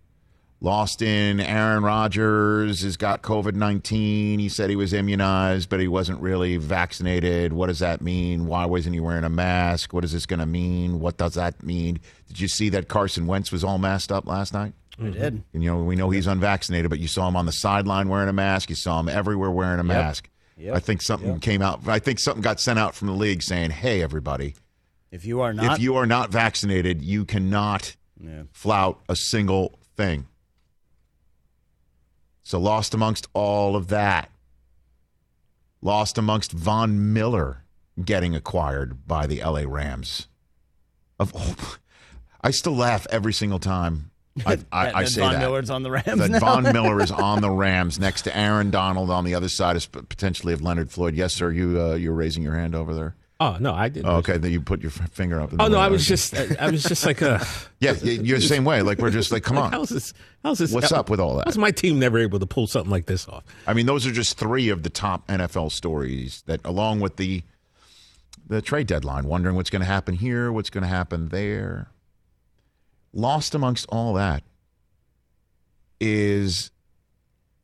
Lost 0.62 1.02
in 1.02 1.38
Aaron 1.38 1.82
Rodgers 1.82 2.80
has 2.80 2.96
got 2.96 3.20
COVID 3.20 3.54
19. 3.54 4.38
He 4.38 4.48
said 4.48 4.70
he 4.70 4.76
was 4.76 4.94
immunized, 4.94 5.68
but 5.68 5.80
he 5.80 5.88
wasn't 5.88 6.18
really 6.22 6.56
vaccinated. 6.56 7.52
What 7.52 7.66
does 7.66 7.80
that 7.80 8.00
mean? 8.00 8.46
Why 8.46 8.64
wasn't 8.64 8.94
he 8.94 9.00
wearing 9.00 9.24
a 9.24 9.30
mask? 9.30 9.92
What 9.92 10.04
is 10.04 10.12
this 10.12 10.24
going 10.24 10.40
to 10.40 10.46
mean? 10.46 10.98
What 10.98 11.18
does 11.18 11.34
that 11.34 11.62
mean? 11.62 12.00
Did 12.28 12.40
you 12.40 12.48
see 12.48 12.70
that 12.70 12.88
Carson 12.88 13.26
Wentz 13.26 13.52
was 13.52 13.62
all 13.62 13.76
masked 13.76 14.12
up 14.12 14.26
last 14.26 14.54
night? 14.54 14.72
I 14.98 15.02
mm-hmm. 15.02 15.12
did. 15.12 15.42
And, 15.52 15.62
you 15.62 15.70
know, 15.70 15.82
we 15.82 15.94
know 15.94 16.08
he's 16.08 16.26
unvaccinated, 16.26 16.88
but 16.88 17.00
you 17.00 17.08
saw 17.08 17.28
him 17.28 17.36
on 17.36 17.44
the 17.44 17.52
sideline 17.52 18.08
wearing 18.08 18.30
a 18.30 18.32
mask. 18.32 18.70
You 18.70 18.76
saw 18.76 18.98
him 18.98 19.10
everywhere 19.10 19.50
wearing 19.50 19.78
a 19.78 19.84
mask. 19.84 20.29
Yep. 20.61 20.76
I 20.76 20.78
think 20.80 21.00
something 21.02 21.40
came 21.40 21.62
out. 21.62 21.88
I 21.88 21.98
think 21.98 22.18
something 22.18 22.42
got 22.42 22.61
sent 22.61 22.78
out 22.78 22.94
from 22.94 23.08
the 23.08 23.14
league 23.14 23.42
saying, 23.42 23.70
"Hey, 23.70 24.02
everybody, 24.02 24.54
If 25.11 25.24
you 25.24 25.40
are 25.40 25.54
not, 25.54 25.76
if 25.76 25.82
you 25.82 25.96
are 25.96 26.06
not 26.06 26.30
vaccinated, 26.30 27.02
you 27.02 27.24
cannot 27.24 27.96
Yeah. 28.22 28.42
flout 28.52 29.00
a 29.08 29.16
single 29.16 29.78
thing." 29.96 30.26
So 32.42 32.58
lost 32.61 32.92
amongst 32.94 33.26
all 33.32 33.74
of 33.74 33.88
that. 33.88 34.30
Lost 35.80 36.18
amongst 36.18 36.52
Von 36.52 37.12
Miller 37.12 37.64
getting 38.04 38.34
acquired 38.34 39.06
by 39.06 39.26
the 39.26 39.40
LA 39.40 39.64
Rams. 39.66 40.26
Of 41.18 41.34
all, 41.34 41.54
I 42.42 42.50
still 42.50 42.76
laugh 42.76 43.06
every 43.11 43.32
single 43.32 43.58
time 43.58 44.09
I, 44.46 44.52
I, 44.72 44.84
that- 44.86 44.96
I 44.96 45.04
say 45.04 45.20
Von 45.20 45.32
that 45.34 45.38
Miller's 45.40 45.70
on 45.70 45.82
the 45.82 45.90
Rams 45.90 46.18
that 46.18 46.30
now. 46.30 46.38
Von 46.38 46.62
Miller 46.64 47.00
is 47.00 47.10
on 47.10 47.40
the 47.40 47.50
Rams 47.50 47.98
next 47.98 48.22
to 48.22 48.36
Aaron 48.36 48.70
Donald 48.70 49.10
on 49.10 49.24
the 49.24 49.34
other 49.34 49.48
side 49.48 49.76
is 49.76 49.86
potentially 49.86 50.52
of 50.52 50.62
Leonard 50.62 50.90
Floyd. 50.90 51.14
Yes, 51.14 51.32
sir. 51.34 51.50
You 51.50 51.80
uh, 51.80 51.94
you're 51.94 52.14
raising 52.14 52.42
your 52.42 52.54
hand 52.54 52.74
over 52.74 52.94
there. 52.94 53.16
Oh 53.42 53.56
no, 53.58 53.72
I 53.72 53.88
didn't. 53.88 54.06
Oh, 54.06 54.16
okay, 54.16 54.36
then 54.36 54.52
you 54.52 54.60
put 54.60 54.82
your 54.82 54.90
finger 54.90 55.40
up. 55.40 55.50
in 55.50 55.56
the 55.56 55.64
Oh 55.64 55.68
no. 55.68 55.78
I 55.78 55.88
was 55.88 56.06
just, 56.06 56.36
I, 56.36 56.56
I 56.60 56.70
was 56.70 56.82
just 56.82 57.06
like, 57.06 57.22
uh, 57.22 57.38
yeah. 57.80 57.94
You're 57.94 58.38
the 58.38 58.44
same 58.44 58.64
way. 58.66 58.82
Like 58.82 58.98
we're 58.98 59.10
just 59.10 59.32
like, 59.32 59.42
come 59.44 59.56
on. 59.56 59.72
how's 59.72 59.88
this? 59.88 60.12
How's 60.44 60.58
this? 60.58 60.72
What's 60.72 60.92
up 60.92 61.08
with 61.08 61.20
all 61.20 61.36
that? 61.36 61.46
How's 61.46 61.56
my 61.56 61.70
team 61.70 61.98
never 61.98 62.18
able 62.18 62.38
to 62.38 62.44
pull 62.46 62.66
something 62.66 62.90
like 62.90 63.06
this 63.06 63.26
off? 63.26 63.44
I 63.66 63.72
mean, 63.72 63.86
those 63.86 64.06
are 64.06 64.12
just 64.12 64.36
three 64.38 64.68
of 64.68 64.82
the 64.82 64.90
top 64.90 65.26
NFL 65.28 65.72
stories 65.72 66.42
that, 66.46 66.60
along 66.66 67.00
with 67.00 67.16
the 67.16 67.42
the 68.46 68.60
trade 68.60 68.86
deadline, 68.86 69.24
wondering 69.24 69.56
what's 69.56 69.70
going 69.70 69.80
to 69.80 69.86
happen 69.86 70.16
here, 70.16 70.52
what's 70.52 70.68
going 70.70 70.82
to 70.82 70.88
happen 70.88 71.28
there. 71.28 71.88
Lost 73.12 73.54
amongst 73.54 73.86
all 73.88 74.14
that 74.14 74.42
is 76.00 76.70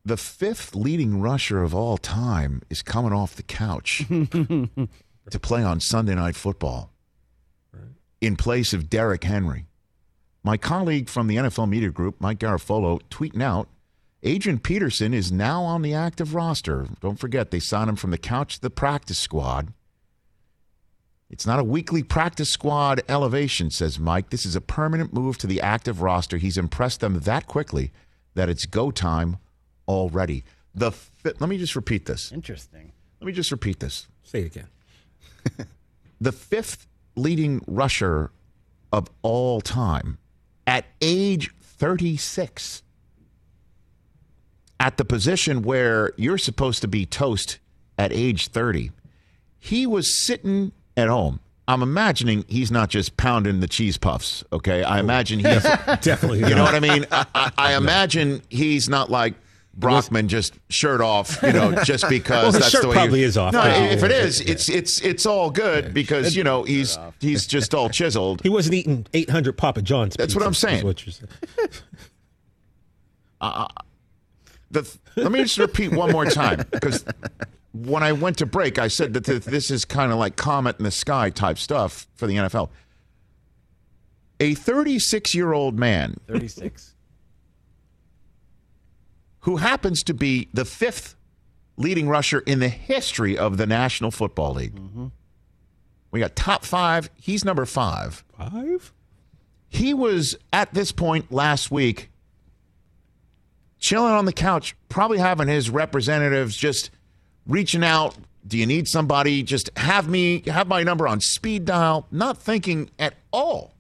the 0.05 0.17
fifth 0.17 0.75
leading 0.75 1.21
rusher 1.21 1.63
of 1.63 1.75
all 1.75 1.99
time 1.99 2.63
is 2.71 2.83
coming 2.83 3.13
off 3.13 3.35
the 3.35 3.43
couch 3.43 4.05
to 4.09 5.41
play 5.41 5.63
on 5.63 5.81
Sunday 5.81 6.15
Night 6.15 6.37
Football 6.37 6.93
in 8.21 8.37
place 8.37 8.73
of 8.73 8.91
Derrick 8.91 9.25
Henry. 9.25 9.67
My 10.43 10.57
colleague 10.57 11.09
from 11.09 11.27
the 11.27 11.37
NFL 11.37 11.69
Media 11.69 11.91
Group, 11.91 12.21
Mike 12.21 12.39
Garafolo, 12.39 13.01
tweeting 13.11 13.43
out 13.43 13.69
Adrian 14.23 14.59
Peterson 14.59 15.13
is 15.13 15.31
now 15.31 15.63
on 15.63 15.83
the 15.83 15.95
active 15.95 16.35
roster. 16.35 16.87
Don't 17.01 17.19
forget, 17.19 17.51
they 17.51 17.61
signed 17.61 17.89
him 17.91 17.97
from 17.97 18.11
the 18.11 18.19
couch 18.19 18.57
to 18.57 18.63
the 18.63 18.71
practice 18.71 19.19
squad. 19.19 19.73
It's 21.29 21.47
not 21.47 21.59
a 21.59 21.65
weekly 21.65 22.03
practice 22.03 22.51
squad 22.51 23.03
elevation, 23.09 23.71
says 23.71 23.99
Mike. 23.99 24.31
This 24.31 24.47
is 24.47 24.55
a 24.55 24.61
permanent 24.61 25.13
move 25.13 25.39
to 25.39 25.47
the 25.47 25.61
active 25.61 26.01
roster. 26.01 26.37
He's 26.37 26.57
impressed 26.57 27.01
them 27.01 27.21
that 27.21 27.47
quickly 27.47 27.93
that 28.35 28.49
it's 28.49 28.67
go 28.67 28.91
time 28.91 29.39
already. 29.89 30.45
The 30.75 30.93
fi- 30.93 31.33
let 31.41 31.49
me 31.49 31.59
just 31.59 31.75
repeat 31.75 32.07
this. 32.07 32.31
Interesting. 32.31 32.93
Let 33.21 33.27
me 33.27 33.33
just 33.33 33.51
repeat 33.51 33.81
this. 33.81 34.07
Say 34.23 34.43
it 34.43 34.47
again. 34.47 34.69
The 36.21 36.33
fifth 36.33 36.87
leading 37.15 37.63
rusher 37.67 38.31
of 38.93 39.11
all 39.23 39.61
time 39.61 40.19
at 40.67 40.87
age 41.03 41.51
36 41.61 42.83
at 44.81 44.97
the 44.97 45.05
position 45.05 45.63
where 45.63 46.13
you're 46.17 46.39
supposed 46.39 46.81
to 46.83 46.89
be 46.89 47.05
toast 47.05 47.59
at 47.99 48.13
age 48.13 48.49
30 48.49 48.93
he 49.59 49.87
was 49.87 50.17
sitting 50.25 50.73
at 50.97 51.09
home 51.09 51.41
i'm 51.69 51.83
imagining 51.83 52.45
he's 52.49 52.71
not 52.71 52.89
just 52.89 53.17
pounding 53.17 53.61
the 53.61 53.69
cheese 53.69 53.97
puffs 53.99 54.45
okay 54.53 54.83
i 54.83 54.99
imagine 55.01 55.39
he's 55.39 55.63
Definitely. 56.01 56.41
you 56.41 56.55
know 56.55 56.63
what 56.63 56.75
i 56.75 56.81
mean 56.81 57.07
i, 57.11 57.27
I, 57.35 57.53
I 57.59 57.77
imagine 57.77 58.43
he's 58.51 58.89
not 58.89 59.11
like 59.11 59.35
Brockman 59.79 60.29
just 60.29 60.55
shirt 60.71 61.03
off, 61.03 61.39
you 61.43 61.53
know, 61.53 61.75
just 61.85 62.09
because 62.09 62.45
Well, 62.45 62.53
that's 62.53 62.71
shirt 62.71 62.81
the 62.81 62.89
way 62.89 62.95
probably 62.95 63.21
you, 63.21 63.27
is 63.27 63.37
off, 63.37 63.53
No, 63.53 63.61
but- 63.61 63.93
if 63.93 64.03
it 64.03 64.11
is, 64.11 64.41
it's 64.41 64.71
it's 64.71 65.03
it's 65.03 65.27
all 65.27 65.51
good 65.51 65.93
because 65.93 66.35
you 66.35 66.43
know 66.45 66.63
he's 66.63 66.97
he's 67.21 67.47
just 67.47 67.75
all 67.75 67.91
chiseled. 67.91 68.41
He 68.41 68.49
wasn't 68.49 68.75
eating 68.75 69.07
800 69.13 69.53
Papa 69.59 69.83
John's. 69.83 70.17
That's 70.17 70.35
what 70.35 70.47
I'm 70.47 70.55
saying. 70.55 70.83
what 70.83 71.05
you're 71.05 71.13
saying. 71.13 71.29
Uh, 73.39 73.67
uh, 73.69 73.83
the, 74.71 74.97
let 75.17 75.31
me 75.31 75.43
just 75.43 75.59
repeat 75.59 75.93
one 75.93 76.11
more 76.11 76.25
time 76.25 76.65
because 76.71 77.05
when 77.73 78.03
I 78.03 78.13
went 78.13 78.39
to 78.39 78.47
break, 78.47 78.79
I 78.79 78.89
said 78.89 79.15
that 79.15 79.25
th- 79.25 79.45
this 79.45 79.71
is 79.71 79.85
kind 79.85 80.13
of 80.13 80.19
like 80.19 80.37
comet 80.37 80.79
in 80.79 80.85
the 80.85 80.91
sky 80.91 81.31
type 81.31 81.59
stuff 81.59 82.07
for 82.15 82.27
the 82.27 82.37
NFL. 82.37 82.71
A 84.41 84.55
36 84.55 85.35
year 85.35 85.53
old 85.53 85.79
man 85.79 86.17
36. 86.27 86.95
who 89.41 89.57
happens 89.57 90.03
to 90.05 90.15
be 90.15 90.49
the 90.53 90.65
fifth 90.65 91.17
leading 91.77 92.09
rusher 92.09 92.41
in 92.41 92.59
the 92.59 92.69
history 92.69 93.37
of 93.37 93.57
the 93.57 93.67
National 93.67 94.11
Football 94.11 94.55
League. 94.55 94.75
Mm-hmm. 94.75 95.07
We 96.11 96.21
got 96.21 96.37
top 96.37 96.65
five. 96.65 97.11
He's 97.15 97.45
number 97.45 97.67
five. 97.67 98.25
Five? 98.37 98.93
He 99.69 99.93
was 99.93 100.37
at 100.53 100.73
this 100.73 100.93
point 100.93 101.31
last 101.31 101.71
week 101.71 102.11
chilling 103.79 104.13
on 104.13 104.25
the 104.25 104.33
couch, 104.33 104.75
probably 104.89 105.19
having 105.19 105.49
his 105.49 105.71
representatives 105.71 106.57
just 106.57 106.91
reaching 107.47 107.85
out. 107.85 108.17
Do 108.47 108.57
you 108.57 108.67
need 108.67 108.87
somebody? 108.87 109.43
Just 109.43 109.71
have 109.77 110.09
me 110.09 110.43
have 110.47 110.69
my 110.69 110.83
number 110.83 111.09
on 111.09 111.21
speed 111.21 111.65
dial, 111.65 112.07
not 112.11 112.39
thinking 112.39 112.91
at 112.99 113.15
all 113.33 113.75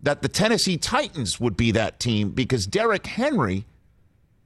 that 0.00 0.22
the 0.22 0.28
Tennessee 0.28 0.76
Titans 0.76 1.40
would 1.40 1.56
be 1.56 1.72
that 1.72 1.98
team 1.98 2.30
because 2.30 2.66
Derrick 2.66 3.06
Henry, 3.06 3.64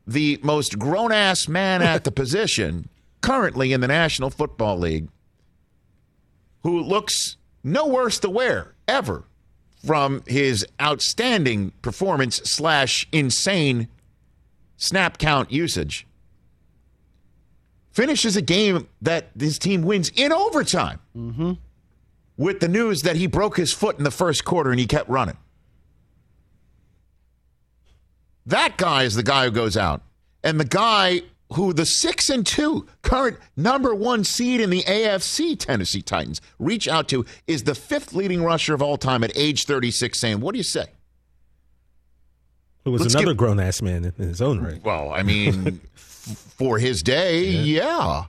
the 0.07 0.40
most 0.42 0.78
grown 0.78 1.12
ass 1.12 1.48
man 1.48 1.82
at 1.82 2.05
the 2.05 2.11
position 2.22 2.88
currently 3.20 3.72
in 3.72 3.80
the 3.80 3.88
National 3.88 4.30
Football 4.30 4.78
League, 4.78 5.09
who 6.62 6.80
looks 6.80 7.36
no 7.62 7.86
worse 7.86 8.18
to 8.20 8.30
wear 8.30 8.74
ever 8.88 9.24
from 9.84 10.22
his 10.26 10.66
outstanding 10.80 11.72
performance 11.82 12.36
slash 12.44 13.07
insane 13.12 13.88
snap 14.76 15.18
count 15.18 15.53
usage 15.53 16.07
finishes 17.93 18.36
a 18.36 18.43
game 18.43 18.88
that 19.03 19.30
his 19.38 19.59
team 19.59 19.82
wins 19.82 20.11
in 20.16 20.32
overtime 20.32 20.99
mm-hmm. 21.16 21.53
with 22.36 22.61
the 22.61 22.68
news 22.68 23.03
that 23.03 23.16
he 23.16 23.26
broke 23.26 23.57
his 23.57 23.72
foot 23.72 23.99
in 23.99 24.05
the 24.05 24.11
first 24.11 24.45
quarter 24.45 24.70
and 24.70 24.80
he 24.80 24.86
kept 24.86 25.09
running. 25.09 25.36
That 28.47 28.76
guy 28.76 29.05
is 29.05 29.14
the 29.14 29.22
guy 29.22 29.45
who 29.45 29.51
goes 29.51 29.76
out. 29.76 30.03
And 30.43 30.59
the 30.59 30.64
guy 30.64 31.22
who 31.53 31.72
the 31.72 31.86
six 31.86 32.30
and 32.30 32.47
two 32.47 32.86
current 33.03 33.38
number 33.57 33.95
one 33.95 34.24
seed 34.24 34.61
in 34.61 34.70
the 34.70 34.82
AFC 34.82 35.59
Tennessee 35.59 36.03
Titans 36.03 36.40
reach 36.59 36.88
out 36.88 37.09
to 37.09 37.24
is 37.47 37.64
the 37.64 37.74
fifth 37.74 38.14
leading 38.14 38.43
rusher 38.43 38.74
of 38.74 38.82
all 38.82 38.97
time 38.97 39.22
at 39.22 39.30
age 39.36 39.66
36 39.66 40.18
saying, 40.18 40.40
What 40.40 40.53
do 40.53 40.59
you 40.59 40.64
say? 40.64 40.86
Who 42.84 42.90
was 42.90 43.03
Let's 43.03 43.14
another 43.14 43.32
get- 43.32 43.36
grown 43.36 43.61
ass 43.61 43.80
man 43.80 44.05
in, 44.05 44.12
in 44.18 44.28
his 44.28 44.43
own 44.43 44.61
right. 44.61 44.82
Well, 44.82 45.12
I 45.12 45.22
mean, 45.22 45.66
f- 45.66 45.80
for 46.22 46.78
his 46.78 47.02
day, 47.02 47.44
yeah. 47.44 48.24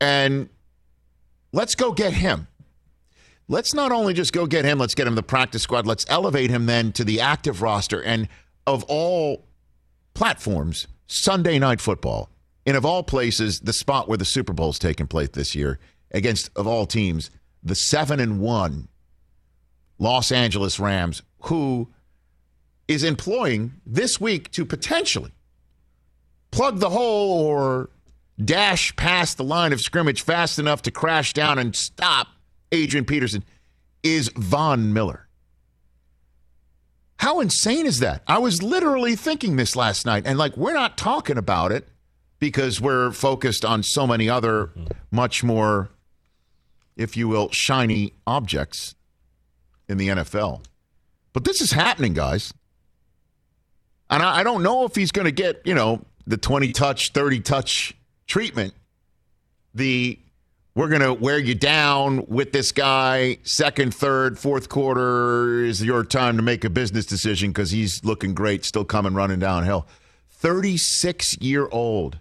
And 0.00 0.48
let's 1.52 1.74
go 1.74 1.92
get 1.92 2.12
him. 2.12 2.48
Let's 3.48 3.74
not 3.74 3.92
only 3.92 4.12
just 4.12 4.32
go 4.32 4.46
get 4.46 4.64
him, 4.64 4.78
let's 4.78 4.94
get 4.94 5.06
him 5.06 5.14
the 5.14 5.22
practice 5.22 5.62
squad. 5.62 5.86
Let's 5.86 6.04
elevate 6.08 6.50
him 6.50 6.66
then 6.66 6.92
to 6.92 7.04
the 7.04 7.20
active 7.20 7.62
roster. 7.62 8.02
And 8.02 8.28
of 8.66 8.82
all 8.84 9.46
platforms, 10.14 10.88
Sunday 11.06 11.58
night 11.58 11.80
football. 11.80 12.30
And 12.66 12.76
of 12.76 12.84
all 12.84 13.04
places, 13.04 13.60
the 13.60 13.72
spot 13.72 14.08
where 14.08 14.18
the 14.18 14.24
Super 14.24 14.52
Bowl 14.52 14.70
is 14.70 14.78
taking 14.78 15.06
place 15.06 15.28
this 15.28 15.54
year 15.54 15.78
against 16.10 16.50
of 16.56 16.66
all 16.66 16.86
teams, 16.86 17.30
the 17.62 17.76
seven 17.76 18.18
and 18.18 18.40
one 18.40 18.88
Los 19.98 20.32
Angeles 20.32 20.80
Rams, 20.80 21.22
who 21.42 21.88
is 22.88 23.04
employing 23.04 23.74
this 23.86 24.20
week 24.20 24.50
to 24.52 24.64
potentially 24.64 25.32
plug 26.56 26.78
the 26.78 26.88
hole 26.88 27.44
or 27.44 27.90
dash 28.42 28.96
past 28.96 29.36
the 29.36 29.44
line 29.44 29.74
of 29.74 29.80
scrimmage 29.82 30.22
fast 30.22 30.58
enough 30.58 30.80
to 30.80 30.90
crash 30.90 31.34
down 31.34 31.58
and 31.58 31.76
stop 31.76 32.28
Adrian 32.72 33.04
Peterson 33.04 33.44
is 34.02 34.30
Von 34.36 34.94
Miller. 34.94 35.28
How 37.18 37.40
insane 37.40 37.84
is 37.84 37.98
that? 38.00 38.22
I 38.26 38.38
was 38.38 38.62
literally 38.62 39.16
thinking 39.16 39.56
this 39.56 39.76
last 39.76 40.06
night, 40.06 40.22
and 40.26 40.38
like, 40.38 40.56
we're 40.56 40.72
not 40.72 40.96
talking 40.96 41.36
about 41.36 41.72
it 41.72 41.88
because 42.38 42.80
we're 42.80 43.12
focused 43.12 43.64
on 43.64 43.82
so 43.82 44.06
many 44.06 44.30
other, 44.30 44.70
much 45.10 45.44
more, 45.44 45.90
if 46.96 47.18
you 47.18 47.28
will, 47.28 47.50
shiny 47.50 48.14
objects 48.26 48.94
in 49.90 49.98
the 49.98 50.08
NFL. 50.08 50.64
But 51.34 51.44
this 51.44 51.60
is 51.60 51.72
happening, 51.72 52.14
guys. 52.14 52.54
And 54.08 54.22
I, 54.22 54.38
I 54.38 54.42
don't 54.42 54.62
know 54.62 54.84
if 54.84 54.94
he's 54.94 55.12
going 55.12 55.26
to 55.26 55.32
get, 55.32 55.60
you 55.66 55.74
know, 55.74 56.02
the 56.26 56.36
20 56.36 56.72
touch, 56.72 57.12
30 57.12 57.40
touch 57.40 57.94
treatment. 58.26 58.74
The 59.74 60.18
we're 60.76 60.88
going 60.88 61.00
to 61.00 61.14
wear 61.14 61.38
you 61.38 61.54
down 61.54 62.26
with 62.26 62.52
this 62.52 62.70
guy. 62.70 63.38
Second, 63.44 63.94
third, 63.94 64.38
fourth 64.38 64.68
quarter 64.68 65.64
is 65.64 65.82
your 65.82 66.04
time 66.04 66.36
to 66.36 66.42
make 66.42 66.64
a 66.64 66.70
business 66.70 67.06
decision 67.06 67.48
because 67.48 67.70
he's 67.70 68.04
looking 68.04 68.34
great, 68.34 68.62
still 68.62 68.84
coming 68.84 69.14
running 69.14 69.38
downhill. 69.38 69.86
36 70.28 71.38
year 71.38 71.66
old, 71.72 72.18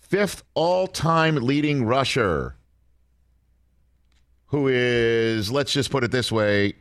fifth 0.00 0.42
all 0.52 0.86
time 0.86 1.36
leading 1.36 1.86
rusher, 1.86 2.56
who 4.48 4.68
is, 4.68 5.50
let's 5.50 5.72
just 5.72 5.90
put 5.90 6.04
it 6.04 6.10
this 6.10 6.30
way, 6.30 6.74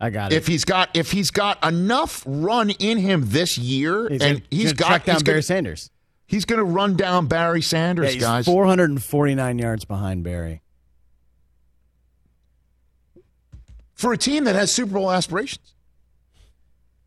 I 0.00 0.10
got 0.10 0.32
it. 0.32 0.36
if 0.36 0.46
he's 0.46 0.64
got 0.64 0.96
if 0.96 1.10
he's 1.10 1.30
got 1.30 1.62
enough 1.66 2.22
run 2.26 2.70
in 2.70 2.98
him 2.98 3.24
this 3.26 3.58
year, 3.58 4.08
he's 4.08 4.22
and 4.22 4.38
gonna, 4.38 4.46
he's 4.50 4.72
got 4.72 4.86
track 4.88 5.04
down 5.04 5.16
he's 5.16 5.22
Barry 5.24 5.34
gonna, 5.36 5.42
Sanders. 5.42 5.90
he's 6.26 6.44
going 6.44 6.58
to 6.58 6.64
run 6.64 6.96
down 6.96 7.26
Barry 7.26 7.62
Sanders, 7.62 8.06
Yeah, 8.06 8.12
he's 8.12 8.22
guys. 8.22 8.44
449 8.44 9.58
yards 9.58 9.84
behind 9.84 10.22
Barry. 10.22 10.62
for 13.94 14.12
a 14.12 14.16
team 14.16 14.44
that 14.44 14.54
has 14.54 14.70
Super 14.72 14.92
Bowl 14.94 15.10
aspirations. 15.10 15.74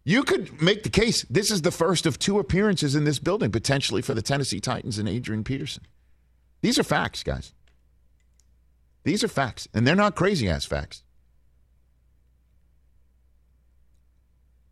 You 0.04 0.24
could 0.24 0.62
make 0.62 0.84
the 0.84 0.90
case 0.90 1.24
this 1.30 1.50
is 1.50 1.62
the 1.62 1.72
first 1.72 2.06
of 2.06 2.20
two 2.20 2.40
appearances 2.40 2.96
in 2.96 3.06
this 3.06 3.20
building 3.20 3.52
potentially 3.52 4.02
for 4.02 4.14
the 4.14 4.22
Tennessee 4.22 4.60
Titans 4.60 4.98
and 4.98 5.08
Adrian 5.08 5.44
Peterson. 5.46 5.84
These 6.62 6.78
are 6.78 6.84
facts, 6.84 7.24
guys. 7.24 7.54
These 9.04 9.24
are 9.24 9.28
facts, 9.30 9.68
and 9.74 9.88
they're 9.88 9.96
not 9.96 10.16
crazy 10.16 10.50
ass 10.50 10.66
facts. 10.66 11.04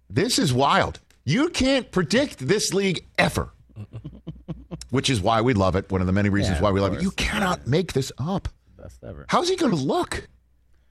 This 0.10 0.39
is 0.39 0.53
wild. 0.53 0.99
You 1.26 1.49
can't 1.49 1.91
predict 1.91 2.39
this 2.39 2.74
league 2.74 3.05
ever, 3.18 3.49
which 4.89 5.10
is 5.10 5.22
why 5.22 5.41
we 5.41 5.53
love 5.53 5.76
it. 5.76 5.91
One 5.91 6.01
of 6.01 6.07
the 6.07 6.14
many 6.14 6.30
reasons 6.30 6.57
Yeah, 6.57 6.64
why 6.64 6.72
we 6.72 6.80
love 6.80 6.93
it. 6.93 7.01
You 7.01 7.12
cannot 7.12 7.68
make 7.68 7.93
this 7.93 8.12
up. 8.18 8.47
Best 8.78 9.03
ever. 9.03 9.26
How's 9.30 9.49
he 9.49 9.55
going 9.55 9.72
to 9.76 9.78
look? 9.82 10.28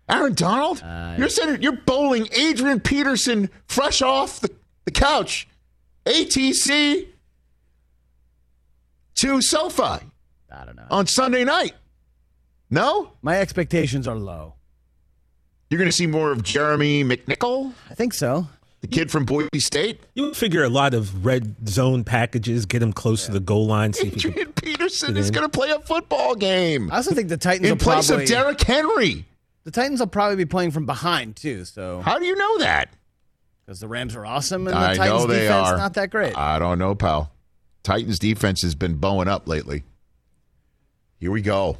Aaron 0.08 0.34
Donald? 0.34 0.82
Uh, 0.82 1.16
you're 1.18 1.28
sitting, 1.28 1.60
you're 1.60 1.76
bowling 1.76 2.28
Adrian 2.32 2.80
Peterson 2.80 3.50
fresh 3.66 4.00
off 4.00 4.40
the, 4.40 4.50
the 4.84 4.90
couch, 4.90 5.48
ATC 6.06 7.08
to 9.16 9.42
SoFi 9.42 9.82
I 10.50 10.64
don't 10.64 10.76
know. 10.76 10.86
on 10.90 11.06
Sunday 11.06 11.44
night. 11.44 11.74
No? 12.70 13.12
My 13.22 13.38
expectations 13.38 14.06
are 14.06 14.16
low. 14.16 14.54
You're 15.70 15.78
going 15.78 15.90
to 15.90 15.96
see 15.96 16.06
more 16.06 16.30
of 16.32 16.42
Jeremy 16.42 17.04
McNichol, 17.04 17.72
I 17.90 17.94
think 17.94 18.14
so. 18.14 18.46
The 18.80 18.86
kid 18.88 19.10
from 19.10 19.24
Boise 19.24 19.58
State. 19.60 20.00
You 20.14 20.24
would 20.24 20.36
figure 20.36 20.62
a 20.64 20.68
lot 20.68 20.94
of 20.94 21.24
red 21.26 21.68
zone 21.68 22.04
packages, 22.04 22.64
get 22.66 22.82
him 22.82 22.92
close 22.92 23.26
to 23.26 23.32
the 23.32 23.40
goal 23.40 23.66
line, 23.66 23.92
see 23.92 24.08
if 24.08 24.14
he 24.14 24.20
can. 24.20 24.30
Adrian 24.30 24.52
Peterson 24.52 25.14
Get 25.14 25.20
is 25.20 25.30
going 25.30 25.44
to 25.44 25.48
play 25.48 25.70
a 25.70 25.80
football 25.80 26.34
game 26.34 26.90
I 26.92 26.96
also 26.96 27.14
think 27.14 27.28
the 27.28 27.36
Titans 27.36 27.66
in 27.66 27.72
will 27.72 27.78
place 27.82 28.06
probably 28.08 28.24
of 28.24 28.30
Derrick 28.30 28.60
Henry. 28.62 29.24
the 29.64 29.70
Titans 29.70 30.00
will 30.00 30.06
probably 30.06 30.36
be 30.36 30.44
playing 30.46 30.70
from 30.70 30.86
behind 30.86 31.36
too. 31.36 31.64
So 31.64 32.00
How 32.02 32.18
do 32.18 32.24
you 32.26 32.36
know 32.36 32.58
that? 32.58 32.90
because 33.66 33.80
the 33.80 33.88
Rams 33.88 34.14
are 34.16 34.24
awesome 34.24 34.66
and 34.66 34.74
the 34.76 34.80
I 34.80 34.94
Titans 34.96 35.20
know 35.22 35.26
they 35.26 35.40
defense 35.42 35.68
are. 35.68 35.76
not 35.76 35.94
that 35.94 36.10
great. 36.10 36.36
I 36.38 36.58
don't 36.58 36.78
know, 36.78 36.94
pal. 36.94 37.32
Titans 37.82 38.18
defense 38.18 38.62
has 38.62 38.74
been 38.74 38.94
bowing 38.96 39.28
up 39.28 39.46
lately. 39.48 39.82
Here 41.20 41.30
we 41.30 41.42
go. 41.42 41.78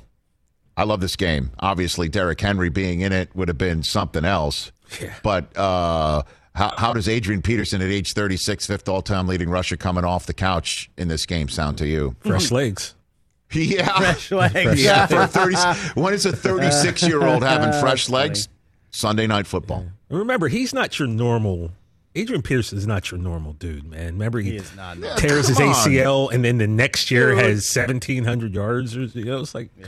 I 0.76 0.84
love 0.84 1.01
this 1.01 1.16
game. 1.16 1.51
Obviously, 1.59 2.09
Derrick 2.09 2.40
Henry 2.40 2.68
being 2.68 3.01
in 3.01 3.12
it 3.12 3.34
would 3.34 3.49
have 3.49 3.59
been 3.59 3.82
something 3.82 4.24
else. 4.24 4.70
Yeah. 5.01 5.14
But 5.22 5.57
uh, 5.57 6.22
how, 6.59 6.74
how 6.76 6.92
does 6.92 7.09
Adrian 7.09 7.40
Peterson 7.40 7.80
at 7.80 7.88
age 7.88 8.12
36, 8.12 8.66
fifth 8.66 8.88
all 8.88 9.00
time 9.00 9.26
leading 9.28 9.48
rusher, 9.48 9.76
coming 9.76 10.04
off 10.04 10.26
the 10.26 10.34
couch 10.34 10.90
in 10.98 11.09
this 11.09 11.24
game 11.24 11.48
sound 11.48 11.78
to 11.78 11.86
you? 11.86 12.16
Fresh 12.20 12.50
legs. 12.50 12.94
Yeah. 13.50 13.96
Fresh 13.96 14.30
legs. 14.30 14.84
Yeah, 14.84 15.06
for 15.06 15.26
30, 15.26 15.56
when 15.98 16.12
is 16.12 16.26
a 16.26 16.32
36 16.36 17.02
year 17.09 17.26
old 17.26 17.42
having 17.54 17.72
fresh 17.80 18.11
legs? 18.11 18.46
Sunday 18.90 19.26
night 19.26 19.46
football. 19.46 19.86
And 20.11 20.18
remember, 20.18 20.48
he's 20.48 20.74
not 20.74 20.98
your 20.98 21.09
normal. 21.09 21.70
Adrian 22.14 22.42
Peterson 22.42 22.76
is 22.76 22.86
not 22.86 23.11
your 23.11 23.18
normal 23.18 23.54
dude, 23.54 23.84
man. 23.86 24.14
Remember, 24.14 24.40
he, 24.40 24.50
He 24.50 24.56
is 24.56 24.74
not. 24.76 24.98
tears 25.16 25.48
his 25.48 25.56
Come 25.56 25.68
on. 25.68 25.74
ACL, 25.74 26.30
and 26.32 26.44
then 26.44 26.59
the 26.59 26.66
next 26.66 27.11
year 27.11 27.30
Dude. 27.34 27.44
has 27.44 27.64
seventeen 27.64 28.24
hundred 28.24 28.52
yards. 28.54 28.94
Or 28.96 29.04
you 29.04 29.24
know, 29.24 29.40
it's 29.40 29.54
like 29.54 29.70
Yeah. 29.78 29.86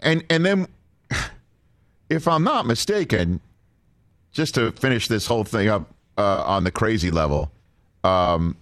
And 0.00 0.22
and 0.28 0.44
then, 0.44 0.66
if 2.10 2.26
I'm 2.28 2.44
not 2.44 2.66
mistaken, 2.66 3.40
just 4.32 4.54
to 4.54 4.72
finish 4.72 5.08
this 5.08 5.26
whole 5.26 5.44
thing 5.44 5.68
up 5.68 5.90
uh, 6.18 6.42
on 6.46 6.64
the 6.64 6.70
crazy 6.70 7.10
level, 7.10 7.50
um, 8.04 8.56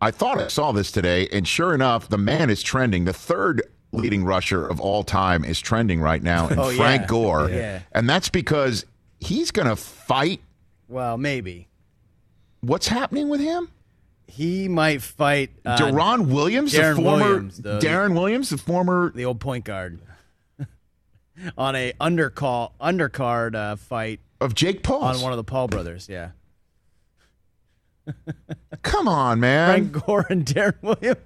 I 0.00 0.10
thought 0.10 0.38
I 0.38 0.48
saw 0.48 0.72
this 0.72 0.92
today, 0.92 1.28
and 1.32 1.46
sure 1.48 1.74
enough, 1.74 2.08
the 2.08 2.18
man 2.18 2.50
is 2.50 2.62
trending. 2.62 3.04
The 3.06 3.12
third 3.12 3.62
leading 3.92 4.24
rusher 4.24 4.66
of 4.66 4.78
all 4.80 5.02
time 5.04 5.44
is 5.44 5.58
trending 5.60 6.00
right 6.00 6.22
now, 6.22 6.48
and 6.48 6.58
Oh, 6.60 6.70
Frank 6.74 7.02
yeah. 7.02 7.06
Gore, 7.08 7.50
Yeah. 7.50 7.80
and 7.92 8.08
that's 8.08 8.28
because 8.28 8.84
he's 9.20 9.50
going 9.50 9.68
to 9.68 9.76
fight. 9.76 10.40
Well, 10.88 11.16
maybe 11.16 11.68
What's 12.60 12.88
happening 12.88 13.28
with 13.28 13.40
him? 13.40 13.70
he 14.28 14.66
might 14.68 15.00
fight 15.02 15.50
uh, 15.64 15.78
Deron 15.78 16.26
Williams, 16.26 16.72
Deron 16.74 16.96
the 16.96 17.02
former 17.02 17.24
Williams, 17.24 17.56
the- 17.58 17.78
Deron 17.78 18.14
Williams, 18.14 18.50
the 18.50 18.58
former 18.58 19.12
the 19.14 19.24
old 19.24 19.38
point 19.40 19.64
guard 19.64 20.00
on 21.56 21.76
a 21.76 21.92
undercall 22.00 22.72
undercard 22.80 23.54
uh, 23.54 23.76
fight 23.76 24.18
of 24.40 24.54
Jake 24.54 24.82
Paul. 24.82 25.02
on 25.02 25.20
one 25.20 25.32
of 25.32 25.36
the 25.36 25.44
Paul 25.44 25.68
brothers. 25.68 26.08
Yeah, 26.08 26.30
Come 28.82 29.08
on, 29.08 29.40
man. 29.40 29.68
Frank 29.90 30.04
Gore 30.06 30.26
and 30.30 30.44
Deron 30.44 30.80
Williams. 30.82 31.20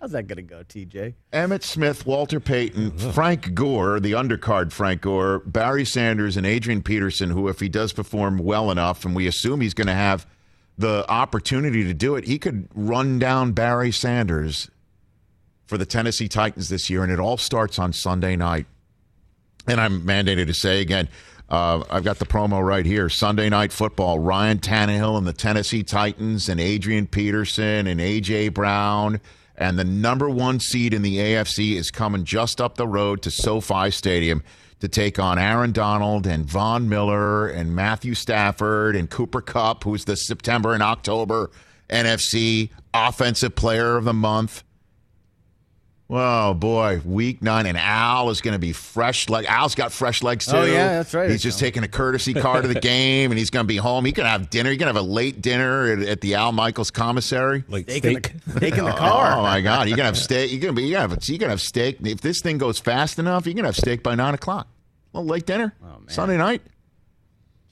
How's 0.00 0.12
that 0.12 0.24
gonna 0.24 0.42
go, 0.42 0.62
TJ? 0.62 1.14
Emmitt 1.32 1.62
Smith, 1.62 2.06
Walter 2.06 2.38
Payton, 2.38 2.92
Frank 3.12 3.54
Gore, 3.54 3.98
the 3.98 4.12
undercard 4.12 4.72
Frank 4.72 5.00
Gore, 5.02 5.40
Barry 5.40 5.84
Sanders, 5.84 6.36
and 6.36 6.46
Adrian 6.46 6.82
Peterson, 6.82 7.30
who, 7.30 7.48
if 7.48 7.60
he 7.60 7.68
does 7.68 7.92
perform 7.92 8.38
well 8.38 8.70
enough, 8.70 9.04
and 9.04 9.16
we 9.16 9.26
assume 9.26 9.60
he's 9.60 9.74
going 9.74 9.88
to 9.88 9.94
have 9.94 10.26
the 10.78 11.04
opportunity 11.10 11.82
to 11.84 11.92
do 11.92 12.14
it, 12.14 12.26
he 12.26 12.38
could 12.38 12.68
run 12.74 13.18
down 13.18 13.52
Barry 13.52 13.90
Sanders 13.90 14.70
for 15.66 15.76
the 15.76 15.86
Tennessee 15.86 16.28
Titans 16.28 16.68
this 16.68 16.88
year, 16.88 17.02
and 17.02 17.12
it 17.12 17.18
all 17.18 17.36
starts 17.36 17.78
on 17.78 17.92
Sunday 17.92 18.36
night. 18.36 18.66
And 19.66 19.80
I'm 19.80 20.02
mandated 20.02 20.46
to 20.46 20.54
say 20.54 20.80
again, 20.80 21.08
uh, 21.48 21.82
I've 21.90 22.04
got 22.04 22.18
the 22.18 22.26
promo 22.26 22.64
right 22.64 22.86
here. 22.86 23.08
Sunday 23.08 23.48
night 23.48 23.72
football. 23.72 24.18
Ryan 24.18 24.58
Tannehill 24.58 25.18
and 25.18 25.26
the 25.26 25.32
Tennessee 25.32 25.82
Titans, 25.82 26.48
and 26.48 26.60
Adrian 26.60 27.06
Peterson 27.06 27.86
and 27.86 28.00
AJ 28.00 28.54
Brown, 28.54 29.20
and 29.56 29.78
the 29.78 29.84
number 29.84 30.30
one 30.30 30.60
seed 30.60 30.94
in 30.94 31.02
the 31.02 31.18
AFC 31.18 31.74
is 31.74 31.90
coming 31.90 32.24
just 32.24 32.60
up 32.60 32.76
the 32.76 32.86
road 32.86 33.20
to 33.22 33.30
SoFi 33.30 33.90
Stadium 33.90 34.42
to 34.78 34.88
take 34.88 35.18
on 35.18 35.38
Aaron 35.38 35.72
Donald 35.72 36.26
and 36.26 36.46
Von 36.46 36.88
Miller 36.88 37.48
and 37.48 37.74
Matthew 37.74 38.14
Stafford 38.14 38.96
and 38.96 39.10
Cooper 39.10 39.42
Kupp, 39.42 39.84
who's 39.84 40.06
the 40.06 40.16
September 40.16 40.72
and 40.72 40.82
October 40.82 41.50
NFC 41.90 42.70
Offensive 42.94 43.54
Player 43.54 43.96
of 43.96 44.04
the 44.04 44.14
Month. 44.14 44.62
Oh 46.12 46.54
boy, 46.54 47.00
week 47.04 47.40
nine, 47.40 47.66
and 47.66 47.78
Al 47.78 48.30
is 48.30 48.40
going 48.40 48.54
to 48.54 48.58
be 48.58 48.72
fresh 48.72 49.28
leg. 49.28 49.46
Al's 49.46 49.76
got 49.76 49.92
fresh 49.92 50.24
legs 50.24 50.48
oh, 50.48 50.52
too. 50.52 50.58
Oh, 50.58 50.64
yeah, 50.64 50.88
that's 50.94 51.14
right. 51.14 51.30
He's 51.30 51.40
just 51.42 51.60
taking 51.60 51.84
a 51.84 51.88
courtesy 51.88 52.34
car 52.34 52.60
to 52.62 52.66
the 52.66 52.80
game, 52.80 53.30
and 53.30 53.38
he's 53.38 53.50
going 53.50 53.62
to 53.64 53.68
be 53.68 53.76
home. 53.76 54.04
He 54.04 54.10
can 54.10 54.26
have 54.26 54.50
dinner. 54.50 54.70
He's 54.70 54.78
going 54.80 54.92
to 54.92 54.98
have 54.98 55.04
a 55.04 55.08
late 55.08 55.40
dinner 55.40 55.92
at, 55.92 56.00
at 56.00 56.20
the 56.20 56.34
Al 56.34 56.50
Michaels 56.50 56.90
commissary. 56.90 57.62
like 57.68 57.84
Steak 57.88 58.04
in 58.06 58.10
steak. 58.24 58.44
the, 58.44 58.56
steak 58.56 58.76
in 58.76 58.84
the 58.84 58.92
oh, 58.92 58.98
car. 58.98 59.38
Oh 59.38 59.42
my 59.42 59.60
God, 59.60 59.88
you 59.88 59.94
can 59.94 60.04
have 60.04 60.18
steak. 60.28 60.50
You 60.50 60.58
can 60.58 60.74
be. 60.74 60.82
You 60.82 60.96
can 60.96 61.10
have. 61.10 61.28
You 61.28 61.38
can 61.38 61.48
have 61.48 61.60
steak. 61.60 61.98
If 62.02 62.20
this 62.22 62.40
thing 62.40 62.58
goes 62.58 62.80
fast 62.80 63.20
enough, 63.20 63.46
you 63.46 63.54
can 63.54 63.64
have 63.64 63.76
steak 63.76 64.02
by 64.02 64.16
nine 64.16 64.34
o'clock. 64.34 64.66
A 65.14 65.18
little 65.18 65.30
late 65.30 65.46
dinner 65.46 65.74
Oh, 65.80 66.00
man. 66.00 66.08
Sunday 66.08 66.36
night. 66.38 66.62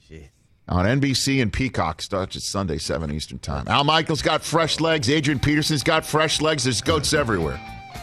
Jeez. 0.09 0.29
on 0.69 0.85
NBC 0.85 1.41
and 1.41 1.51
Peacock. 1.51 2.01
Starts 2.01 2.37
at 2.37 2.41
Sunday, 2.41 2.77
7 2.77 3.11
Eastern 3.11 3.39
Time. 3.39 3.67
Al 3.67 3.83
Michaels 3.83 4.21
got 4.21 4.43
fresh 4.43 4.79
legs. 4.79 5.09
Adrian 5.09 5.39
Peterson's 5.39 5.83
got 5.83 6.05
fresh 6.05 6.39
legs. 6.39 6.63
There's 6.63 6.81
goats 6.81 7.13
everywhere. 7.13 7.59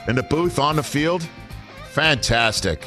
In 0.09 0.15
the 0.15 0.23
booth, 0.23 0.59
on 0.59 0.77
the 0.77 0.83
field, 0.83 1.27
fantastic. 1.91 2.87